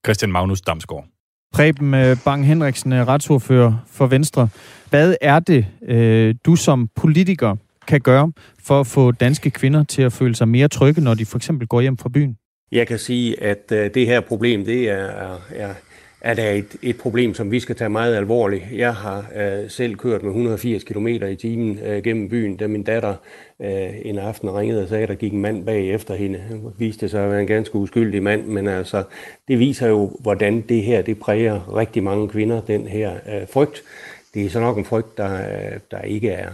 Christian 0.07 0.33
Magnus 0.33 0.61
Damsgaard. 0.61 1.14
Preben 1.55 1.95
øh, 1.95 2.17
Bang 2.25 2.47
Henriksen, 2.47 2.93
øh, 2.93 3.07
retsordfører 3.07 3.85
for 3.87 4.07
Venstre. 4.07 4.49
Hvad 4.91 5.15
er 5.21 5.39
det, 5.39 5.67
øh, 5.89 6.35
du 6.47 6.57
som 6.57 6.89
politiker 6.97 7.57
kan 7.87 8.01
gøre 8.01 8.33
for 8.65 8.81
at 8.81 8.87
få 8.87 9.13
danske 9.13 9.51
kvinder 9.51 9.85
til 9.85 10.03
at 10.03 10.13
føle 10.13 10.35
sig 10.35 10.49
mere 10.49 10.69
trygge, 10.69 11.01
når 11.01 11.15
de 11.15 11.27
for 11.27 11.37
eksempel 11.37 11.69
går 11.69 11.81
hjem 11.81 11.99
fra 11.99 12.09
byen? 12.09 12.37
Jeg 12.73 12.87
kan 12.87 12.99
sige, 12.99 13.43
at 13.43 13.71
det 13.71 14.07
her 14.07 14.21
problem, 14.21 14.65
det 14.65 14.91
er, 14.91 15.39
er, 15.51 15.75
er 16.25 16.35
der 16.35 16.51
et, 16.51 16.77
et 16.83 16.99
problem, 16.99 17.35
som 17.35 17.51
vi 17.51 17.61
skal 17.61 17.77
tage 17.77 17.89
meget 17.89 18.17
alvorligt. 18.17 18.65
Jeg 18.73 18.95
har 18.95 19.27
øh, 19.37 19.71
selv 19.71 19.97
kørt 19.97 20.23
med 20.23 20.31
180 20.31 20.85
km 20.85 21.07
i 21.07 21.37
timen 21.37 21.79
øh, 21.79 22.03
gennem 22.03 22.29
byen, 22.29 22.57
da 22.57 22.67
min 22.67 22.83
datter 22.83 23.15
øh, 23.61 23.91
en 24.03 24.19
aften 24.19 24.55
ringede 24.55 24.83
og 24.83 24.89
sagde, 24.89 25.03
at 25.03 25.09
der 25.09 25.15
gik 25.15 25.33
en 25.33 25.41
mand 25.41 25.67
bag 25.67 25.91
efter 25.91 26.15
hende. 26.15 26.39
Han 26.39 26.63
viste 26.79 27.09
sig 27.09 27.25
at 27.25 27.31
være 27.31 27.41
en 27.41 27.47
ganske 27.47 27.75
uskyldig 27.75 28.23
mand, 28.23 28.47
men 28.47 28.69
altså, 28.69 29.03
det 29.49 29.59
viser 29.59 29.89
jo, 29.89 30.17
hvordan 30.21 30.61
det 30.61 30.83
her 30.83 31.03
det 31.03 31.19
præger 31.19 31.77
rigtig 31.77 32.03
mange 32.03 32.29
kvinder, 32.29 32.61
den 32.61 32.87
her 32.87 33.13
øh, 33.13 33.49
frygt. 33.49 33.83
Det 34.35 34.47
er 34.47 34.51
så 34.51 34.61
nok 34.61 34.79
en 34.79 34.85
frygt, 34.85 35.19
der, 35.19 35.35
øh, 35.35 35.81
der 35.91 36.01
ikke 36.01 36.31
er 36.31 36.51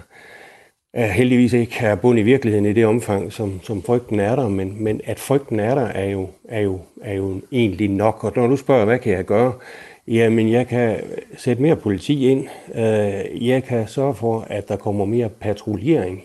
er 0.92 1.06
heldigvis 1.06 1.52
ikke 1.52 1.76
er 1.80 1.94
bund 1.94 2.18
i 2.18 2.22
virkeligheden 2.22 2.66
i 2.66 2.72
det 2.72 2.86
omfang, 2.86 3.32
som, 3.32 3.60
som 3.62 3.82
frygten 3.82 4.20
er 4.20 4.36
der, 4.36 4.48
men, 4.48 4.84
men 4.84 5.00
at 5.04 5.18
frygten 5.18 5.60
er 5.60 5.74
der, 5.74 5.86
er 5.86 6.10
jo, 6.10 6.28
er, 6.48 6.60
jo, 6.60 6.80
er 7.02 7.14
jo 7.14 7.40
egentlig 7.52 7.88
nok. 7.88 8.24
Og 8.24 8.32
når 8.36 8.46
du 8.46 8.56
spørger, 8.56 8.84
hvad 8.84 8.98
kan 8.98 9.12
jeg 9.12 9.24
gøre? 9.24 9.52
Jamen, 10.08 10.52
jeg 10.52 10.68
kan 10.68 10.96
sætte 11.36 11.62
mere 11.62 11.76
politi 11.76 12.28
ind. 12.28 12.46
Øh, 12.74 13.48
jeg 13.48 13.64
kan 13.64 13.88
sørge 13.88 14.14
for, 14.14 14.46
at 14.50 14.68
der 14.68 14.76
kommer 14.76 15.04
mere 15.04 15.28
patruljering. 15.28 16.22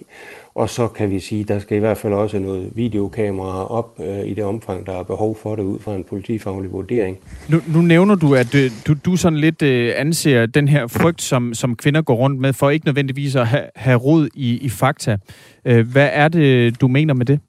Og 0.56 0.70
så 0.70 0.88
kan 0.88 1.12
vi 1.12 1.20
sige, 1.20 1.42
at 1.42 1.48
der 1.48 1.60
skal 1.60 1.78
i 1.78 1.80
hvert 1.80 1.98
fald 1.98 2.14
også 2.14 2.40
noget 2.40 2.70
videokamera 2.76 3.68
op 3.72 4.00
øh, 4.00 4.26
i 4.26 4.34
det 4.34 4.44
omfang, 4.44 4.86
der 4.86 5.00
er 5.00 5.04
behov 5.04 5.38
for 5.42 5.56
det 5.56 5.64
ud 5.64 5.80
fra 5.80 5.96
en 5.96 6.04
politifaglig 6.04 6.72
vurdering. 6.72 7.18
Nu, 7.50 7.62
nu 7.68 7.82
nævner 7.82 8.16
du, 8.16 8.36
at 8.36 8.56
øh, 8.56 8.72
du, 8.88 8.96
du 9.06 9.16
sådan 9.16 9.40
lidt 9.40 9.62
øh, 9.62 9.94
anser 9.96 10.46
den 10.46 10.68
her 10.68 10.88
frygt, 10.88 11.22
som, 11.22 11.54
som 11.54 11.76
kvinder 11.76 12.02
går 12.02 12.16
rundt 12.16 12.40
med, 12.40 12.54
for 12.54 12.70
ikke 12.70 12.86
nødvendigvis 12.86 13.36
at 13.36 13.48
have, 13.48 13.64
have 13.76 13.98
rod 13.98 14.30
i, 14.36 14.58
i 14.58 14.70
fakta. 14.70 15.18
Øh, 15.66 15.92
hvad 15.92 16.10
er 16.12 16.28
det, 16.28 16.82
du 16.82 16.88
mener 16.88 17.14
med 17.14 17.26
det? 17.26 17.40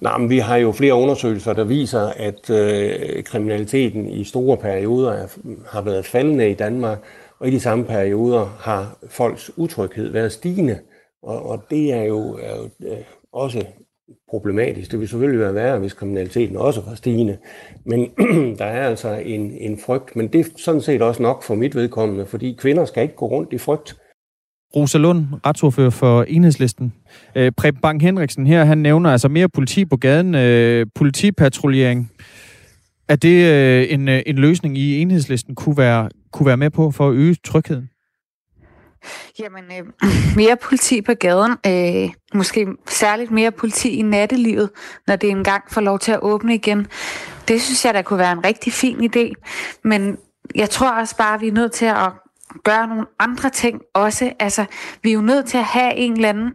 Nej, 0.00 0.18
men 0.18 0.30
vi 0.30 0.38
har 0.38 0.56
jo 0.56 0.72
flere 0.72 0.94
undersøgelser, 0.94 1.52
der 1.52 1.64
viser, 1.64 2.12
at 2.16 2.50
øh, 2.50 3.22
kriminaliteten 3.24 4.10
i 4.10 4.24
store 4.24 4.56
perioder 4.56 5.12
er, 5.12 5.26
har 5.70 5.82
været 5.82 6.04
faldende 6.04 6.50
i 6.50 6.54
Danmark, 6.54 6.98
og 7.38 7.48
i 7.48 7.50
de 7.50 7.60
samme 7.60 7.84
perioder 7.84 8.56
har 8.60 8.98
folks 9.10 9.50
utryghed 9.56 10.12
været 10.12 10.32
stigende. 10.32 10.78
Og, 11.22 11.46
og 11.50 11.64
det 11.70 11.92
er 11.92 12.02
jo, 12.02 12.38
er 12.42 12.56
jo 12.56 12.70
øh, 12.88 12.98
også 13.32 13.66
problematisk. 14.30 14.90
Det 14.90 15.00
vil 15.00 15.08
selvfølgelig 15.08 15.40
være 15.40 15.54
værre, 15.54 15.78
hvis 15.78 15.92
kriminaliteten 15.92 16.56
også 16.56 16.80
var 16.80 16.94
stigende. 16.94 17.38
Men 17.84 18.10
der 18.58 18.64
er 18.64 18.88
altså 18.88 19.08
en, 19.08 19.52
en 19.52 19.78
frygt, 19.86 20.16
men 20.16 20.28
det 20.28 20.40
er 20.40 20.44
sådan 20.56 20.80
set 20.80 21.02
også 21.02 21.22
nok 21.22 21.42
for 21.42 21.54
mit 21.54 21.74
vedkommende, 21.74 22.26
fordi 22.26 22.56
kvinder 22.58 22.84
skal 22.84 23.02
ikke 23.02 23.16
gå 23.16 23.26
rundt 23.26 23.52
i 23.52 23.58
frygt. 23.58 23.96
Rosa 24.76 24.98
Lund, 24.98 25.26
retsordfører 25.46 25.90
for 25.90 26.22
Enhedslisten. 26.22 26.92
Øh, 27.34 27.52
Preben 27.56 27.80
Bang 27.80 28.02
Henriksen 28.02 28.46
her, 28.46 28.64
han 28.64 28.78
nævner 28.78 29.10
altså 29.10 29.28
mere 29.28 29.48
politi 29.48 29.84
på 29.84 29.96
gaden, 29.96 30.34
øh, 30.34 30.86
politipatruljering. 30.94 32.12
Er 33.08 33.16
det 33.16 33.52
øh, 33.52 33.86
en, 33.90 34.08
øh, 34.08 34.22
en 34.26 34.36
løsning 34.36 34.78
i 34.78 35.00
Enhedslisten 35.00 35.54
kunne 35.54 35.76
være, 35.76 36.08
kunne 36.32 36.46
være 36.46 36.56
med 36.56 36.70
på 36.70 36.90
for 36.90 37.08
at 37.08 37.14
øge 37.14 37.36
trygheden? 37.44 37.88
Jamen, 39.38 39.64
øh, 39.64 40.10
mere 40.40 40.56
politi 40.56 41.02
på 41.02 41.14
gaden. 41.14 41.56
Øh, 41.66 42.10
måske 42.34 42.66
særligt 42.88 43.30
mere 43.30 43.50
politi 43.50 43.88
i 43.88 44.02
nattelivet, 44.02 44.70
når 45.06 45.16
det 45.16 45.30
engang 45.30 45.62
får 45.70 45.80
lov 45.80 45.98
til 45.98 46.12
at 46.12 46.18
åbne 46.22 46.54
igen. 46.54 46.86
Det 47.48 47.62
synes 47.62 47.84
jeg, 47.84 47.94
der 47.94 48.02
kunne 48.02 48.18
være 48.18 48.32
en 48.32 48.44
rigtig 48.44 48.72
fin 48.72 49.10
idé. 49.14 49.32
Men 49.84 50.16
jeg 50.54 50.70
tror 50.70 50.90
også 50.90 51.16
bare, 51.16 51.34
at 51.34 51.40
vi 51.40 51.48
er 51.48 51.52
nødt 51.52 51.72
til 51.72 51.86
at 51.86 52.12
gøre 52.64 52.86
nogle 52.86 53.06
andre 53.18 53.50
ting 53.50 53.80
også. 53.94 54.32
Altså, 54.40 54.64
vi 55.02 55.10
er 55.10 55.14
jo 55.14 55.20
nødt 55.20 55.46
til 55.46 55.58
at 55.58 55.64
have 55.64 55.94
en 55.94 56.12
eller 56.12 56.28
anden 56.28 56.54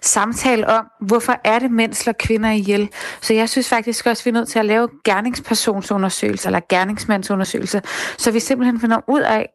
samtale 0.00 0.68
om, 0.68 0.86
hvorfor 1.00 1.40
er 1.44 1.58
det 1.58 1.70
mænd 1.70 1.94
slår 1.94 2.14
kvinder 2.18 2.50
ihjel. 2.50 2.88
Så 3.20 3.34
jeg 3.34 3.48
synes 3.48 3.68
faktisk 3.68 4.06
også, 4.06 4.20
at 4.20 4.24
vi 4.24 4.28
er 4.28 4.32
nødt 4.32 4.48
til 4.48 4.58
at 4.58 4.64
lave 4.64 4.88
gerningspersonsundersøgelser 5.04 6.48
eller 6.48 6.60
gerningsmandsundersøgelser, 6.68 7.80
så 8.18 8.30
vi 8.30 8.40
simpelthen 8.40 8.80
finder 8.80 9.00
ud 9.08 9.20
af, 9.20 9.48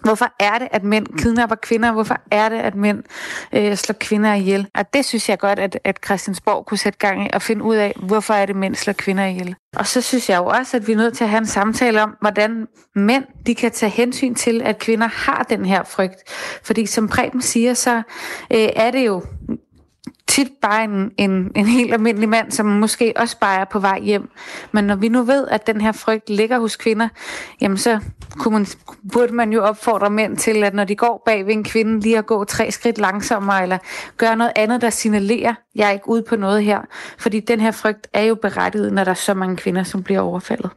Hvorfor 0.00 0.32
er 0.40 0.58
det, 0.58 0.68
at 0.70 0.84
mænd 0.84 1.06
kidnapper 1.18 1.56
kvinder? 1.56 1.92
Hvorfor 1.92 2.16
er 2.30 2.48
det, 2.48 2.56
at 2.56 2.74
mænd 2.74 3.02
øh, 3.52 3.76
slår 3.76 3.96
kvinder 4.00 4.34
ihjel? 4.34 4.68
Og 4.74 4.94
det 4.94 5.04
synes 5.04 5.28
jeg 5.28 5.38
godt, 5.38 5.58
at, 5.58 5.78
at 5.84 5.98
Christiansborg 6.04 6.66
kunne 6.66 6.78
sætte 6.78 6.98
gang 6.98 7.26
i 7.26 7.30
og 7.32 7.42
finde 7.42 7.64
ud 7.64 7.76
af, 7.76 7.94
hvorfor 8.02 8.34
er 8.34 8.46
det, 8.46 8.56
mænd 8.56 8.74
slår 8.74 8.92
kvinder 8.92 9.24
ihjel. 9.24 9.54
Og 9.76 9.86
så 9.86 10.00
synes 10.00 10.30
jeg 10.30 10.38
jo 10.38 10.46
også, 10.46 10.76
at 10.76 10.86
vi 10.86 10.92
er 10.92 10.96
nødt 10.96 11.16
til 11.16 11.24
at 11.24 11.30
have 11.30 11.38
en 11.38 11.46
samtale 11.46 12.02
om, 12.02 12.16
hvordan 12.20 12.66
mænd 12.94 13.24
de 13.46 13.54
kan 13.54 13.70
tage 13.70 13.90
hensyn 13.90 14.34
til, 14.34 14.62
at 14.62 14.78
kvinder 14.78 15.06
har 15.06 15.42
den 15.42 15.64
her 15.64 15.82
frygt. 15.84 16.32
Fordi 16.64 16.86
som 16.86 17.08
Preben 17.08 17.42
siger, 17.42 17.74
så 17.74 17.96
øh, 18.52 18.68
er 18.76 18.90
det 18.90 19.06
jo 19.06 19.22
tit 20.28 20.48
bare 20.62 20.84
en, 20.84 21.12
en, 21.16 21.52
en 21.56 21.66
helt 21.66 21.92
almindelig 21.92 22.28
mand, 22.28 22.50
som 22.50 22.66
måske 22.66 23.12
også 23.16 23.38
bare 23.38 23.60
er 23.60 23.64
på 23.64 23.78
vej 23.78 24.00
hjem. 24.00 24.30
Men 24.72 24.84
når 24.84 24.96
vi 24.96 25.08
nu 25.08 25.22
ved, 25.22 25.48
at 25.48 25.66
den 25.66 25.80
her 25.80 25.92
frygt 25.92 26.30
ligger 26.30 26.58
hos 26.58 26.76
kvinder, 26.76 27.08
jamen 27.60 27.78
så 27.78 28.00
kunne 28.30 28.52
man, 28.52 28.66
burde 29.12 29.34
man 29.34 29.52
jo 29.52 29.64
opfordre 29.64 30.10
mænd 30.10 30.36
til, 30.36 30.64
at 30.64 30.74
når 30.74 30.84
de 30.84 30.96
går 30.96 31.22
bag 31.26 31.46
ved 31.46 31.52
en 31.52 31.64
kvinde, 31.64 32.00
lige 32.00 32.18
at 32.18 32.26
gå 32.26 32.44
tre 32.44 32.70
skridt 32.70 32.98
langsommere, 32.98 33.62
eller 33.62 33.78
gøre 34.16 34.36
noget 34.36 34.52
andet, 34.56 34.80
der 34.80 34.90
signalerer, 34.90 35.54
jeg 35.74 35.88
er 35.88 35.92
ikke 35.92 36.08
ude 36.08 36.22
på 36.22 36.36
noget 36.36 36.64
her. 36.64 36.80
Fordi 37.18 37.40
den 37.40 37.60
her 37.60 37.70
frygt 37.70 38.08
er 38.12 38.22
jo 38.22 38.34
berettiget, 38.34 38.92
når 38.92 39.04
der 39.04 39.10
er 39.10 39.14
så 39.14 39.34
mange 39.34 39.56
kvinder, 39.56 39.82
som 39.82 40.02
bliver 40.02 40.20
overfaldet. 40.20 40.70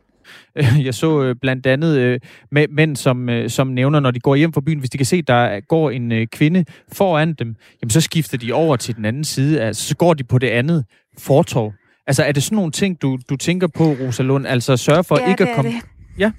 Jeg 0.85 0.93
så 0.93 1.23
øh, 1.23 1.35
blandt 1.41 1.67
andet 1.67 1.97
øh, 1.97 2.19
mænd, 2.51 2.95
som, 2.95 3.29
øh, 3.29 3.49
som 3.49 3.67
nævner, 3.67 3.99
når 3.99 4.11
de 4.11 4.19
går 4.19 4.35
hjem 4.35 4.53
fra 4.53 4.61
byen, 4.61 4.79
hvis 4.79 4.89
de 4.89 4.97
kan 4.97 5.05
se, 5.05 5.21
der 5.21 5.59
går 5.59 5.89
en 5.89 6.27
kvinde 6.27 6.65
foran 6.93 7.33
dem, 7.33 7.55
jamen 7.81 7.89
så 7.89 8.01
skifter 8.01 8.37
de 8.37 8.53
over 8.53 8.75
til 8.75 8.95
den 8.95 9.05
anden 9.05 9.23
side. 9.23 9.61
Altså, 9.61 9.87
så 9.87 9.95
går 9.95 10.13
de 10.13 10.23
på 10.23 10.37
det 10.37 10.47
andet 10.47 10.85
fortov. 11.17 11.73
Altså, 12.07 12.23
er 12.23 12.31
det 12.31 12.43
sådan 12.43 12.55
nogle 12.55 12.71
ting, 12.71 13.01
du, 13.01 13.19
du 13.29 13.37
tænker 13.37 13.67
på, 13.67 13.83
Rosalund? 13.83 14.47
Altså, 14.47 14.77
sørge 14.77 15.03
for 15.03 15.19
ja, 15.19 15.29
ikke 15.29 15.49
at 15.49 15.55
komme... 15.55 15.71
Det. 15.71 15.81
Ja, 16.17 16.31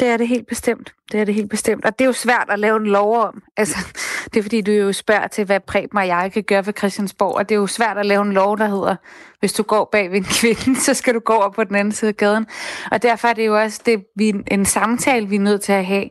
det 0.00 0.08
er 0.08 0.16
det 0.16 0.28
helt 0.28 0.46
bestemt. 0.46 0.94
Det 1.12 1.20
er 1.20 1.24
det 1.24 1.34
helt 1.34 1.50
bestemt. 1.50 1.84
Og 1.84 1.98
det 1.98 2.04
er 2.04 2.06
jo 2.06 2.12
svært 2.12 2.46
at 2.48 2.58
lave 2.58 2.76
en 2.76 2.86
lov 2.86 3.16
om. 3.16 3.42
Altså, 3.56 3.76
det 4.34 4.36
er 4.36 4.42
fordi, 4.42 4.60
du 4.60 4.72
jo 4.72 4.92
spørger 4.92 5.26
til, 5.26 5.44
hvad 5.44 5.60
Preben 5.60 5.98
og 5.98 6.06
jeg 6.06 6.30
kan 6.32 6.42
gøre 6.42 6.64
for 6.64 6.72
Christiansborg. 6.72 7.34
Og 7.34 7.48
det 7.48 7.54
er 7.54 7.58
jo 7.58 7.66
svært 7.66 7.98
at 7.98 8.06
lave 8.06 8.22
en 8.22 8.32
lov, 8.32 8.58
der 8.58 8.66
hedder, 8.66 8.96
hvis 9.40 9.52
du 9.52 9.62
går 9.62 9.88
bag 9.92 10.10
ved 10.10 10.16
en 10.16 10.24
kvinde, 10.24 10.80
så 10.86 10.94
skal 10.94 11.14
du 11.14 11.18
gå 11.18 11.32
over 11.32 11.50
på 11.50 11.64
den 11.64 11.76
anden 11.76 11.92
side 11.92 12.08
af 12.08 12.16
gaden. 12.16 12.46
Og 12.90 13.02
derfor 13.02 13.28
er 13.28 13.32
det 13.32 13.46
jo 13.46 13.60
også 13.60 13.82
det, 13.86 14.04
vi, 14.16 14.34
en 14.50 14.64
samtale, 14.64 15.28
vi 15.28 15.36
er 15.36 15.40
nødt 15.40 15.60
til 15.60 15.72
at 15.72 15.86
have. 15.86 16.08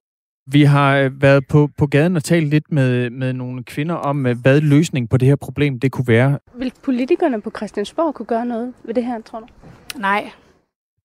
Vi 0.51 0.63
har 0.63 0.97
øh, 0.97 1.21
været 1.21 1.47
på, 1.47 1.69
på 1.77 1.88
gaden 1.88 2.15
og 2.15 2.23
talt 2.23 2.47
lidt 2.47 2.71
med, 2.71 3.09
med 3.09 3.34
nogle 3.34 3.63
kvinder 3.63 3.95
om, 3.95 4.25
øh, 4.25 4.36
hvad 4.41 4.61
løsningen 4.61 5.07
på 5.07 5.17
det 5.17 5.27
her 5.27 5.36
problem 5.36 5.79
det 5.79 5.91
kunne 5.91 6.07
være. 6.07 6.39
Vil 6.55 6.73
politikerne 6.84 7.41
på 7.41 7.51
Christiansborg 7.55 8.13
kunne 8.13 8.25
gøre 8.25 8.45
noget 8.45 8.73
ved 8.84 8.93
det 8.93 9.05
her, 9.05 9.21
tror 9.21 9.39
du? 9.39 9.45
Nej, 9.95 10.31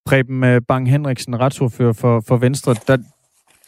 Preben 0.08 0.44
øh, 0.44 0.60
Bang 0.68 0.90
Henriksen, 0.90 1.40
retsordfører 1.40 1.92
for, 1.92 2.20
for 2.20 2.36
Venstre, 2.36 2.74
der, 2.86 2.96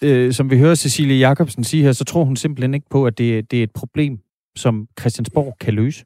øh, 0.02 0.32
som 0.32 0.50
vi 0.50 0.58
hører 0.58 0.74
Cecilie 0.74 1.28
Jacobsen 1.28 1.64
sige 1.64 1.82
her, 1.82 1.92
så 1.92 2.04
tror 2.04 2.24
hun 2.24 2.36
simpelthen 2.36 2.74
ikke 2.74 2.86
på, 2.90 3.06
at 3.06 3.18
det, 3.18 3.50
det 3.50 3.58
er 3.58 3.62
et 3.62 3.72
problem, 3.74 4.18
som 4.56 4.86
Christiansborg 5.00 5.56
kan 5.60 5.74
løse. 5.74 6.04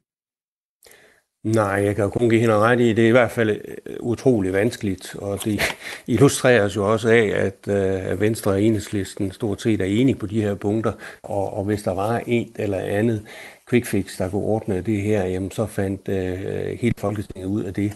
Nej, 1.43 1.65
jeg 1.65 1.95
kan 1.95 2.03
jo 2.03 2.09
kun 2.09 2.29
give 2.29 2.41
hende 2.41 2.55
ret 2.55 2.79
i, 2.79 2.93
det 2.93 3.03
er 3.03 3.07
i 3.07 3.11
hvert 3.11 3.31
fald 3.31 3.49
øh, 3.49 3.95
utrolig 3.99 4.53
vanskeligt, 4.53 5.15
og 5.15 5.43
det 5.43 5.61
illustreres 6.07 6.75
jo 6.75 6.91
også 6.91 7.09
af, 7.09 7.31
at 7.35 7.67
øh, 7.67 8.21
Venstre 8.21 8.51
og 8.51 8.61
Enhedslisten 8.61 9.31
stort 9.31 9.61
set 9.61 9.81
er 9.81 9.85
enige 9.85 10.15
på 10.15 10.25
de 10.25 10.41
her 10.41 10.55
punkter, 10.55 10.91
og, 11.23 11.53
og 11.53 11.63
hvis 11.63 11.83
der 11.83 11.93
var 11.93 12.21
et 12.27 12.51
eller 12.55 12.79
andet 12.79 13.21
quick 13.69 13.85
fix, 13.85 14.17
der 14.17 14.29
kunne 14.29 14.41
ordne 14.41 14.81
det 14.81 15.01
her, 15.01 15.25
jamen 15.25 15.51
så 15.51 15.65
fandt 15.65 16.09
øh, 16.09 16.77
helt 16.79 16.99
Folketinget 16.99 17.45
ud 17.45 17.63
af 17.63 17.73
det. 17.73 17.93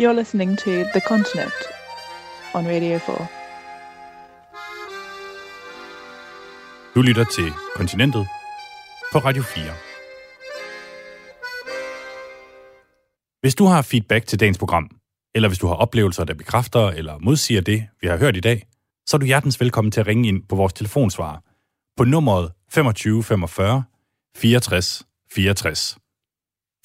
You're 0.00 0.12
listening 0.12 0.58
to 0.58 0.70
The 0.70 1.00
Continent 1.08 1.58
on 2.54 2.66
Radio 2.66 2.98
4. 2.98 3.26
Du 6.94 7.02
lytter 7.02 7.24
til 7.24 7.52
Kontinentet 7.74 8.26
på 9.12 9.18
Radio 9.18 9.42
4. 9.42 9.64
Hvis 13.40 13.54
du 13.54 13.64
har 13.64 13.82
feedback 13.82 14.26
til 14.26 14.40
dagens 14.40 14.58
program, 14.58 14.90
eller 15.34 15.48
hvis 15.48 15.58
du 15.58 15.66
har 15.66 15.74
oplevelser, 15.74 16.24
der 16.24 16.34
bekræfter 16.34 16.88
eller 16.88 17.18
modsiger 17.18 17.60
det, 17.60 17.88
vi 18.00 18.08
har 18.08 18.16
hørt 18.16 18.36
i 18.36 18.40
dag, 18.40 18.66
så 19.06 19.16
er 19.16 19.18
du 19.18 19.26
hjertens 19.26 19.60
velkommen 19.60 19.90
til 19.90 20.00
at 20.00 20.06
ringe 20.06 20.28
ind 20.28 20.42
på 20.48 20.56
vores 20.56 20.72
telefonsvarer 20.72 21.38
på 21.96 22.04
nummeret 22.04 22.52
25 22.70 23.24
45 23.24 23.84
64 24.36 25.06
64. 25.32 25.98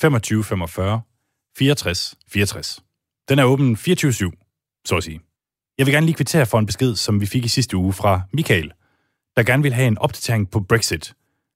25 0.02 0.44
45 0.44 1.02
64 1.58 2.16
64. 2.28 2.84
Den 3.30 3.40
er 3.40 3.44
åben 3.44 3.76
24-7, 3.76 4.84
så 4.86 4.96
at 4.98 5.04
sige. 5.04 5.20
Jeg 5.78 5.86
vil 5.86 5.94
gerne 5.94 6.06
lige 6.06 6.16
kvittere 6.16 6.46
for 6.46 6.60
en 6.60 6.66
besked, 6.66 6.96
som 6.96 7.22
vi 7.22 7.26
fik 7.26 7.46
i 7.46 7.48
sidste 7.48 7.78
uge 7.78 7.94
fra 7.94 8.22
Michael, 8.34 8.72
der 9.36 9.44
gerne 9.44 9.64
vil 9.64 9.74
have 9.74 9.88
en 9.88 9.98
opdatering 9.98 10.52
på 10.52 10.60
Brexit, 10.60 11.14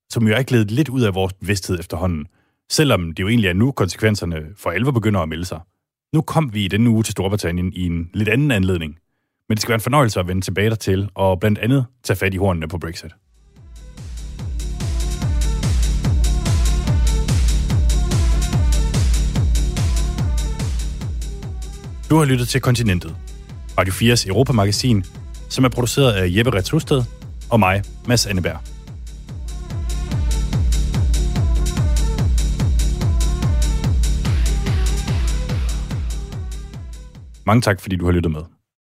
som 0.09 0.28
jo 0.28 0.34
er 0.34 0.43
glædet 0.43 0.72
lidt 0.72 0.89
ud 0.89 1.01
af 1.01 1.15
vores 1.15 1.34
bevidsthed 1.34 1.80
efterhånden, 1.80 2.28
selvom 2.72 3.13
det 3.13 3.24
jo 3.24 3.28
egentlig 3.28 3.47
er 3.47 3.53
nu, 3.53 3.72
konsekvenserne 3.72 4.45
for 4.55 4.70
alvor 4.70 4.91
begynder 4.91 5.20
at 5.20 5.30
melde 5.30 5.45
sig. 5.45 5.59
Nu 6.13 6.22
kom 6.22 6.53
vi 6.53 6.65
i 6.65 6.68
denne 6.68 6.89
uge 6.89 7.03
til 7.03 7.11
Storbritannien 7.11 7.74
i 7.74 7.86
en 7.86 8.09
lidt 8.13 8.30
anden 8.30 8.51
anledning, 8.51 8.99
men 9.49 9.55
det 9.55 9.61
skal 9.61 9.70
være 9.70 9.76
en 9.76 9.82
fornøjelse 9.82 10.20
at 10.20 10.28
vende 10.28 10.41
tilbage 10.41 10.70
dertil 10.70 11.09
og 11.15 11.39
blandt 11.39 11.59
andet 11.59 11.86
tage 12.03 12.18
fat 12.18 12.34
i 12.34 12.38
hornene 12.38 12.68
på 12.68 12.78
Brexit. 12.78 13.11
Du 22.10 22.18
har 22.18 22.26
lyttet 22.26 22.47
til 22.47 22.62
Kontinentet, 22.62 23.16
Radio 23.78 23.93
4's 23.93 24.28
Europamagasin, 24.28 25.03
som 25.49 25.66
er 25.66 25.70
produceret 25.70 26.14
af 26.14 26.28
Jeppe 26.38 26.53
Retsusted 26.53 27.03
og 27.49 27.60
mig, 27.60 27.84
Mads 28.08 28.26
Anneberg. 28.26 28.58
Mange 37.45 37.62
tak, 37.62 37.82
fordi 37.82 37.95
du 37.95 38.05
har 38.05 38.12
lyttet 38.12 38.32
med. 38.32 38.57